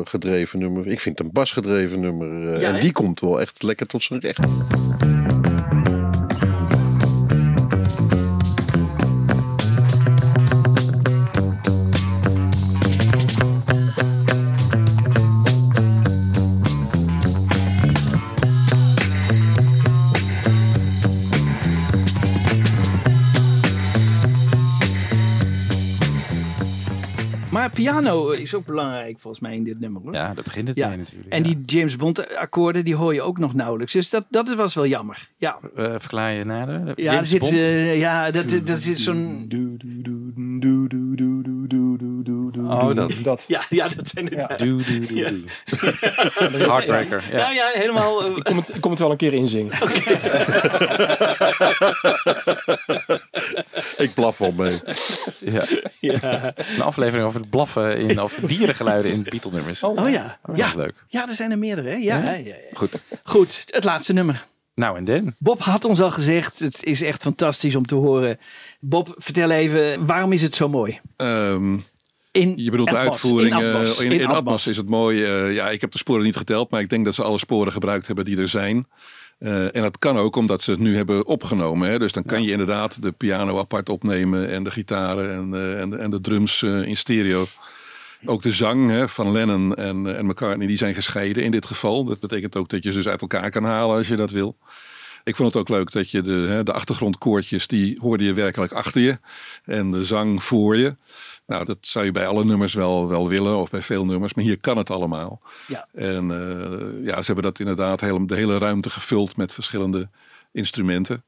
eh, 0.00 0.06
gedreven 0.06 0.58
nummer. 0.58 0.86
Ik 0.86 1.00
vind 1.00 1.18
het 1.18 1.26
een 1.26 1.32
bas 1.32 1.52
gedreven 1.52 2.00
nummer. 2.00 2.54
eh, 2.54 2.60
Ja, 2.60 2.72
en 2.74 2.80
die 2.80 2.92
komt 2.92 3.20
wel 3.20 3.40
echt 3.40 3.62
lekker 3.62 3.86
tot 3.86 4.02
zijn 4.02 4.20
recht. 4.20 4.40
Piano 27.74 28.30
is 28.30 28.54
ook 28.54 28.66
belangrijk 28.66 29.20
volgens 29.20 29.42
mij 29.42 29.54
in 29.54 29.64
dit 29.64 29.80
nummer. 29.80 30.02
Hoor. 30.02 30.12
ja, 30.14 30.34
daar 30.34 30.44
begint 30.44 30.68
het 30.68 30.76
Ja. 30.76 30.88
mee 30.88 30.96
natuurlijk. 30.96 31.32
En 31.32 31.44
ja. 31.44 31.50
die 31.54 31.62
James 31.78 31.96
Bond 31.96 32.34
akkoorden 32.36 32.84
die 32.84 32.94
hoor 32.94 33.14
je 33.14 33.22
ook 33.22 33.38
nog 33.38 33.54
nauwelijks. 33.54 33.92
Dus 33.92 34.10
dat, 34.10 34.24
dat 34.28 34.54
was 34.54 34.74
wel 34.74 34.86
jammer. 34.86 35.28
Ja, 35.36 35.58
Eh, 35.76 35.94
verklaar 35.98 36.32
je 36.32 36.44
nader? 36.44 36.74
ja, 36.86 36.92
er 36.94 37.02
James 37.02 37.28
zit, 37.28 37.40
Bond? 37.40 37.52
eh, 37.52 37.98
ja 37.98 38.30
dat, 38.30 38.60
dat 38.64 38.78
zit 38.78 38.98
zo'n... 39.00 39.46
Oh, 42.58 42.94
dat. 42.94 43.12
Dat. 43.22 43.44
Ja, 43.46 43.62
ja, 43.68 43.88
dat 43.88 44.08
zijn 44.08 44.24
de... 44.24 44.36
Ja, 44.36 44.46
Doe, 44.46 44.76
doe, 44.82 45.00
doe, 45.06 45.24
doe. 45.24 45.42
Heartbreaker. 46.66 47.24
Ja. 47.32 47.38
ja, 47.38 47.50
ja, 47.50 47.70
helemaal... 47.74 48.24
eh, 48.24 48.36
Ik 48.36 48.44
kom, 48.44 48.56
het, 48.56 48.74
ik 48.74 48.80
kom 48.80 48.90
het 48.90 49.00
wel 49.00 49.10
een 49.10 49.16
keer 49.16 49.32
inzingen. 49.32 49.72
Ik 53.96 54.14
blaf 54.14 54.38
wel 54.38 54.52
mee. 54.52 54.80
Ja. 55.38 55.64
ja. 56.00 56.52
Een 56.74 56.82
aflevering 56.82 57.26
over 57.26 57.40
het 57.40 57.50
blaffen 57.50 57.98
in, 57.98 58.20
over 58.20 58.48
dierengeluiden 58.48 59.12
in 59.12 59.22
Beatle-nummers. 59.22 59.82
Oh 59.82 60.10
ja, 60.10 60.38
Oh, 60.42 60.56
ja. 60.56 60.62
dat 60.62 60.66
is 60.68 60.74
leuk. 60.74 60.94
Ja, 61.08 61.28
er 61.28 61.34
zijn 61.34 61.50
er 61.50 61.58
meerdere. 61.58 61.88
Hè? 61.88 61.94
Ja, 61.96 62.22
ja, 62.22 62.32
ja. 62.32 62.54
Goed. 62.72 63.00
Goed, 63.22 63.64
het 63.66 63.84
laatste 63.84 64.12
nummer. 64.12 64.44
Nou, 64.74 64.96
en 64.96 65.04
dan? 65.04 65.34
Bob 65.38 65.60
had 65.60 65.84
ons 65.84 66.00
al 66.00 66.10
gezegd, 66.10 66.58
het 66.58 66.84
is 66.84 67.02
echt 67.02 67.22
fantastisch 67.22 67.74
om 67.74 67.86
te 67.86 67.94
horen. 67.94 68.38
Bob, 68.80 69.14
vertel 69.16 69.50
even, 69.50 70.06
waarom 70.06 70.32
is 70.32 70.42
het 70.42 70.56
zo 70.56 70.68
mooi? 70.68 71.00
Ehm, 71.16 71.78
In 72.32 72.52
je 72.56 72.70
bedoelt 72.70 72.88
de 72.88 72.96
uitvoering. 72.96 73.54
in 73.54 73.60
eh, 73.60 73.66
Atmos, 73.66 74.00
in, 74.00 74.12
in 74.12 74.20
in 74.20 74.26
Atmos. 74.26 74.36
Atmos 74.36 74.66
is 74.66 74.76
het 74.76 74.88
mooi. 74.88 75.24
eh, 75.24 75.54
ja, 75.54 75.70
ik 75.70 75.80
heb 75.80 75.90
de 75.90 75.98
sporen 75.98 76.24
niet 76.24 76.36
geteld, 76.36 76.70
maar 76.70 76.80
ik 76.80 76.88
denk 76.88 77.04
dat 77.04 77.14
ze 77.14 77.22
alle 77.22 77.38
sporen 77.38 77.72
gebruikt 77.72 78.06
hebben 78.06 78.24
die 78.24 78.36
er 78.36 78.48
zijn. 78.48 78.86
Eh, 79.38 79.76
en 79.76 79.82
dat 79.82 79.98
kan 79.98 80.18
ook 80.18 80.36
omdat 80.36 80.62
ze 80.62 80.70
het 80.70 80.80
nu 80.80 80.96
hebben 80.96 81.26
opgenomen. 81.26 81.88
Hè? 81.88 81.98
Dus 81.98 82.12
dan 82.12 82.22
kan 82.22 82.42
je 82.42 82.50
inderdaad 82.50 83.02
de 83.02 83.12
piano 83.12 83.58
apart 83.58 83.88
opnemen 83.88 84.48
en 84.48 84.64
de 84.64 84.70
gitaren 84.70 85.32
en, 85.32 85.78
en, 85.78 85.90
de, 85.90 85.96
en 85.96 86.10
de 86.10 86.20
drums 86.20 86.62
in 86.62 86.96
stereo. 86.96 87.46
Ook 88.24 88.42
de 88.42 88.52
zang 88.52 88.90
hè, 88.90 89.08
van 89.08 89.32
Lennon 89.32 89.74
en, 89.74 90.16
en 90.16 90.26
McCartney 90.26 90.66
die 90.66 90.76
zijn 90.76 90.94
gescheiden 90.94 91.42
in 91.42 91.50
dit 91.50 91.66
geval. 91.66 92.04
Dat 92.04 92.20
betekent 92.20 92.56
ook 92.56 92.68
dat 92.68 92.82
je 92.82 92.90
ze 92.90 92.96
dus 92.96 93.08
uit 93.08 93.20
elkaar 93.20 93.50
kan 93.50 93.64
halen 93.64 93.96
als 93.96 94.08
je 94.08 94.16
dat 94.16 94.30
wil. 94.30 94.56
Ik 95.24 95.36
vond 95.36 95.52
het 95.52 95.62
ook 95.62 95.68
leuk 95.68 95.92
dat 95.92 96.10
je 96.10 96.20
de, 96.20 96.46
hè, 96.48 96.62
de 96.62 96.72
achtergrondkoortjes, 96.72 97.66
die 97.66 97.98
hoorde 98.00 98.24
je 98.24 98.32
werkelijk 98.32 98.72
achter 98.72 99.00
je. 99.00 99.18
En 99.64 99.90
de 99.90 100.04
zang 100.04 100.42
voor 100.42 100.76
je. 100.76 100.96
Nou, 101.52 101.64
dat 101.64 101.78
zou 101.80 102.04
je 102.04 102.10
bij 102.10 102.26
alle 102.26 102.44
nummers 102.44 102.74
wel, 102.74 103.08
wel 103.08 103.28
willen, 103.28 103.56
of 103.56 103.70
bij 103.70 103.82
veel 103.82 104.04
nummers. 104.04 104.34
Maar 104.34 104.44
hier 104.44 104.60
kan 104.60 104.76
het 104.76 104.90
allemaal. 104.90 105.40
Ja. 105.66 105.86
En 105.92 106.30
eh, 106.30 107.06
ja, 107.06 107.18
ze 107.18 107.26
hebben 107.26 107.44
dat 107.44 107.58
inderdaad 107.58 108.00
heel, 108.00 108.26
de 108.26 108.34
hele 108.34 108.58
ruimte 108.58 108.90
gevuld 108.90 109.36
met 109.36 109.54
verschillende 109.54 110.08
instrumenten. 110.52 111.24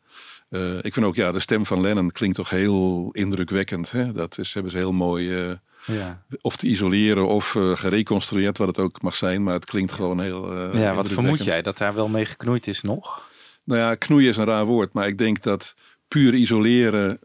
Eh, 0.49 0.77
ik 0.77 0.93
vind 0.93 1.07
ook, 1.07 1.15
ja, 1.15 1.33
de 1.33 1.39
stem 1.39 1.67
van 1.67 1.81
Lennon 1.81 2.11
klinkt 2.11 2.37
toch 2.37 2.51
heel 2.51 3.09
indrukwekkend. 3.13 3.91
Hè? 3.91 4.13
Dat 4.13 4.39
is, 4.39 4.55
hebben 4.55 4.73
ze 4.73 4.79
heel 4.79 4.93
mooi, 4.93 5.35
eh, 5.37 5.51
Ja. 5.87 6.23
of 6.41 6.57
te 6.57 6.67
isoleren 6.67 7.29
of 7.29 7.51
gereconstrueerd, 7.75 8.59
wat 8.59 8.67
het 8.67 8.79
ook 8.79 9.03
mag 9.03 9.15
zijn. 9.15 9.43
Maar 9.43 9.55
het 9.55 9.65
klinkt 9.65 9.93
gewoon 9.93 10.21
heel 10.21 10.77
ja, 10.77 10.95
wat 10.95 11.09
vermoed 11.09 11.45
jij? 11.45 11.63
Dat 11.63 11.79
daar 11.79 11.95
wel 11.95 12.09
mee 12.09 12.25
geknoeid 12.25 12.67
is 12.67 12.83
nog? 12.83 13.29
Nou 13.65 13.81
ja, 13.81 13.95
knoeien 13.95 14.29
is 14.29 14.37
een 14.37 14.45
raar 14.45 14.65
woord, 14.65 14.93
maar 14.93 15.07
ik 15.07 15.19
denk 15.19 15.43
dat 15.43 15.75
puur 16.09 16.35
isoleren 16.35 17.19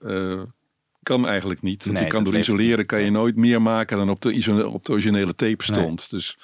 kan 1.03 1.27
eigenlijk 1.27 1.61
niet. 1.61 1.83
Want 1.83 1.95
Nee, 1.95 2.05
je 2.05 2.11
kan 2.11 2.23
door 2.23 2.37
isoleren 2.37 2.85
kan 2.85 3.01
je 3.01 3.11
nooit 3.11 3.35
meer 3.35 3.61
maken 3.61 3.97
dan 3.97 4.09
op 4.09 4.21
de, 4.21 4.67
op 4.67 4.85
de 4.85 4.91
originele 4.91 5.35
tape 5.35 5.63
stond. 5.63 6.09
Dus 6.09 6.37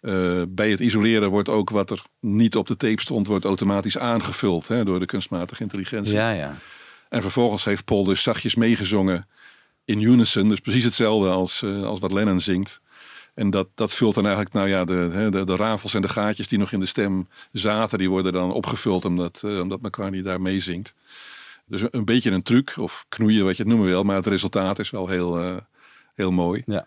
eh, 0.00 0.42
bij 0.48 0.70
het 0.70 0.80
isoleren 0.80 1.30
wordt 1.30 1.48
ook 1.48 1.70
wat 1.70 1.90
er 1.90 2.02
niet 2.20 2.56
op 2.56 2.66
de 2.66 2.76
tape 2.76 3.00
stond, 3.00 3.26
wordt 3.26 3.44
automatisch 3.44 3.98
aangevuld 3.98 4.68
hè, 4.68 4.84
door 4.84 4.98
de 4.98 5.06
kunstmatige 5.06 5.62
intelligentie. 5.62 6.14
Ja, 6.14 6.30
ja. 6.30 6.56
En 7.08 7.22
vervolgens 7.22 7.64
heeft 7.64 7.84
Paul 7.84 8.04
dus 8.04 8.22
zachtjes 8.22 8.54
meegezongen 8.54 9.26
in 9.84 10.00
unison. 10.00 10.48
Dus 10.48 10.60
precies 10.60 10.84
hetzelfde 10.84 11.28
als, 11.28 11.62
eh, 11.62 11.82
als 11.82 12.00
wat 12.00 12.12
Lennon 12.12 12.40
zingt. 12.40 12.80
En 13.34 13.50
dat, 13.50 13.68
dat 13.74 13.94
vult 13.94 14.14
dan 14.14 14.24
eigenlijk, 14.24 14.54
nou 14.54 14.68
ja, 14.68 14.84
de, 14.84 15.28
de, 15.30 15.44
de 15.44 15.56
rafels 15.56 15.94
en 15.94 16.02
de 16.02 16.08
gaatjes 16.08 16.48
die 16.48 16.58
nog 16.58 16.72
in 16.72 16.80
de 16.80 16.86
stem 16.86 17.28
zaten, 17.52 17.98
die 17.98 18.10
worden 18.10 18.32
dan 18.32 18.52
opgevuld 18.52 19.04
omdat, 19.04 19.42
eh, 19.44 19.60
omdat 19.60 19.80
McCartney 19.80 20.22
daar 20.22 20.40
meezingt. 20.40 20.94
Dus 21.68 21.80
een, 21.80 21.88
een 21.90 22.04
beetje 22.04 22.30
een 22.30 22.42
truc, 22.42 22.74
of 22.76 23.04
knoeien 23.08 23.44
wat 23.44 23.56
je 23.56 23.62
het 23.62 23.70
noemen 23.70 23.88
wil, 23.88 24.02
maar 24.02 24.16
het 24.16 24.26
resultaat 24.26 24.78
is 24.78 24.90
wel 24.90 25.08
heel, 25.08 25.40
eh, 25.40 25.56
heel 26.14 26.30
mooi. 26.30 26.62
Ja. 26.64 26.84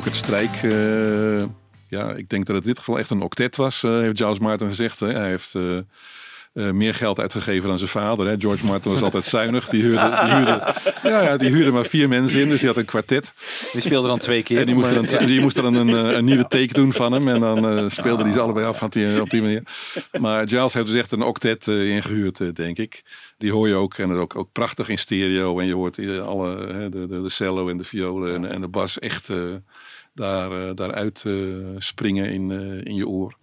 Ook 0.00 0.06
het 0.06 0.16
strijk. 0.16 0.54
eh, 0.62 1.44
ja, 1.88 2.12
ik 2.12 2.28
denk 2.28 2.46
dat 2.46 2.56
het 2.56 2.64
in 2.64 2.70
dit 2.70 2.78
geval 2.78 2.98
echt 2.98 3.10
een 3.10 3.22
octet 3.22 3.56
was, 3.56 3.82
eh, 3.82 3.98
heeft 3.98 4.18
Giles 4.18 4.38
Martin 4.38 4.68
gezegd. 4.68 5.00
Hè. 5.00 5.12
Hij 5.12 5.28
heeft 5.28 5.54
eh, 5.54 6.70
meer 6.70 6.94
geld 6.94 7.20
uitgegeven 7.20 7.68
dan 7.68 7.78
zijn 7.78 7.90
vader. 7.90 8.26
Hè. 8.26 8.34
George 8.38 8.66
Martin 8.66 8.90
was 8.92 9.02
altijd 9.02 9.24
zuinig. 9.24 9.68
Die 9.68 9.82
huurde, 9.82 10.20
die, 10.24 10.34
huurde, 10.34 10.74
ja, 11.02 11.36
die 11.36 11.50
huurde 11.50 11.70
maar 11.70 11.84
vier 11.84 12.08
mensen 12.08 12.40
in, 12.40 12.48
dus 12.48 12.58
die 12.58 12.68
had 12.68 12.76
een 12.76 12.84
kwartet. 12.84 13.34
Die 13.72 13.80
speelde 13.80 14.08
dan 14.08 14.18
twee 14.18 14.42
keer. 14.42 14.58
En 14.58 14.66
die 14.66 14.74
moest, 14.74 14.94
dan, 14.94 15.26
die 15.26 15.40
moest 15.40 15.56
dan 15.56 15.74
een, 15.74 15.88
een 15.88 16.24
nieuwe 16.24 16.46
take 16.46 16.72
doen 16.72 16.92
van 16.92 17.12
hem. 17.12 17.28
En 17.28 17.40
dan 17.40 17.68
eh 17.68 17.84
speelden 17.88 18.24
die 18.24 18.34
ze 18.34 18.40
allebei 18.40 18.66
af 18.66 18.82
op 18.82 18.92
die, 18.92 19.20
op 19.20 19.30
die 19.30 19.42
manier. 19.42 19.62
Maar 20.20 20.48
Giles 20.48 20.74
heeft 20.74 20.86
dus 20.86 20.96
echt 20.96 21.12
een 21.12 21.22
octet 21.22 21.68
eh, 21.68 21.90
ingehuurd, 21.94 22.40
eh, 22.40 22.48
denk 22.54 22.78
ik. 22.78 23.02
Die 23.38 23.52
hoor 23.52 23.68
je 23.68 23.74
ook. 23.74 23.94
En 23.94 24.12
ook, 24.12 24.36
ook 24.36 24.52
prachtig 24.52 24.88
in 24.88 24.98
stereo. 24.98 25.58
En 25.58 25.66
je 25.66 25.74
hoort 25.74 25.98
alle, 26.20 26.72
hè, 26.72 26.88
de, 26.88 27.06
de, 27.06 27.22
de 27.22 27.30
cello 27.30 27.68
en 27.68 27.76
de 27.76 27.84
violen 27.84 28.34
en, 28.34 28.50
en 28.50 28.60
de 28.60 28.68
bas 28.68 28.98
echt 28.98 29.32
daar, 30.20 30.68
eh, 30.68 30.74
daaruit 30.74 31.24
eh, 31.26 31.32
springen 31.78 32.30
in, 32.30 32.50
eh, 32.50 32.84
in 32.84 32.94
je 32.94 33.08
oor. 33.08 33.34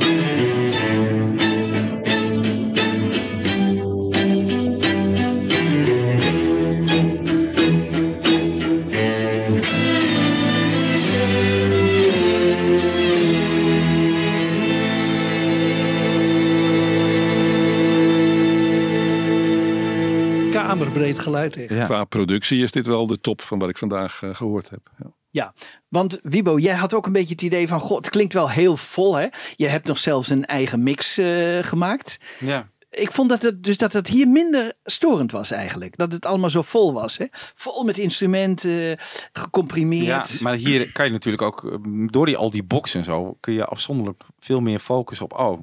Kamerbreed 20.52 21.20
geluid 21.20 21.56
heeft. 21.56 21.86
Qua 21.86 22.04
productie 22.04 22.64
is 22.64 22.72
dit 22.72 22.86
wel 22.86 23.08
de 23.08 23.20
top 23.20 23.42
van 23.42 23.60
wat 23.60 23.70
ik 23.70 23.78
vandaag 23.78 24.24
eh, 24.24 24.36
gehoord 24.36 24.70
heb. 24.70 24.90
Ja. 24.98 25.17
Ja, 25.38 25.54
want 25.88 26.20
Wibo, 26.24 26.58
jij 26.60 26.76
had 26.76 26.94
ook 26.94 27.06
een 27.06 27.12
beetje 27.12 27.34
het 27.34 27.42
idee 27.42 27.68
van, 27.68 27.80
god, 27.80 27.98
het 27.98 28.10
klinkt 28.10 28.34
wel 28.34 28.50
heel 28.50 28.78
vol 28.78 29.16
hè. 29.16 29.28
Je 29.56 29.68
hebt 29.68 29.88
nog 29.88 30.00
zelfs 30.00 30.30
een 30.30 30.46
eigen 30.46 30.84
mix 30.84 31.18
eh, 31.18 31.64
gemaakt. 31.64 32.20
Ja. 32.40 32.70
Ik 32.90 33.12
vond 33.12 33.30
dat 33.30 33.42
het, 33.42 33.64
dus 33.64 33.78
dat 33.78 33.94
het 33.94 34.08
hier 34.08 34.28
minder 34.28 34.74
storend 34.84 35.32
was 35.32 35.52
eigenlijk. 35.52 35.98
Dat 35.98 36.12
het 36.12 36.26
allemaal 36.26 36.50
zo 36.50 36.62
vol 36.62 36.94
was. 36.94 37.18
Hè? 37.18 37.26
Vol 37.56 37.84
met 37.84 37.98
instrumenten, 37.98 38.98
gecomprimeerd. 39.32 40.30
Ja, 40.30 40.38
maar 40.42 40.54
hier 40.54 40.92
kan 40.92 41.06
je 41.06 41.12
natuurlijk 41.12 41.44
ook, 41.44 41.66
eh, 41.66 41.78
door 42.12 42.26
die, 42.26 42.38
al 42.38 42.52
die 42.52 42.64
boxen 42.64 43.00
en 43.00 43.06
zo, 43.06 43.38
kun 43.40 43.54
je 43.54 43.66
afzonderlijk 43.66 44.24
veel 44.40 44.60
meer 44.60 44.80
focussen 44.80 45.26
op, 45.26 45.40
oh, 45.40 45.60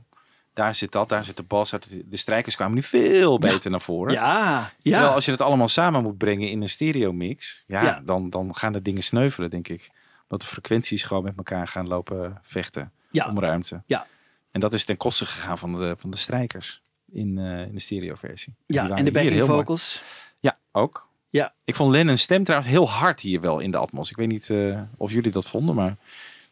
daar 0.55 0.75
zit 0.75 0.93
dat, 0.93 1.09
daar 1.09 1.25
zit 1.25 1.37
de 1.37 1.43
bas. 1.43 1.71
De 2.05 2.17
strijkers 2.17 2.55
kwamen 2.57 2.75
nu 2.75 2.83
veel 2.83 3.39
beter 3.39 3.71
naar 3.71 3.81
voren. 3.81 4.13
Ja, 4.13 4.73
Terwijl 4.83 5.09
als 5.13 5.25
je 5.25 5.31
het 5.31 5.41
allemaal 5.41 5.69
samen 5.69 6.03
moet 6.03 6.19
brengen 6.19 6.51
in 6.51 6.63
een 6.63 6.69
stereo 6.69 7.13
mix, 7.13 7.65
ja, 7.67 7.83
Ja. 7.83 8.03
Dan, 8.05 8.31
dan 8.31 8.57
gaan 8.57 8.73
de 8.73 8.83
dingen 8.83 9.03
sneuvelen, 9.03 9.51
denk 9.51 9.69
ik. 9.69 9.91
Dat 10.29 10.41
de 10.41 10.47
frequenties 10.47 11.03
gewoon 11.03 11.23
met 11.25 11.37
elkaar 11.37 11.69
gaan 11.69 11.89
lopen 11.89 12.41
vechten 12.43 12.93
Ja. 13.11 13.29
om 13.29 13.39
ruimte. 13.41 13.83
Ja. 13.87 14.07
En 14.51 14.61
dat 14.61 14.73
is 14.73 14.85
ten 14.85 14.97
koste 14.97 15.27
gegaan 15.27 15.59
van 15.59 15.75
de, 15.77 15.95
van 15.99 16.11
de 16.11 16.17
strijkers 16.17 16.83
in, 17.13 17.39
eh, 17.39 17.61
in 17.67 17.73
de 17.75 17.81
stereoversie. 17.81 18.55
Ja, 18.67 18.89
en 18.91 19.05
de 19.05 19.11
backing 19.11 19.35
mooi. 19.35 19.47
vocals. 19.59 20.03
Ja, 20.41 20.59
ook. 20.73 21.09
Ja. 21.31 21.55
Ik 21.65 21.75
vond 21.75 21.93
Lennon's 21.93 22.23
stem 22.23 22.45
trouwens 22.45 22.71
heel 22.71 22.91
hard 22.91 23.21
hier 23.21 23.41
wel 23.41 23.59
in 23.59 23.71
de 23.71 23.77
atmos. 23.77 24.11
Ik 24.11 24.17
weet 24.17 24.29
niet 24.29 24.51
eh, 24.51 24.81
of 24.97 25.13
jullie 25.13 25.31
dat 25.33 25.49
vonden, 25.49 25.75
maar 25.75 25.97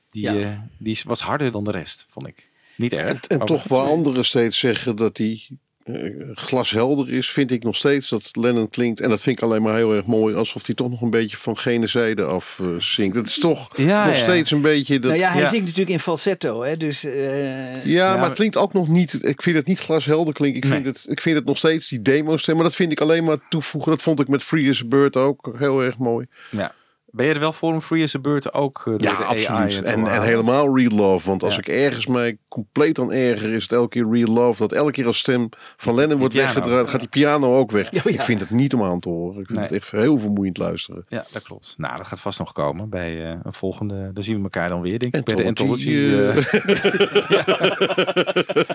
die, 0.09 0.28
eh, 0.42 0.59
die 0.78 1.00
was 1.07 1.20
harder 1.20 1.50
dan 1.50 1.64
de 1.64 1.70
rest, 1.70 2.07
vond 2.09 2.26
ik. 2.26 2.50
Niet 2.83 2.93
erg. 2.93 3.09
En, 3.09 3.20
en 3.28 3.39
toch 3.39 3.64
waar 3.64 3.87
anderen 3.87 4.24
steeds 4.24 4.59
zeggen 4.59 4.97
dat 4.97 5.16
die 5.16 5.61
eh, 5.85 5.95
glashelder 6.35 7.12
is, 7.12 7.30
vind 7.30 7.51
ik 7.51 7.62
nog 7.62 7.76
steeds 7.76 8.09
dat 8.09 8.30
Lennon 8.33 8.68
klinkt. 8.68 9.01
En 9.01 9.09
dat 9.11 9.20
vind 9.20 9.37
ik 9.37 9.43
alleen 9.43 9.62
maar 9.62 9.76
heel 9.76 9.95
erg 9.95 10.07
mooi, 10.07 10.35
alsof 10.35 10.66
hij 10.66 10.74
toch 10.74 10.91
nog 10.91 11.01
een 11.01 11.11
beetje 11.11 11.37
van 11.37 11.59
gene 11.59 11.87
zijde 11.87 12.24
af 12.24 12.59
eh, 12.61 12.66
zingt. 12.78 13.14
Dat 13.14 13.26
is 13.26 13.39
toch 13.39 13.76
Ja, 13.76 14.07
nog 14.07 14.14
ja. 14.16 14.22
steeds 14.22 14.51
een 14.51 14.61
beetje. 14.61 14.99
Dat, 14.99 15.11
nou 15.11 15.22
ja, 15.22 15.33
hij 15.33 15.47
zingt 15.47 15.64
natuurlijk 15.64 15.91
in 15.91 16.01
falsetto. 16.01 16.62
Hè? 16.62 16.76
Dus, 16.76 17.05
eh, 17.05 17.85
Ja, 17.85 18.16
maar 18.16 18.24
het 18.24 18.35
klinkt 18.35 18.57
ook 18.57 18.72
nog 18.72 18.89
niet. 18.89 19.18
Ik 19.26 19.43
vind 19.43 19.57
het 19.57 19.66
niet 19.66 19.78
glashelder 19.80 20.35
klinken. 20.35 20.62
Ik, 20.62 20.68
vind 20.68 20.87
het, 20.87 21.07
ik 21.09 21.20
vind 21.20 21.37
het 21.37 21.45
nog 21.45 21.57
steeds 21.57 21.89
die 21.89 22.03
demo 22.03 22.37
stem. 22.37 22.55
Maar 22.55 22.64
dat 22.64 22.74
vind 22.74 22.93
ik 22.93 23.01
alleen 23.01 23.24
maar 23.24 23.39
toevoegen. 23.49 23.91
Dat 23.91 24.03
vond 24.03 24.20
ik 24.20 24.28
met 24.28 24.43
Free 24.43 24.68
as 24.68 24.83
a 24.83 24.87
Bird 24.87 25.16
ook 25.16 25.55
heel 25.59 25.83
erg 25.83 25.99
mooi. 25.99 26.26
Ja. 26.51 26.74
Ben 27.14 27.26
je 27.26 27.32
er 27.34 27.40
wel 27.40 27.52
voor 27.52 27.72
om 27.72 27.80
Free 27.80 28.02
as 28.02 28.14
a 28.16 28.18
Bird 28.18 28.52
ook 28.54 28.78
eh, 28.78 28.84
door 28.84 29.02
Ja, 29.02 29.16
de 29.16 29.24
AI 29.24 29.46
absoluut. 29.46 29.70
te 29.84 29.90
En, 29.90 30.06
en 30.06 30.22
helemaal 30.22 30.76
Real 30.76 30.90
Love. 30.90 31.28
Want 31.28 31.42
als 31.42 31.54
Ja. 31.54 31.58
ik 31.60 31.68
ergens 31.68 32.06
mij 32.06 32.36
compleet 32.48 32.98
aan 33.00 33.12
erger, 33.12 33.50
is 33.52 33.62
het 33.62 33.72
elke 33.72 33.88
keer 33.88 34.10
Real 34.12 34.28
Love. 34.32 34.58
Dat 34.58 34.72
elke 34.72 34.90
keer 34.92 35.06
als 35.06 35.18
stem 35.18 35.48
van 35.76 35.94
Lennon 35.94 36.18
wordt 36.18 36.34
weggedraaid, 36.34 36.88
gaat 36.90 37.00
die 37.00 37.08
piano 37.08 37.56
ook 37.58 37.70
weg. 37.70 37.88
Ja, 37.90 38.00
ja. 38.04 38.10
Ik 38.10 38.20
vind 38.22 38.40
het 38.40 38.50
niet 38.50 38.74
om 38.74 38.82
aan 38.82 39.00
te 39.00 39.08
horen. 39.08 39.40
Ik 39.40 39.46
vind 39.46 39.58
Nee. 39.58 39.68
het 39.68 39.76
echt 39.76 39.90
heel 39.90 40.18
vermoeiend 40.18 40.56
luisteren. 40.58 41.04
Ja, 41.08 41.24
dat 41.32 41.42
klopt. 41.42 41.74
Nou, 41.78 41.96
dat 41.96 42.06
gaat 42.06 42.20
vast 42.20 42.38
nog 42.38 42.52
komen 42.52 42.88
bij 42.88 43.24
eh, 43.30 43.36
een 43.42 43.52
volgende. 43.52 44.10
Dan 44.12 44.22
zien 44.22 44.36
we 44.36 44.42
elkaar 44.42 44.68
dan 44.68 44.80
weer, 44.80 44.98
denk 44.98 45.14
ik, 45.16 45.24
bij 45.24 45.36
de 45.36 45.44
Anthology, 45.44 46.16
Anthology. 46.16 46.52
eh. 46.56 46.62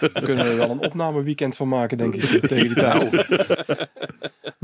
Daar 0.14 0.22
kunnen 0.24 0.46
we 0.46 0.56
wel 0.58 0.70
een 0.70 0.80
opnameweekend 0.80 1.56
van 1.56 1.68
maken, 1.68 1.98
denk 1.98 2.16
ik, 2.16 2.22
tegen 2.48 2.68
die 2.68 2.74
tijd. 2.74 3.10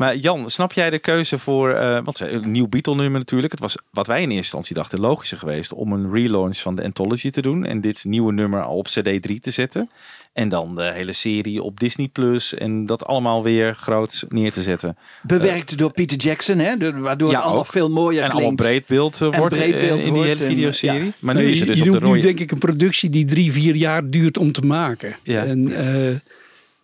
Maar 0.04 0.16
Jan, 0.16 0.50
snap 0.50 0.74
jij 0.74 0.90
de 0.90 1.00
keuze 1.00 1.38
voor, 1.38 1.70
eh 1.72 2.00
wat 2.04 2.18
zei, 2.18 2.32
een 2.36 2.52
nieuw 2.52 2.68
Beatle 2.68 2.96
nummer 2.96 3.20
natuurlijk. 3.20 3.52
Het 3.52 3.62
was 3.62 3.76
wat 3.92 4.08
wij 4.08 4.16
in 4.18 4.22
eerste 4.24 4.38
instantie 4.38 4.76
dachten 4.76 5.00
logischer 5.00 5.38
geweest 5.38 5.74
om 5.74 5.92
een 5.94 6.12
relaunch 6.14 6.58
van 6.58 6.76
de 6.76 6.84
Anthology 6.84 7.30
te 7.30 7.42
doen. 7.42 7.66
En 7.66 7.82
dit 7.82 8.04
nieuwe 8.04 8.32
nummer 8.34 8.64
al 8.64 8.78
op 8.78 8.88
CD3 8.88 9.40
te 9.42 9.52
zetten. 9.52 9.90
En 10.34 10.50
dan 10.50 10.76
de 10.76 10.92
hele 10.94 11.14
serie 11.14 11.64
op 11.64 11.80
Disney 11.80 12.08
Plus. 12.08 12.54
En 12.54 12.86
dat 12.86 13.06
allemaal 13.06 13.44
weer 13.44 13.76
groots 13.76 14.26
neer 14.30 14.52
te 14.52 14.62
zetten. 14.62 14.98
bewerkt 15.22 15.78
door 15.78 15.92
Peter 15.92 16.18
Jackson, 16.18 16.58
hè? 16.58 16.78
de- 16.78 17.00
waardoor 17.00 17.30
Ja, 17.30 17.36
het 17.36 17.44
allemaal 17.44 17.62
ook. 17.64 17.72
veel 17.72 17.90
mooier 17.90 18.24
En 18.24 18.30
klinkt. 18.30 18.48
allemaal 18.48 18.68
breedbeeld 18.70 19.22
eh, 19.22 19.34
En 19.34 19.40
wordt 19.40 19.56
eh, 19.56 19.62
breedbeeld 19.62 20.00
in 20.00 20.06
die 20.06 20.14
wordt 20.14 20.30
hele 20.30 20.44
en, 20.44 20.56
videoserie. 20.56 21.04
ja. 21.06 21.12
Maar 21.20 21.36
nu 21.36 21.42
Nee, 21.42 21.52
is 21.52 21.60
het 21.60 21.68
dus 21.68 21.78
je 21.78 21.84
op 21.84 21.88
de 21.88 21.94
doet 21.94 22.02
nu 22.04 22.08
rode... 22.16 22.22
denk 22.22 22.40
ik 22.40 22.52
een 22.52 22.58
productie 22.58 23.10
die 23.10 23.26
drie, 23.26 23.52
vier 23.52 23.76
jaar 23.76 24.08
duurt 24.08 24.38
om 24.38 24.52
te 24.52 24.62
maken. 24.62 25.16
Ja. 25.24 25.44
En 25.44 25.76
eh, 25.76 26.16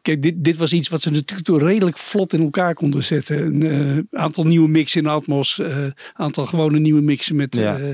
kijk, 0.02 0.22
dit, 0.22 0.44
dit 0.44 0.58
was 0.58 0.74
iets 0.74 0.88
wat 0.90 1.02
ze 1.02 1.10
natuurlijk 1.10 1.64
redelijk 1.64 1.98
vlot 1.98 2.34
in 2.34 2.40
elkaar 2.42 2.74
konden 2.74 3.04
zetten. 3.04 3.38
Een 3.64 4.08
eh, 4.12 4.22
aantal 4.22 4.44
nieuwe 4.44 4.68
mixen 4.70 5.02
in 5.02 5.08
Atmos, 5.08 5.58
een 5.58 5.94
aantal 6.14 6.46
gewone 6.46 6.80
nieuwe 6.80 7.02
mixen 7.02 7.36
met, 7.36 7.56
Ja. 7.56 7.78
eh, 7.80 7.88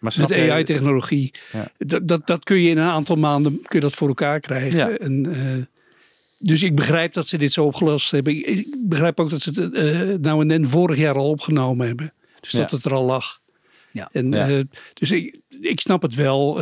met 0.00 0.32
AI-technologie. 0.32 1.30
Ja. 1.52 1.72
Dat, 1.78 2.08
dat, 2.08 2.26
dat 2.26 2.44
kun 2.44 2.56
je 2.60 2.68
in 2.70 2.78
een 2.78 2.88
aantal 2.88 3.16
maanden 3.16 3.52
kun 3.52 3.78
je 3.78 3.80
dat 3.80 3.94
voor 3.94 4.08
elkaar 4.08 4.40
krijgen. 4.40 4.76
Ja. 4.78 4.90
En, 4.90 5.32
eh, 5.34 5.62
dus 6.38 6.62
ik 6.62 6.74
begrijp 6.74 7.12
dat 7.12 7.28
ze 7.28 7.38
dit 7.38 7.52
zo 7.52 7.64
opgelost 7.64 8.10
hebben. 8.10 8.36
Ik, 8.36 8.46
ik 8.46 8.74
begrijp 8.78 9.20
ook 9.20 9.30
dat 9.30 9.40
ze 9.40 9.50
het 9.50 9.72
eh, 9.74 10.18
nou 10.20 10.40
en 10.40 10.48
dan 10.48 10.70
vorig 10.70 10.96
jaar 10.98 11.14
al 11.14 11.28
opgenomen 11.28 11.86
hebben. 11.86 12.12
Dus 12.40 12.50
dat 12.50 12.70
het 12.70 12.84
er 12.84 12.94
al 12.94 13.04
lag. 13.04 13.40
Ja. 13.92 14.08
En, 14.12 14.32
Ja. 14.32 14.48
eh, 14.48 14.60
dus 14.92 15.10
ik, 15.10 15.40
ik 15.60 15.80
snap 15.80 16.02
het 16.02 16.14
wel. 16.14 16.60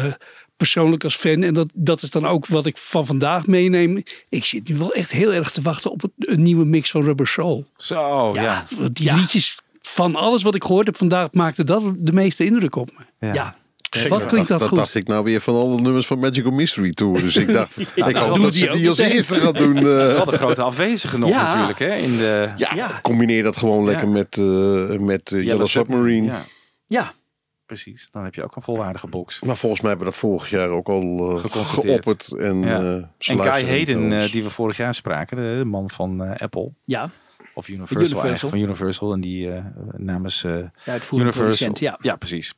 Eh, 0.62 0.68
persoonlijk 0.72 1.04
als 1.04 1.16
fan. 1.16 1.42
En 1.42 1.54
dat, 1.54 1.68
dat 1.74 2.02
is 2.02 2.10
dan 2.10 2.26
ook 2.26 2.46
wat 2.46 2.66
ik 2.66 2.76
van 2.76 3.06
vandaag 3.06 3.46
meeneem. 3.46 4.02
Ik 4.28 4.44
zit 4.44 4.68
nu 4.68 4.76
wel 4.76 4.92
echt 4.92 5.12
heel 5.12 5.32
erg 5.32 5.50
te 5.50 5.62
wachten 5.62 5.90
op 5.90 6.02
het, 6.02 6.10
een 6.18 6.42
nieuwe 6.42 6.64
mix 6.64 6.90
van 6.90 7.02
Rubber 7.04 7.26
Soul. 7.26 7.66
Zo, 7.76 8.30
ja. 8.34 8.64
Die 8.92 9.14
liedjes 9.14 9.58
van 9.82 10.16
alles 10.16 10.42
wat 10.42 10.54
ik 10.54 10.64
gehoord 10.64 10.86
heb 10.86 10.96
vandaag 10.96 11.28
maakte 11.32 11.64
dat 11.64 11.82
de 11.96 12.12
meeste 12.12 12.44
indruk 12.44 12.76
op 12.76 12.90
me. 13.18 13.32
Ja. 13.32 13.56
Wat 14.08 14.26
klinkt 14.26 14.48
dat 14.48 14.58
dat 14.58 14.68
goed? 14.68 14.78
dacht 14.78 14.94
ik 14.94 15.06
nou 15.06 15.24
weer 15.24 15.40
van 15.40 15.54
alle 15.54 15.80
nummers 15.80 16.06
van 16.06 16.18
Magical 16.18 16.52
Mystery 16.52 16.90
Tour. 16.90 17.20
Dus 17.20 17.36
ik 17.36 17.52
dacht, 17.52 17.74
Ja, 17.94 18.06
ik 18.06 18.14
dat 18.14 18.22
is 18.22 18.28
hoop 18.28 18.42
dat 18.42 18.54
ze 18.54 18.70
die 18.70 18.88
als 18.88 18.98
eerste 18.98 19.34
gaat 19.34 19.56
doen. 19.56 19.76
eh. 19.76 19.82
Dat 19.96 20.06
is 20.08 20.12
wel 20.14 20.24
de 20.24 20.36
grote 20.36 20.62
afwezige 20.62 21.18
nog 21.18 21.28
Ja. 21.28 21.42
natuurlijk. 21.54 21.78
Hè, 21.78 21.94
in 21.94 22.16
de... 22.16 22.48
Ja, 22.56 22.98
combineer 23.02 23.42
dat 23.42 23.56
gewoon 23.56 23.84
lekker 23.84 24.08
met, 24.08 24.38
eh, 24.38 24.98
met 24.98 25.32
eh, 25.32 25.44
Yellow 25.44 25.66
Submarine. 25.66 26.26
Ja. 26.26 26.44
Ja. 26.86 27.12
Precies, 27.72 28.08
dan 28.12 28.24
heb 28.24 28.34
je 28.34 28.42
ook 28.44 28.56
een 28.56 28.62
volwaardige 28.62 29.06
box. 29.06 29.40
Maar 29.40 29.56
volgens 29.56 29.80
mij 29.80 29.90
hebben 29.90 30.08
we 30.08 30.12
dat 30.12 30.22
vorig 30.22 30.50
jaar 30.50 30.68
ook 30.68 30.88
al 30.88 31.36
Geconstateerd. 31.38 32.04
geopperd. 32.04 32.32
En, 32.38 32.60
Ja. 32.62 32.76
eh, 32.96 33.02
ze 33.18 33.32
en 33.32 33.40
Guy 33.40 33.64
Hayden, 33.66 34.12
eh, 34.12 34.32
die 34.32 34.42
we 34.42 34.50
vorig 34.50 34.76
jaar 34.76 34.94
spraken, 34.94 35.36
de, 35.36 35.54
de 35.58 35.64
man 35.64 35.90
van 35.90 36.20
Apple. 36.38 36.70
Ja. 36.84 37.10
Of 37.54 37.68
Universal, 37.68 38.00
Universal. 38.00 38.48
van 38.48 38.58
Universal. 38.58 39.12
En 39.12 39.20
die 39.20 39.50
namens 39.96 40.44
eh 40.44 40.54
uitvoerend 40.86 41.30
producent, 41.34 41.78
ja. 41.78 41.98
ja, 42.00 42.16
precies. 42.16 42.54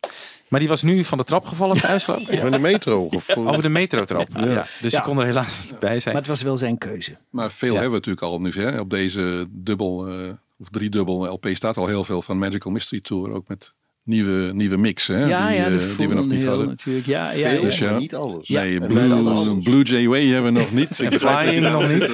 Maar 0.48 0.60
die 0.60 0.68
was 0.68 0.82
nu 0.82 1.04
van 1.04 1.18
de 1.18 1.24
trap 1.24 1.44
gevallen 1.46 1.80
thuis, 1.80 2.04
geloof 2.04 2.28
ik. 2.28 2.40
Van 2.40 2.50
de 2.50 2.58
metro. 2.58 3.04
Of, 3.04 3.36
Over 3.36 3.62
de 3.62 3.68
metrotrap. 3.68 4.28
Ja. 4.36 4.44
Dus 4.80 4.92
Ja. 4.92 4.98
die 4.98 5.00
kon 5.00 5.18
er 5.18 5.24
helaas 5.26 5.62
niet 5.64 5.78
bij 5.78 6.00
zijn. 6.00 6.14
Maar 6.14 6.22
het 6.22 6.30
was 6.30 6.42
wel 6.42 6.56
zijn 6.56 6.78
keuze. 6.78 7.16
Maar 7.30 7.52
veel 7.52 7.72
hebben 7.72 7.90
we 7.90 7.96
natuurlijk 7.96 8.22
al 8.26 8.40
nu. 8.40 8.50
Hè? 8.52 8.80
Op 8.80 8.90
deze 8.90 9.46
dubbel 9.50 10.06
eh, 10.08 10.32
of 10.58 10.68
driedubbel 10.68 11.26
LP 11.32 11.46
staat 11.52 11.76
al 11.76 11.86
heel 11.86 12.04
veel 12.04 12.22
van 12.22 12.38
Magical 12.38 12.72
Mystery 12.72 13.00
Tour. 13.00 13.30
Ook 13.32 13.48
met 13.48 13.74
nieuwe, 14.04 14.52
nieuwe 14.52 14.76
mix 14.76 15.06
hè? 15.06 15.24
Ja, 15.24 15.48
die, 15.48 15.56
ja, 15.56 15.64
eh, 15.64 15.96
die 15.96 16.08
we 16.08 16.14
nog 16.14 16.26
niet 16.26 16.44
hadden. 16.44 16.66
natuurlijk. 16.66 17.06
Ja, 17.06 17.30
ja, 17.30 17.48
Veel, 17.48 17.56
ja. 17.58 17.60
Dus 17.60 17.78
ja, 17.78 17.90
maar 17.90 18.00
niet 18.00 18.14
alles. 18.14 18.48
Nee, 18.48 18.72
Ja, 18.80 18.86
Blue, 18.86 19.12
alles. 19.12 19.48
Blue 19.62 19.82
Jay 19.82 20.06
Way 20.08 20.26
hebben 20.26 20.52
we 20.52 20.58
nog 20.58 20.72
niet. 20.72 21.00
En 21.04 21.12
Flying 21.12 21.68
nog 21.70 21.92
niet. 21.92 22.12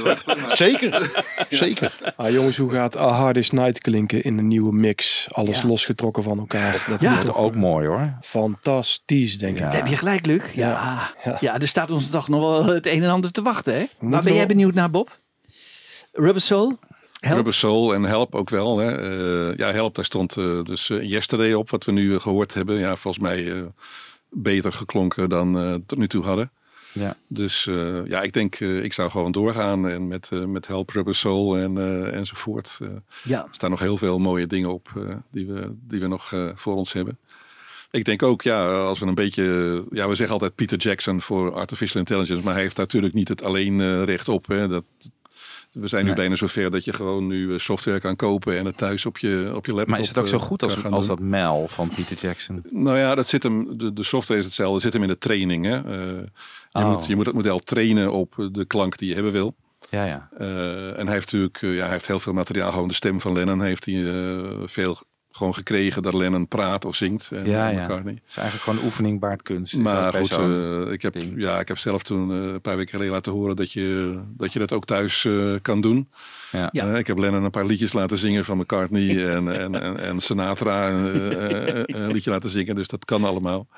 Zeker, 0.49 1.11
zeker. 1.51 1.93
Ah, 2.17 2.31
jongens, 2.31 2.57
hoe 2.57 2.71
gaat 2.71 2.99
A 2.99 3.09
Hard 3.09 3.35
Day's 3.35 3.51
Night 3.51 3.81
klinken 3.81 4.23
in 4.23 4.39
een 4.39 4.49
nieuwe 4.49 4.73
mix? 4.73 5.27
Alles 5.31 5.61
Ja. 5.61 5.67
losgetrokken 5.69 6.23
van 6.23 6.39
elkaar. 6.39 6.85
Dat 6.89 7.01
Ja. 7.01 7.15
wordt 7.15 7.35
ook 7.35 7.55
mooi 7.55 7.87
hoor. 7.87 8.15
fantastisch, 8.23 9.39
denk 9.39 9.59
ik. 9.59 9.73
Heb 9.73 9.87
je 9.87 9.97
gelijk, 9.97 10.27
Luc. 10.27 10.43
Ja. 10.55 10.99
Ja. 11.41 11.61
er 11.61 11.69
staat 11.69 11.91
ons 11.91 12.11
toch 12.11 12.29
nog 12.29 12.41
wel 12.41 12.65
het 12.75 12.87
een 12.87 13.03
en 13.03 13.11
ander 13.11 13.33
te 13.33 13.43
wachten. 13.43 13.75
Hè? 13.75 13.85
Waar 13.99 14.23
ben 14.23 14.35
jij 14.35 14.47
benieuwd 14.47 14.75
naar, 14.75 14.91
Bob? 14.91 15.19
Rubber 16.13 16.43
Soul? 16.43 16.79
Help? 17.21 17.35
Rubber 17.35 17.55
Soul 17.55 17.95
en 17.95 18.03
Help 18.03 18.35
ook 18.35 18.51
wel. 18.51 18.79
Hè. 18.79 18.93
Eh, 19.51 19.57
ja, 19.57 19.73
Help, 19.73 19.95
daar 19.95 20.05
stond 20.05 20.37
eh, 20.37 20.63
dus 20.63 20.91
eh, 20.91 21.11
Yesterday 21.11 21.53
op, 21.53 21.71
wat 21.71 21.85
we 21.85 21.93
nu 21.93 22.15
eh, 22.15 22.21
gehoord 22.21 22.55
hebben. 22.55 22.79
Ja, 22.79 22.97
volgens 22.97 23.23
mij 23.23 23.65
beter 24.31 24.73
geklonken 24.73 25.29
dan 25.29 25.83
tot 25.87 25.99
nu 25.99 26.09
toe 26.09 26.25
hadden. 26.25 26.51
Ja. 26.93 27.17
Dus 27.27 27.65
ja, 28.05 28.23
ik 28.23 28.33
denk, 28.33 28.61
ik 28.61 28.93
zou 28.93 29.11
gewoon 29.11 29.33
doorgaan 29.33 29.89
en 29.89 30.09
met, 30.09 30.31
met 30.47 30.67
Help 30.67 30.91
Rubber 30.91 31.15
Soul 31.15 31.57
en, 31.57 31.79
enzovoort. 32.13 32.79
Ja. 33.25 33.43
Er 33.43 33.49
staan 33.51 33.71
nog 33.71 33.81
heel 33.81 33.97
veel 33.97 34.19
mooie 34.19 34.47
dingen 34.47 34.73
op 34.73 34.89
die, 35.31 35.47
we, 35.47 35.75
die 35.81 36.01
we 36.01 36.07
nog 36.07 36.53
voor 36.55 36.75
ons 36.75 36.93
hebben. 36.93 37.19
Ik 37.91 38.05
denk 38.05 38.23
ook, 38.23 38.43
ja, 38.43 38.83
als 38.83 38.99
we 38.99 39.07
een 39.07 39.15
beetje... 39.15 39.45
Ja, 39.91 40.09
we 40.09 40.15
zeggen 40.15 40.35
altijd 40.35 40.55
Peter 40.55 40.79
Jackson 40.79 41.21
voor 41.21 41.55
Artificial 41.55 41.99
Intelligence. 42.01 42.45
Maar 42.45 42.55
hij 42.55 42.63
heeft 42.63 42.77
natuurlijk 42.77 43.15
niet 43.15 43.29
het 43.29 43.45
alleen 43.45 44.05
recht 44.05 44.29
op. 44.29 44.47
Hè. 44.47 44.69
Dat, 44.69 44.85
we 45.73 45.87
zijn 45.87 46.01
nu 46.03 46.07
Nee. 46.07 46.17
bijna 46.17 46.35
zover 46.35 46.71
dat 46.71 46.85
je 46.85 46.93
gewoon 46.93 47.27
nu 47.27 47.53
eh, 47.53 47.59
software 47.59 48.01
kan 48.01 48.17
kopen... 48.17 48.59
en 48.59 48.65
het 48.67 48.77
thuis 48.77 49.07
op 49.07 49.19
je, 49.19 49.53
op 49.55 49.67
je 49.67 49.73
laptop 49.73 49.91
Maar 49.91 49.99
is 50.01 50.09
het 50.09 50.19
ook 50.19 50.29
zo 50.29 50.37
eh, 50.37 50.43
goed 50.43 50.63
als, 50.63 50.85
als 50.85 51.07
dat 51.07 51.21
Mel 51.21 51.69
van 51.69 51.89
Peter 51.95 52.17
Jackson? 52.21 52.63
Nou 52.71 52.99
ja, 52.99 53.15
dat 53.15 53.29
zit 53.29 53.43
hem, 53.43 53.79
de, 53.79 53.93
de 53.93 54.03
software 54.03 54.41
is 54.41 54.47
hetzelfde. 54.47 54.75
Het 54.75 54.83
zit 54.83 54.93
hem 54.93 55.03
in 55.03 55.09
de 55.09 55.19
training. 55.19 55.65
Hè. 55.65 55.77
Eh, 55.77 56.07
je, 56.73 56.79
Oh. 56.81 56.93
moet, 56.93 57.07
je 57.07 57.17
moet 57.17 57.27
het 57.27 57.35
model 57.35 57.59
trainen 57.59 58.13
op 58.13 58.49
de 58.53 58.65
klank 58.65 58.99
die 58.99 59.09
je 59.09 59.15
hebben 59.15 59.33
wil. 59.33 59.55
Ja, 59.91 60.05
ja. 60.05 60.29
En 60.97 61.05
hij 61.07 61.15
heeft 61.15 61.33
natuurlijk 61.33 61.61
ja, 61.61 61.69
hij 61.83 61.91
heeft 61.91 62.07
heel 62.07 62.19
veel 62.19 62.33
materiaal. 62.33 62.71
Gewoon 62.73 62.89
de 62.89 62.95
stem 62.95 63.21
van 63.21 63.33
Lennon 63.33 63.63
heeft 63.63 63.85
hij 63.85 64.05
veel 64.65 64.99
gewoon 65.41 65.55
gekregen 65.55 66.03
dat 66.03 66.15
Lennon 66.15 66.49
praat 66.49 66.85
of 66.85 66.95
zingt. 66.97 67.31
En, 67.33 67.47
Ja, 67.47 67.69
en 67.69 67.75
ja. 67.75 67.83
McCartney. 67.83 68.13
Het 68.13 68.23
is 68.29 68.37
eigenlijk 68.37 68.65
gewoon 68.69 68.85
oefening 68.85 69.21
baard 69.21 69.43
kunst. 69.43 69.73
is 69.73 69.79
ook 69.79 69.85
Maar 69.85 70.13
goed, 70.15 70.31
eh, 70.31 70.93
ik, 70.93 71.03
heb, 71.03 71.17
ja, 71.37 71.61
ik 71.61 71.69
heb 71.69 71.79
zelf 71.79 72.03
toen 72.03 72.31
eh, 72.31 72.37
een 72.53 72.61
paar 72.61 72.77
weken 72.77 72.91
geleden 72.91 73.13
laten 73.13 73.33
horen 73.33 73.57
dat 73.57 73.73
je 73.73 74.19
dat, 74.37 74.53
je 74.53 74.59
dat 74.59 74.73
ook 74.73 74.85
thuis 74.85 75.25
eh, 75.25 75.55
kan 75.63 75.81
doen. 75.81 76.09
Ja. 76.53 76.71
Eh, 76.73 76.99
ik 76.99 77.07
heb 77.07 77.19
Lennon 77.19 77.45
een 77.45 77.51
paar 77.51 77.67
liedjes 77.67 77.93
laten 77.93 78.19
zingen 78.19 78.45
van 78.45 78.57
McCartney 78.59 79.09
en, 79.35 79.61
en, 79.61 79.75
en, 79.81 80.01
en 80.01 80.21
Sinatra 80.21 80.89
een, 80.89 81.13
eh, 81.15 81.79
eh, 81.81 81.85
een 81.87 82.13
liedje 82.13 82.31
laten 82.31 82.51
zingen. 82.51 82.75
Dus 82.75 82.89
dat 82.89 83.05
kan 83.05 83.25
allemaal. 83.25 83.69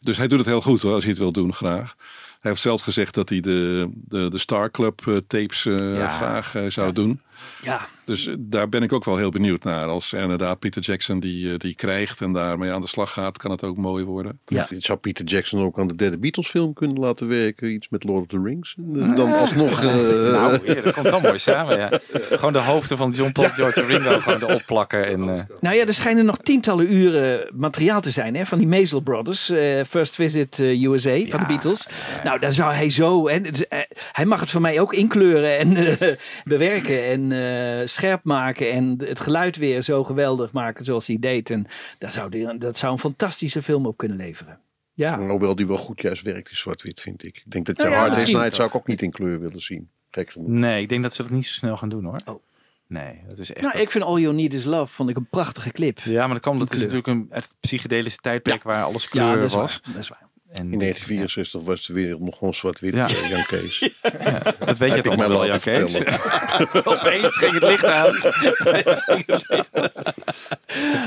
Dus 0.00 0.16
hij 0.16 0.26
doet 0.28 0.38
het 0.38 0.48
heel 0.48 0.60
goed 0.60 0.82
hoor, 0.82 0.92
als 0.92 1.02
hij 1.02 1.12
het 1.12 1.20
wil 1.20 1.32
doen, 1.32 1.54
graag. 1.54 1.94
Hij 2.40 2.50
heeft 2.50 2.62
zelfs 2.62 2.82
gezegd 2.82 3.14
dat 3.14 3.28
hij 3.28 3.40
de, 3.40 3.88
de, 3.94 4.28
de 4.30 4.38
Star 4.38 4.70
Club 4.70 5.06
eh, 5.06 5.16
tapes 5.16 5.66
eh, 5.66 5.76
Ja. 5.96 6.08
graag 6.08 6.54
eh, 6.54 6.64
zou 6.68 6.92
doen. 6.92 7.20
Ja. 7.62 7.80
Dus 8.04 8.26
eh, 8.26 8.34
daar 8.38 8.68
ben 8.68 8.82
ik 8.82 8.92
ook 8.92 9.04
wel 9.04 9.16
heel 9.16 9.30
benieuwd 9.30 9.64
naar. 9.64 9.86
Als 9.86 10.12
inderdaad 10.12 10.58
Peter 10.58 10.82
Jackson 10.82 11.20
die, 11.20 11.50
eh, 11.52 11.58
die 11.58 11.74
krijgt 11.74 12.20
en 12.20 12.32
daarmee 12.32 12.70
aan 12.70 12.80
de 12.80 12.86
slag 12.86 13.12
gaat, 13.12 13.38
kan 13.38 13.50
het 13.50 13.64
ook 13.64 13.76
mooi 13.76 14.04
worden. 14.04 14.38
Ja. 14.44 14.68
Zou 14.78 14.98
Peter 14.98 15.24
Jackson 15.24 15.62
ook 15.64 15.78
aan 15.78 15.88
de 15.88 15.94
derde 15.94 16.18
Beatles 16.18 16.48
film 16.48 16.72
kunnen 16.72 16.98
laten 16.98 17.28
werken? 17.28 17.72
Iets 17.72 17.88
met 17.88 18.04
Lord 18.04 18.20
of 18.20 18.26
the 18.26 18.40
Rings? 18.44 18.74
En 18.78 19.02
eh, 19.10 19.16
dan 19.16 19.32
alsnog... 19.32 19.82
eh, 19.82 19.88
Nou, 20.40 20.60
ja, 20.74 20.80
dat 20.80 20.92
komt 20.92 21.10
wel 21.10 21.20
mooi 21.20 21.38
samen, 21.38 21.78
ja. 21.78 21.90
Gewoon 22.30 22.52
de 22.52 22.58
hoofden 22.58 22.96
van 22.96 23.10
John 23.10 23.32
Paul, 23.32 23.48
George 23.48 23.80
en 23.80 23.86
Ringo 23.86 24.18
gewoon 24.18 24.42
erop 24.50 24.62
plakken. 24.66 25.06
En, 25.06 25.20
eh, 25.36 25.42
Nou 25.60 25.76
ja, 25.76 25.86
er 25.86 25.94
schijnen 25.94 26.24
nog 26.24 26.36
tientallen 26.42 26.92
uren 26.92 27.50
materiaal 27.54 28.00
te 28.00 28.10
zijn 28.10 28.34
hè, 28.36 28.46
van 28.46 28.58
die 28.58 28.66
Maisel 28.66 29.00
Brothers. 29.00 29.50
eh, 29.50 29.84
First 29.88 30.14
Visit 30.14 30.58
USA 30.58 31.18
van 31.28 31.40
de 31.40 31.46
Beatles. 31.46 31.88
Nou, 32.24 32.38
daar 32.38 32.52
zou 32.52 32.72
hij 32.72 32.90
zo... 32.90 33.28
Dus, 33.42 33.68
eh, 33.68 33.78
hij 34.12 34.24
mag 34.24 34.40
het 34.40 34.50
voor 34.50 34.60
mij 34.60 34.80
ook 34.80 34.94
inkleuren 34.94 35.58
en 35.58 35.96
bewerken 36.44 37.04
en 37.04 37.29
eh, 37.32 37.86
scherp 37.86 38.24
maken. 38.24 38.70
En 38.70 38.94
het 39.04 39.20
geluid 39.20 39.56
weer 39.56 39.82
zo 39.82 40.04
geweldig 40.04 40.52
maken 40.52 40.84
zoals 40.84 41.06
hij 41.06 41.16
deed. 41.20 41.50
En 41.50 41.66
daar 41.98 42.12
zou 42.12 42.30
die, 42.30 42.58
dat 42.58 42.76
zou 42.76 42.92
een 42.92 42.98
fantastische 42.98 43.62
film 43.62 43.86
op 43.86 43.96
kunnen 43.96 44.16
leveren. 44.16 44.58
Ja. 44.94 45.18
Hoewel 45.18 45.54
die 45.54 45.66
wel 45.66 45.76
goed 45.76 46.02
juist 46.02 46.22
werkt 46.22 46.50
in 46.50 46.56
zwart-wit, 46.56 47.00
vind 47.00 47.24
ik. 47.24 47.36
Ik 47.36 47.50
denk 47.50 47.66
dat 47.66 47.76
je 47.76 47.82
Nou 47.82 47.94
ja, 47.94 48.00
Hard 48.00 48.10
Day's 48.10 48.22
misschien- 48.22 48.40
Night 48.42 48.56
zou 48.56 48.68
ik 48.68 48.74
ook 48.74 48.86
niet 48.86 49.02
in 49.02 49.10
kleur 49.10 49.40
willen 49.40 49.60
zien. 49.60 49.90
Gek 50.10 50.30
genoeg. 50.30 50.48
nee, 50.48 50.82
ik 50.82 50.88
denk 50.88 51.02
dat 51.02 51.14
ze 51.14 51.22
dat 51.22 51.30
niet 51.30 51.46
zo 51.46 51.52
snel 51.52 51.76
gaan 51.76 51.88
doen 51.88 52.04
hoor. 52.04 52.40
Nee, 52.86 53.20
dat 53.28 53.38
is 53.38 53.52
echt... 53.52 53.66
Nou, 53.66 53.78
ik 53.78 53.90
vind 53.90 54.04
All 54.04 54.20
You 54.20 54.34
Need 54.34 54.54
Is 54.54 54.64
Love 54.64 54.92
vond 54.92 55.10
ik 55.10 55.16
een 55.16 55.26
prachtige 55.28 55.70
clip. 55.70 55.98
Ja, 55.98 56.24
maar 56.24 56.32
dat 56.34 56.40
kwam, 56.42 56.58
dat 56.58 56.72
is 56.72 56.78
natuurlijk 56.80 57.06
een 57.06 57.26
het 57.30 57.54
psychedelische 57.60 58.18
tijdperk 58.20 58.62
waar 58.62 58.84
alles 58.84 59.08
kleur 59.08 59.24
Ja, 59.24 59.34
dat 59.34 59.42
is 59.42 59.52
was. 59.52 59.80
waar. 59.84 59.92
Dat 59.94 60.02
is 60.02 60.08
waar. 60.08 60.28
En 60.52 60.72
In 60.72 60.78
1964 60.78 61.62
was 61.62 61.86
de 61.86 61.92
wereld 61.92 62.20
nog 62.20 62.38
gewoon 62.38 62.54
zwart-wit, 62.54 62.94
Ja. 62.94 63.08
eh, 63.08 63.30
Jan 63.30 63.44
Kees. 63.46 63.78
dat 64.66 64.78
weet 64.78 64.94
je 64.94 65.00
toch 65.00 65.14
wel, 65.14 65.46
Jan 65.46 65.60
Kees? 65.60 65.98
Opeens 66.84 67.36
ging 67.36 67.52
het 67.52 67.62
licht 67.62 67.84
aan. 67.84 68.14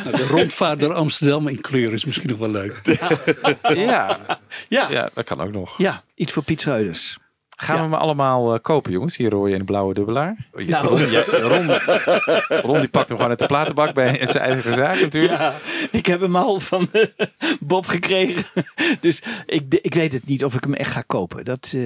Nou, 0.03 0.15
de 0.17 0.25
rondvaart 0.29 0.79
door 0.79 0.93
Amsterdam 0.93 1.47
in 1.47 1.61
kleur 1.61 1.93
is 1.93 2.05
misschien 2.05 2.29
nog 2.29 2.39
wel 2.39 2.49
leuk. 2.51 2.81
ja. 3.75 4.17
Ja. 4.69 4.87
ja, 4.89 5.09
dat 5.13 5.25
kan 5.25 5.41
ook 5.41 5.51
nog. 5.51 5.77
Ja, 5.77 6.03
iets 6.15 6.31
voor 6.33 6.43
Piet 6.43 6.61
Schreuders. 6.61 7.17
Gaan 7.55 7.75
we 7.75 7.81
hem 7.81 7.93
allemaal 7.93 8.53
eh, 8.53 8.59
kopen, 8.61 8.91
jongens? 8.91 9.17
Die 9.17 9.29
rode 9.29 9.51
en 9.51 9.57
de 9.57 9.63
blauwe 9.63 9.93
dubbelaar. 9.93 10.35
Oh, 10.53 10.67
Nou. 10.67 10.87
Ron, 10.87 11.11
ja, 11.11 11.23
Ron, 11.31 11.69
Ron 12.61 12.79
die 12.79 12.87
pakt 12.89 13.07
hem 13.07 13.17
gewoon 13.17 13.29
uit 13.29 13.39
de 13.39 13.45
platenbak 13.45 13.93
bij 13.93 14.17
in 14.17 14.27
zijn 14.31 14.43
eigen 14.43 14.73
zaak 14.73 15.01
natuurlijk. 15.01 15.39
Ja, 15.39 15.53
ik 15.91 16.05
heb 16.05 16.21
hem 16.21 16.35
al 16.35 16.59
van 16.59 16.87
eh, 16.91 17.03
Bob 17.59 17.85
gekregen. 17.85 18.43
Dus 19.01 19.23
ik, 19.45 19.63
ik 19.81 19.93
weet 19.93 20.13
het 20.13 20.25
niet 20.25 20.43
of 20.45 20.53
ik 20.55 20.63
hem 20.63 20.73
echt 20.73 20.91
ga 20.91 21.01
kopen. 21.01 21.45
Dat, 21.45 21.71
eh, 21.75 21.81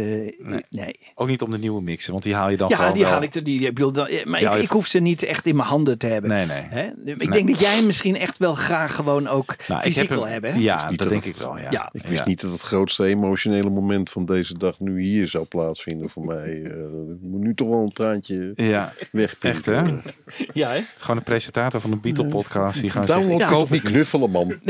nee. 0.70 0.95
Ook 1.15 1.28
niet 1.28 1.41
om 1.41 1.51
de 1.51 1.57
nieuwe 1.57 1.82
mixen, 1.82 2.11
want 2.11 2.24
die 2.24 2.36
haal 2.36 2.49
je 2.49 2.57
dan 2.57 2.70
Ja, 2.70 2.76
gewoon 2.76 2.93
die 2.93 3.01
wel. 3.03 3.11
haal 3.11 3.22
ik 3.22 3.36
er. 3.36 3.43
Die, 3.43 3.59
ik 3.68 3.74
bedoel, 3.74 3.91
dan, 3.91 4.07
maar 4.26 4.41
ik, 4.41 4.53
je- 4.53 4.61
ik 4.61 4.70
hoef 4.70 4.86
ze 4.88 4.99
niet 4.99 5.24
echt 5.24 5.45
in 5.45 5.55
mijn 5.55 5.68
handen 5.68 5.97
te 5.97 6.07
hebben. 6.07 6.30
Nee, 6.30 6.45
nee. 6.45 6.61
Hè? 6.70 6.84
Ik 6.88 7.18
Nee. 7.18 7.30
denk 7.30 7.47
dat 7.49 7.59
jij 7.59 7.76
hem 7.76 7.86
misschien 7.86 8.18
echt 8.18 8.38
wel 8.38 8.53
graag 8.55 8.95
gewoon 8.95 9.28
ook 9.28 9.55
Nou, 9.68 9.82
fysiek 9.82 10.09
wil 10.09 10.28
hebben. 10.28 10.53
hè? 10.53 10.59
Ja, 10.59 10.88
dat 10.88 10.97
dat 10.97 11.09
denk 11.09 11.24
ik 11.26 11.36
wel. 11.36 11.57
Ja. 11.57 11.68
Ja. 11.70 11.89
Ik 11.91 12.03
wist 12.03 12.20
Ja. 12.24 12.28
niet 12.28 12.41
dat 12.41 12.51
het 12.51 12.61
grootste 12.61 13.05
emotionele 13.05 13.70
moment 13.70 14.09
van 14.09 14.26
deze 14.26 14.53
dag 14.53 14.80
nu 14.80 15.01
hier 15.01 15.28
zou 15.28 15.34
plaatsvinden 15.36 15.55
voor 16.10 16.26
mij. 16.26 16.62
Eh, 16.68 16.74
ik 17.14 17.22
moet 17.22 17.41
nu 17.41 17.53
toch 17.53 17.68
wel 17.68 17.82
een 17.82 17.91
traantje 17.93 18.51
Ja, 18.55 18.93
wegpinken. 19.12 19.49
echt 19.49 19.66
hè? 19.66 19.82
Ja, 20.53 20.70
hè? 20.70 20.80
Gewoon 20.97 21.18
een 21.18 21.24
presentator 21.24 21.82
van 21.82 21.89
de 21.89 21.95
Beatle 21.95 22.28
podcast 22.28 22.82
die 22.82 22.89
gaan 22.89 23.05
Download 23.05 23.39
zeggen, 23.39 23.47
ik 23.47 23.51
toch 23.51 23.60
koop 23.60 23.70
niet 23.70 23.82
knuffelen, 23.91 24.32
man. 24.32 24.53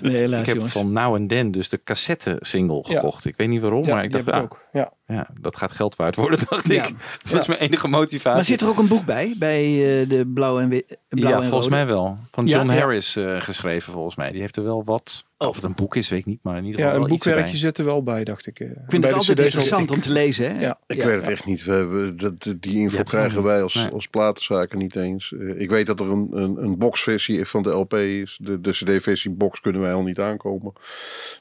Nee, 0.00 0.16
helaas, 0.16 0.40
Ik 0.40 0.46
heb 0.46 0.54
jongens. 0.56 0.72
van 0.72 0.92
Now 0.92 1.14
and 1.14 1.28
Then 1.28 1.50
dus 1.50 1.68
de 1.68 1.80
cassette 1.84 2.36
single 2.40 2.84
Ja. 2.88 2.94
gekocht. 2.94 3.24
Ik 3.24 3.36
weet 3.36 3.48
niet 3.48 3.60
waarom, 3.60 3.84
Ja, 3.86 3.94
maar 3.94 4.04
ik 4.04 4.12
dacht, 4.12 4.30
ah, 4.30 4.42
ook. 4.42 4.60
Ja. 4.72 4.92
ja, 5.06 5.28
dat 5.40 5.56
gaat 5.56 5.72
geld 5.72 5.96
waard 5.96 6.16
worden, 6.16 6.38
dacht 6.48 6.68
Ja. 6.68 6.86
ik. 6.86 6.94
Dat 7.30 7.40
is 7.40 7.46
mijn 7.46 7.60
enige 7.60 7.88
motivatie. 7.88 8.34
Maar 8.34 8.44
zit 8.44 8.60
er 8.60 8.68
ook 8.68 8.78
een 8.78 8.88
boek 8.88 9.04
bij? 9.04 9.34
Bij 9.38 9.62
eh, 10.00 10.08
de 10.08 10.30
blauwe 10.34 10.60
en, 10.62 10.68
wi- 10.68 10.84
blauwe 11.08 11.30
ja, 11.36 11.42
en 11.42 11.48
volgens 11.48 11.64
rode? 11.70 11.76
mij 11.76 11.86
wel. 11.86 12.18
Van 12.30 12.46
Ja, 12.46 12.56
John 12.56 12.70
ja. 12.72 12.78
Harris 12.78 13.16
eh, 13.16 13.40
geschreven, 13.40 13.92
volgens 13.92 14.16
mij. 14.16 14.30
Die 14.32 14.40
heeft 14.40 14.56
er 14.56 14.64
wel 14.64 14.84
wat. 14.84 15.24
Of 15.38 15.54
het 15.54 15.64
een 15.64 15.74
boek 15.74 15.96
is, 15.96 16.08
weet 16.08 16.18
ik 16.18 16.26
niet. 16.26 16.38
Maar 16.42 16.56
in 16.56 16.64
ieder 16.64 16.80
Ja, 16.80 16.86
geval 16.86 17.00
een 17.02 17.06
wel 17.06 17.16
iets 17.16 17.26
erbij. 17.26 17.40
boekwerkje 17.42 17.66
zit 17.66 17.78
er 17.78 17.84
wel 17.84 18.02
bij, 18.02 18.24
dacht 18.24 18.46
ik. 18.46 18.60
eh. 18.60 18.66
Ik 18.70 18.74
vind 18.88 19.00
Bij 19.02 19.10
het 19.10 19.18
altijd 19.18 19.40
interessant 19.40 19.90
om 19.90 20.00
te 20.00 20.10
lezen. 20.12 20.54
Hè? 20.54 20.60
Ja. 20.60 20.78
Ik 20.86 20.96
Ja. 20.96 21.06
weet 21.06 21.14
het 21.20 21.28
echt 21.28 21.46
niet. 21.46 21.64
We 21.64 21.72
hebben, 21.72 22.16
dat, 22.16 22.54
die 22.58 22.76
info 22.78 23.02
krijgen 23.02 23.42
wij 23.42 23.62
als, 23.62 23.74
Nee. 23.74 23.88
als 23.88 24.06
platenzaken 24.08 24.78
niet 24.78 24.96
eens. 24.96 25.32
Eh, 25.32 25.60
ik 25.60 25.70
weet 25.70 25.86
dat 25.86 26.00
er 26.00 26.06
een, 26.10 26.28
een, 26.32 26.62
een 26.62 26.78
boxversie 26.78 27.44
van 27.44 27.62
de 27.62 27.70
LP 27.70 27.94
is. 27.94 28.38
De, 28.42 28.60
de 28.60 28.70
CD-versie 28.70 29.30
box 29.30 29.60
kunnen 29.60 29.80
wij 29.80 29.92
al 29.92 30.02
niet 30.02 30.20
aankomen. 30.20 30.72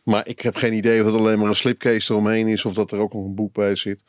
Maar 0.03 0.27
ik 0.27 0.39
heb 0.41 0.55
geen 0.55 0.73
idee 0.73 0.99
of 0.99 1.05
het 1.05 1.15
alleen 1.15 1.39
maar 1.39 1.49
een 1.49 1.55
slipcase 1.55 2.11
eromheen 2.13 2.47
is. 2.47 2.65
Of 2.65 2.73
dat 2.73 2.91
er 2.91 2.99
ook 2.99 3.13
een 3.25 3.35
boek 3.35 3.53
bij 3.53 3.75
zit. 3.75 4.03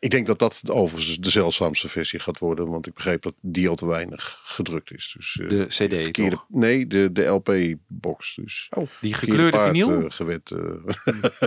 Ik 0.00 0.10
denk 0.10 0.26
dat 0.26 0.38
dat 0.38 0.62
overigens 0.70 1.16
de 1.18 1.30
zeldzaamste 1.30 1.88
versie 1.88 2.18
gaat 2.18 2.38
worden. 2.38 2.68
Want 2.70 2.86
ik 2.86 2.94
begreep 2.94 3.22
dat 3.22 3.34
die 3.40 3.68
al 3.68 3.74
te 3.74 3.86
weinig 3.86 4.40
gedrukt 4.44 4.92
is. 4.94 5.14
Dus, 5.16 5.38
eh, 5.42 5.48
De 5.48 5.64
CD, 5.66 6.02
verkeerde- 6.02 6.30
toch? 6.30 6.44
Nee, 6.48 6.86
de, 6.86 7.12
de 7.12 7.22
LP-box. 7.24 8.34
Dus. 8.44 8.68
Die 8.70 8.86
Verkeerde 8.90 9.16
gekleurde 9.16 9.56
paard, 9.56 9.70
vinyl? 9.70 9.98
eh, 10.00 10.04
gewet, 10.08 10.50
eh. 10.50 10.58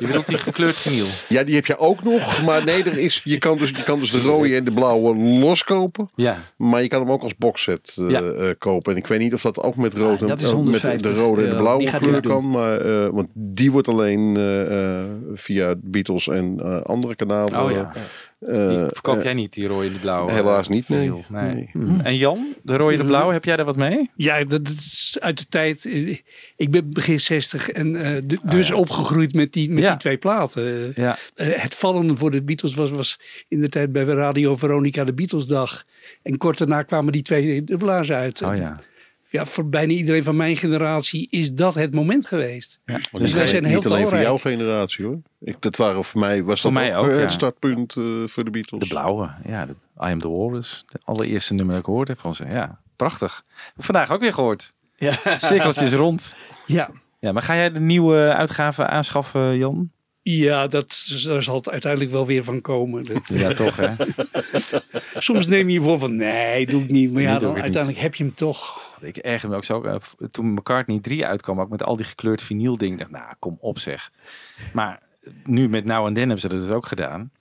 Je 0.01 0.07
bedoelt 0.07 0.27
die 0.27 0.37
gekleurd 0.37 0.75
vinyl? 0.75 1.05
Ja, 1.29 1.43
die 1.43 1.55
heb 1.55 1.65
je 1.65 1.77
ook 1.77 2.03
nog. 2.03 2.41
Maar 2.45 2.63
nee, 2.63 2.83
er 2.83 2.97
is, 2.97 3.21
je, 3.23 3.37
kan 3.37 3.57
dus, 3.57 3.69
je 3.69 3.83
kan 3.83 3.99
dus 3.99 4.11
de 4.11 4.21
rode 4.21 4.55
en 4.55 4.63
de 4.63 4.73
blauwe 4.73 5.15
loskopen. 5.15 6.09
Ja. 6.15 6.37
Maar 6.57 6.81
je 6.81 6.87
kan 6.87 7.01
hem 7.01 7.11
ook 7.11 7.23
als 7.23 7.35
boxset 7.35 8.01
Ja. 8.09 8.53
kopen. 8.57 8.91
En 8.91 8.97
ik 8.97 9.07
weet 9.07 9.19
niet 9.19 9.33
of 9.33 9.41
dat 9.41 9.59
ook 9.61 9.75
met, 9.75 9.93
rood 9.93 10.21
en, 10.21 10.27
met 10.27 10.43
150 10.43 11.01
de 11.13 11.19
rode 11.19 11.43
en 11.43 11.49
de 11.49 11.55
blauwe 11.55 11.83
Die 11.89 11.97
kleur 11.99 12.21
kan. 12.21 12.49
Maar, 12.49 13.11
want 13.11 13.27
die 13.33 13.71
wordt 13.71 13.87
alleen 13.87 14.35
via 15.33 15.75
Beatles 15.77 16.27
en 16.27 16.83
andere 16.85 17.15
kanalen. 17.15 17.61
Oh 17.63 17.71
ja. 17.71 17.91
Eh, 18.47 18.67
Die 18.69 18.77
verkoop 18.77 19.17
eh, 19.17 19.23
jij 19.23 19.33
niet, 19.33 19.53
die 19.53 19.67
rode 19.67 19.85
en 19.85 19.91
die 19.91 19.99
blauwe? 20.01 20.31
Helaas 20.31 20.65
eh, 20.67 20.73
niet, 20.73 20.89
nee. 20.89 21.25
Nee. 21.29 21.69
Hm. 21.71 21.99
En 21.99 22.15
Jan, 22.17 22.53
de 22.61 22.77
rode 22.77 22.91
en 22.93 22.99
de 22.99 23.05
blauwe, 23.05 23.33
heb 23.33 23.45
jij 23.45 23.55
daar 23.55 23.65
wat 23.65 23.75
mee? 23.77 24.09
Ja, 24.15 24.43
dat, 24.43 24.67
is 24.67 25.17
uit 25.19 25.37
de 25.37 25.45
tijd. 25.49 25.85
eh, 25.85 26.17
Ik 26.55 26.71
ben 26.71 26.89
begin 26.89 27.19
60 27.19 27.69
en 27.69 27.95
eh, 27.95 28.21
du- 28.23 28.37
dus 28.45 28.71
opgegroeid 28.71 29.33
met, 29.33 29.53
die, 29.53 29.69
met 29.69 29.77
Oh 29.77 29.83
Ja. 29.83 29.89
die 29.89 29.99
twee 29.99 30.17
platen. 30.17 30.91
Ja. 30.95 31.17
Eh, 31.35 31.47
het 31.61 31.75
vallen 31.75 32.17
voor 32.17 32.31
de 32.31 32.43
Beatles 32.43 32.75
was, 32.75 32.89
was 32.91 33.19
in 33.47 33.59
de 33.61 33.69
tijd 33.69 33.91
bij 33.91 34.03
Radio 34.03 34.55
Veronica 34.55 35.03
de 35.03 35.13
Beatlesdag. 35.13 35.83
En 36.21 36.37
kort 36.37 36.57
daarna 36.57 36.81
kwamen 36.83 37.11
die 37.11 37.21
twee 37.21 37.63
dubbelaars 37.63 38.11
uit. 38.11 38.41
Oh 38.41 38.55
ja. 38.55 38.75
Ja, 39.33 39.45
voor 39.45 39.69
bijna 39.69 39.93
iedereen 39.93 40.23
van 40.23 40.35
mijn 40.35 40.57
generatie 40.57 41.27
is 41.29 41.53
dat 41.53 41.75
het 41.75 41.93
moment 41.95 42.27
geweest. 42.27 42.79
ja. 42.85 42.93
Dus 42.95 43.03
niet 43.11 43.21
wij 43.21 43.31
alleen- 43.33 43.47
zijn 43.47 43.65
heel 43.65 43.75
niet 43.75 43.85
alleen 43.87 44.07
voor 44.07 44.17
jouw 44.19 44.37
generatie 44.37 45.05
hoor. 45.05 45.21
Ik, 45.39 45.55
dat 45.61 45.75
waren 45.75 46.03
voor 46.03 46.19
mij 46.19 46.43
was 46.43 46.61
Voor 46.61 46.73
dat 46.73 46.79
mij 46.81 46.97
ook, 46.97 47.05
ook, 47.05 47.11
eh, 47.11 47.15
ja. 47.17 47.21
het 47.23 47.31
startpunt 47.31 47.97
eh, 47.97 48.03
voor 48.25 48.43
de 48.43 48.49
Beatles. 48.49 48.81
De 48.81 48.87
blauwe, 48.87 49.29
ja. 49.45 49.65
De 49.65 49.71
I 49.71 49.75
Am 49.95 50.19
The 50.19 50.29
Walrus. 50.29 50.83
De 50.85 50.99
allereerste 51.03 51.53
nummer 51.53 51.75
dat 51.75 51.83
ik 51.87 51.89
hoorde 51.93 52.15
van 52.15 52.35
ze. 52.35 52.45
Ja, 52.47 52.79
prachtig. 52.95 53.43
Vandaag 53.77 54.11
ook 54.11 54.19
weer 54.21 54.33
gehoord. 54.33 54.69
Ja. 54.95 55.13
Cirkeltjes 55.37 55.93
rond. 55.93 56.35
Ja. 56.65 56.89
Ja, 57.19 57.31
maar 57.31 57.43
ga 57.43 57.55
jij 57.55 57.71
de 57.71 57.79
nieuwe 57.79 58.33
uitgave 58.33 58.87
aanschaffen, 58.87 59.57
Jan? 59.57 59.91
Ja, 60.23 60.67
dat, 60.67 61.05
daar 61.25 61.43
zal 61.43 61.55
het 61.55 61.69
uiteindelijk 61.69 62.11
wel 62.11 62.25
weer 62.25 62.43
van 62.43 62.61
komen. 62.61 63.03
Dat, 63.03 63.27
Ja, 63.39 63.53
toch 63.53 63.75
hè? 63.75 63.93
Soms 65.21 65.47
neem 65.47 65.67
je 65.67 65.73
je 65.73 65.81
voor 65.81 65.99
van 65.99 66.15
nee, 66.15 66.65
doe 66.65 66.83
ik 66.83 66.89
niet. 66.89 67.13
Maar 67.13 67.21
ja, 67.21 67.39
dan 67.39 67.61
uiteindelijk 67.61 68.01
heb 68.01 68.15
je 68.15 68.23
hem 68.23 68.33
toch. 68.33 68.81
Ik 69.01 69.17
erger 69.17 69.49
me 69.49 69.55
ook 69.55 69.63
zo. 69.63 69.83
eh, 69.83 69.95
Toen 70.31 70.53
McCartney 70.53 70.99
3 70.99 71.25
uitkwam, 71.25 71.61
ook 71.61 71.69
met 71.69 71.83
al 71.83 71.95
die 71.95 72.05
gekleurd 72.05 72.41
vinyl 72.41 72.77
dingen. 72.77 72.97
dacht 72.97 73.11
nou, 73.11 73.33
kom 73.39 73.57
op 73.59 73.79
zeg. 73.79 74.11
Maar 74.73 74.99
nu 75.43 75.69
met 75.69 75.85
Now 75.85 76.05
and 76.05 76.15
Then 76.15 76.23
hebben 76.29 76.39
ze 76.39 76.47
dat 76.47 76.59
dus 76.59 76.69
ook 76.75 76.87
gedaan. 76.87 77.31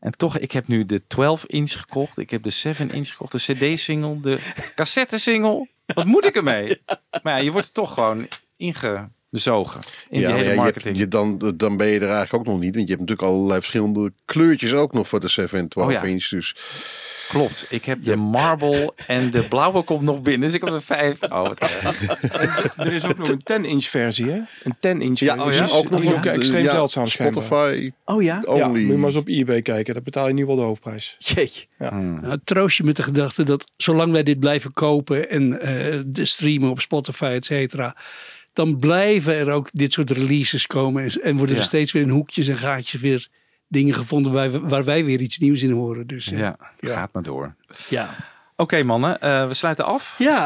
En 0.00 0.12
toch, 0.12 0.38
ik 0.38 0.52
heb 0.52 0.66
nu 0.68 0.86
de 0.86 1.00
12-inch 1.02 1.72
gekocht. 1.72 2.18
Ik 2.18 2.30
heb 2.30 2.42
de 2.42 2.54
7-inch 2.66 3.08
gekocht. 3.08 3.32
De 3.32 3.38
cd-single, 3.54 4.20
de 4.20 4.38
cassette-single. 4.74 5.68
Wat 5.86 6.04
moet 6.04 6.24
ik 6.24 6.36
ermee? 6.36 6.80
Maar 7.22 7.36
ja, 7.36 7.42
je 7.44 7.52
wordt 7.52 7.66
er 7.66 7.72
toch 7.72 7.94
gewoon 7.94 8.26
ingezogen. 9.30 9.80
In 10.10 10.18
die 10.18 10.20
maar 10.20 10.30
hele 10.30 10.32
ja, 10.36 10.38
je 10.38 10.44
hebt- 10.44 10.56
marketing. 10.60 10.98
je, 10.98 11.08
dan, 11.08 11.52
dan 11.56 11.76
ben 11.76 11.86
je 11.86 11.94
er 12.00 12.02
eigenlijk 12.08 12.34
ook 12.34 12.46
nog 12.46 12.60
niet. 12.60 12.74
Want 12.74 12.88
je 12.88 12.94
hebt 12.94 13.00
natuurlijk 13.08 13.28
allerlei 13.34 13.58
verschillende 13.60 14.12
kleurtjes 14.24 14.72
ook 14.72 14.92
nog 14.92 15.08
voor 15.08 15.20
de 15.20 15.28
7 15.28 15.58
en 15.58 15.68
12 15.68 15.86
Oh 15.88 15.92
ja. 15.94 16.02
inch. 16.02 16.28
Dus 16.28 16.56
Klopt. 17.28 17.66
Ik 17.68 17.84
heb 17.84 18.04
de 18.04 18.16
marble 18.16 18.92
en 19.06 19.30
de 19.30 19.48
blauwe 19.48 19.82
komt 19.82 20.02
nog 20.02 20.22
binnen. 20.22 20.40
Dus 20.48 20.54
ik 20.54 20.64
heb 20.64 20.74
er 20.74 20.82
vijf. 20.82 21.22
Oh. 21.22 21.50
Er 22.76 22.92
is 22.92 23.04
ook 23.04 23.16
nog 23.18 23.28
een 23.28 23.64
10-inch 23.64 23.84
versie, 23.84 24.26
hè? 24.30 24.40
Een 24.64 24.76
10-inch 24.76 25.18
Ja, 25.18 25.44
versie. 25.44 25.62
oh 25.64 25.68
ja? 25.70 25.76
Ook 25.76 25.90
nog 25.90 26.02
Ja. 26.02 26.12
ook 26.12 26.24
extreem 26.24 26.64
Ja, 26.64 26.70
zeldzaam 26.72 27.06
schijnbaar. 27.06 27.42
Spotify 27.42 27.90
Oh 28.04 28.22
ja? 28.22 28.42
Ja, 28.46 28.52
only. 28.52 28.80
moet 28.80 28.90
je 28.90 28.96
maar 28.96 29.06
eens 29.06 29.16
op 29.16 29.28
eBay 29.28 29.62
kijken. 29.62 29.94
Dan 29.94 30.02
betaal 30.02 30.28
je 30.28 30.34
nu 30.34 30.46
wel 30.46 30.56
de 30.56 30.62
hoofdprijs. 30.62 31.16
Jeetje. 31.18 31.66
Ja. 31.78 31.98
Nou, 32.00 32.38
troost 32.44 32.76
je 32.76 32.84
met 32.84 32.96
de 32.96 33.02
gedachte 33.02 33.42
dat 33.42 33.70
zolang 33.76 34.12
wij 34.12 34.22
dit 34.22 34.40
blijven 34.40 34.72
kopen 34.72 35.30
en 35.30 35.60
eh, 35.60 36.00
de 36.06 36.24
streamen 36.24 36.70
op 36.70 36.80
Spotify, 36.80 37.24
et 37.34 37.44
cetera, 37.44 37.96
dan 38.56 38.78
blijven 38.78 39.34
er 39.34 39.50
ook 39.50 39.68
dit 39.72 39.92
soort 39.92 40.10
releases 40.10 40.66
komen. 40.66 41.02
En, 41.04 41.10
en 41.22 41.36
worden 41.36 41.54
Ja. 41.54 41.60
er 41.60 41.66
steeds 41.66 41.92
weer 41.92 42.02
in 42.02 42.08
hoekjes 42.08 42.48
en 42.48 42.56
gaatjes 42.56 43.00
weer 43.00 43.28
dingen 43.68 43.94
gevonden 43.94 44.32
waar, 44.32 44.50
we- 44.52 44.60
waar 44.60 44.84
wij 44.84 45.04
weer 45.04 45.20
iets 45.20 45.38
nieuws 45.38 45.62
in 45.62 45.70
horen. 45.70 46.06
Dus 46.06 46.32
eh, 46.32 46.38
Ja, 46.38 46.56
gaat 46.80 47.12
maar 47.12 47.22
door. 47.22 47.54
Ja. 47.88 48.14
Oké 48.58 48.82
mannen, 48.82 49.20
eh, 49.20 49.46
we 49.46 49.54
sluiten 49.54 49.84
af. 49.84 50.14
Ja, 50.18 50.44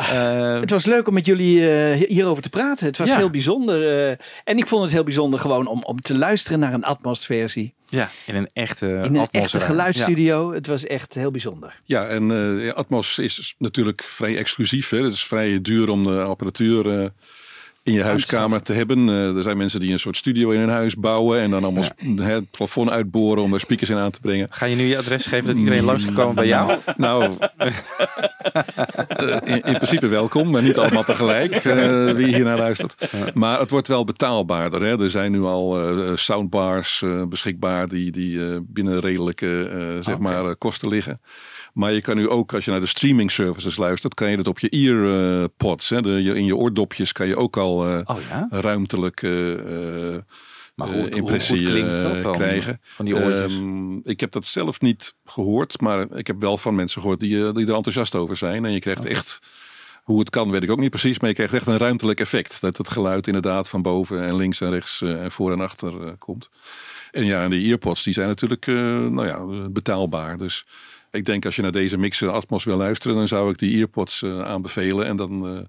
Eh, 0.54 0.60
het 0.60 0.70
was 0.70 0.84
leuk 0.84 1.08
om 1.08 1.14
met 1.14 1.26
jullie 1.26 1.70
eh, 1.70 2.08
hierover 2.08 2.42
te 2.42 2.48
praten. 2.48 2.86
Het 2.86 2.96
was 2.98 3.08
Ja. 3.08 3.16
heel 3.16 3.30
bijzonder. 3.30 4.08
eh, 4.10 4.16
en 4.44 4.58
ik 4.58 4.66
vond 4.66 4.82
het 4.82 4.92
heel 4.92 5.04
bijzonder 5.04 5.40
gewoon 5.40 5.66
om, 5.66 5.82
om 5.82 6.00
te 6.00 6.16
luisteren 6.16 6.58
naar 6.58 6.72
een 6.72 6.84
Atmos-versie. 6.84 7.74
ja, 7.86 8.10
in 8.26 8.34
een 8.34 8.46
echte 8.52 8.86
In 8.86 8.92
een 8.92 9.04
Atmos 9.04 9.28
echte 9.30 9.60
geluidsstudio. 9.60 10.52
Het 10.52 10.66
was 10.66 10.86
echt 10.86 11.14
heel 11.14 11.30
bijzonder. 11.30 11.80
Ja, 11.84 12.06
en 12.06 12.30
eh, 12.60 12.72
Atmos 12.72 13.18
is 13.18 13.54
natuurlijk 13.58 14.02
vrij 14.02 14.36
exclusief. 14.36 14.88
Hè? 14.90 15.02
Het 15.02 15.12
is 15.12 15.24
vrij 15.24 15.60
duur 15.60 15.88
om 15.90 16.02
de 16.02 16.20
apparatuur 16.22 17.00
eh, 17.00 17.08
in 17.90 17.96
je 17.96 18.04
huiskamer 18.04 18.62
te 18.62 18.72
hebben. 18.72 19.08
Eh, 19.08 19.36
er 19.36 19.42
zijn 19.42 19.56
mensen 19.56 19.80
die 19.80 19.92
een 19.92 19.98
soort 19.98 20.16
studio 20.16 20.50
in 20.50 20.60
hun 20.60 20.68
huis 20.68 20.96
bouwen 20.96 21.40
en 21.40 21.50
dan 21.50 21.64
allemaal 21.64 21.84
het 22.16 22.50
plafond 22.50 22.90
uitboren 22.90 23.42
om 23.42 23.50
daar 23.50 23.60
speakers 23.60 23.90
in 23.90 23.96
aan 23.96 24.10
te 24.10 24.20
brengen. 24.20 24.46
Ga 24.50 24.66
je 24.66 24.76
nu 24.76 24.84
je 24.84 24.98
adres 24.98 25.26
geven 25.26 25.46
dat 25.46 25.56
iedereen 25.56 25.84
langs 25.84 26.04
kan 26.04 26.14
komen 26.14 26.34
bij 26.34 26.46
jou? 26.46 26.78
Nou, 26.96 27.36
eh, 27.56 29.36
in, 29.44 29.62
in 29.62 29.74
principe 29.74 30.06
welkom, 30.06 30.50
maar 30.50 30.62
niet 30.62 30.78
allemaal 30.78 31.04
tegelijk 31.04 31.54
eh, 31.54 32.10
wie 32.10 32.34
hier 32.34 32.44
naar 32.44 32.58
luistert. 32.58 33.10
Maar 33.34 33.60
het 33.60 33.70
wordt 33.70 33.88
wel 33.88 34.04
betaalbaarder. 34.04 34.82
Hè? 34.82 35.02
Er 35.02 35.10
zijn 35.10 35.32
nu 35.32 35.42
al 35.42 35.80
eh, 35.80 36.16
soundbars 36.16 37.02
eh, 37.02 37.22
beschikbaar 37.22 37.88
die, 37.88 38.10
die 38.10 38.46
eh, 38.46 38.56
binnen 38.62 39.00
redelijke 39.00 39.68
eh, 39.68 40.02
zeg 40.04 40.18
maar, 40.18 40.44
eh, 40.44 40.52
kosten 40.58 40.88
liggen. 40.88 41.20
Maar 41.72 41.92
je 41.92 42.00
kan 42.00 42.16
nu 42.16 42.28
ook, 42.28 42.54
als 42.54 42.64
je 42.64 42.70
naar 42.70 42.80
de 42.80 42.86
streaming 42.86 43.30
services 43.30 43.76
luistert, 43.76 44.14
kan 44.14 44.30
je 44.30 44.36
dat 44.36 44.46
op 44.46 44.58
je 44.58 44.68
earpods, 44.68 45.88
hè, 45.88 46.02
de, 46.02 46.22
je, 46.22 46.34
in 46.34 46.44
je 46.44 46.56
oordopjes, 46.56 47.12
kan 47.12 47.26
je 47.26 47.36
ook 47.36 47.56
al 47.56 47.78
Oh 48.04 48.16
ja? 48.28 48.46
ruimtelijke 48.50 49.62
eh, 49.66 50.34
Maar 50.80 50.88
hoe, 50.88 51.08
impressie 51.08 51.64
klinkt 51.64 51.92
eh, 51.92 52.02
dat 52.02 52.22
dan? 52.22 52.32
krijgen. 52.32 52.80
Van 52.82 53.04
die 53.04 53.14
oortjes. 53.14 53.58
Ehm, 53.58 53.96
ik 54.02 54.20
heb 54.20 54.32
dat 54.32 54.44
zelf 54.44 54.80
niet 54.80 55.14
gehoord, 55.24 55.80
maar 55.80 56.16
ik 56.16 56.26
heb 56.26 56.40
wel 56.40 56.56
van 56.56 56.74
mensen 56.74 57.00
gehoord 57.00 57.20
die, 57.20 57.46
eh, 57.46 57.54
die 57.54 57.66
er 57.66 57.74
enthousiast 57.74 58.14
over 58.14 58.36
zijn. 58.36 58.64
En 58.64 58.72
je 58.72 58.80
krijgt 58.80 59.04
echt, 59.04 59.38
hoe 60.02 60.18
het 60.18 60.30
kan 60.30 60.50
weet 60.50 60.62
ik 60.62 60.70
ook 60.70 60.78
niet 60.78 60.90
precies, 60.90 61.18
maar 61.18 61.28
je 61.28 61.34
krijgt 61.34 61.54
echt 61.54 61.66
een 61.66 61.78
ruimtelijk 61.78 62.20
effect. 62.20 62.60
Dat 62.60 62.76
het 62.76 62.90
geluid 62.90 63.26
inderdaad 63.26 63.68
van 63.68 63.82
boven 63.82 64.22
en 64.22 64.36
links 64.36 64.60
en 64.60 64.70
rechts 64.70 65.02
eh, 65.02 65.22
en 65.22 65.30
voor 65.30 65.52
en 65.52 65.60
achter 65.60 66.16
komt. 66.18 66.50
En 67.10 67.24
ja, 67.24 67.42
en 67.42 67.50
de 67.50 67.56
earpods 67.56 68.02
die 68.02 68.14
zijn 68.14 68.28
natuurlijk 68.28 68.66
nou 68.66 69.26
ja, 69.26 69.68
betaalbaar. 69.68 70.38
Dus 70.38 70.66
ik 71.10 71.24
denk 71.24 71.44
als 71.44 71.56
je 71.56 71.62
naar 71.62 71.72
deze 71.72 71.96
mixer 71.96 72.30
Atmos 72.30 72.64
wil 72.64 72.76
luisteren, 72.76 73.16
dan 73.16 73.28
zou 73.28 73.50
ik 73.50 73.58
die 73.58 73.78
earpods 73.78 74.22
eh, 74.22 74.42
aanbevelen. 74.42 75.06
En 75.06 75.16
dan 75.16 75.48
eh, 75.48 75.62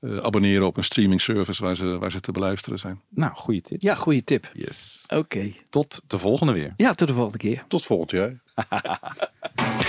eh, 0.00 0.24
abonneren 0.24 0.66
op 0.66 0.76
een 0.76 0.84
streaming 0.84 1.20
service 1.20 1.62
waar 1.62 1.76
ze, 1.76 1.98
waar 1.98 2.10
ze 2.10 2.20
te 2.20 2.32
beluisteren 2.32 2.78
zijn. 2.78 3.00
Nou, 3.08 3.32
goede 3.34 3.60
tip. 3.60 3.80
Ja, 3.80 3.94
goede 3.94 4.24
tip. 4.24 4.50
Yes. 4.52 5.04
Oké. 5.08 5.52
Tot 5.70 6.02
de 6.06 6.18
volgende 6.18 6.52
weer. 6.52 6.72
Ja, 6.76 6.94
tot 6.94 7.08
de 7.08 7.14
volgende 7.14 7.38
keer. 7.38 7.64
tot 7.68 7.84
volgend 7.84 8.10
jaar. 8.10 8.42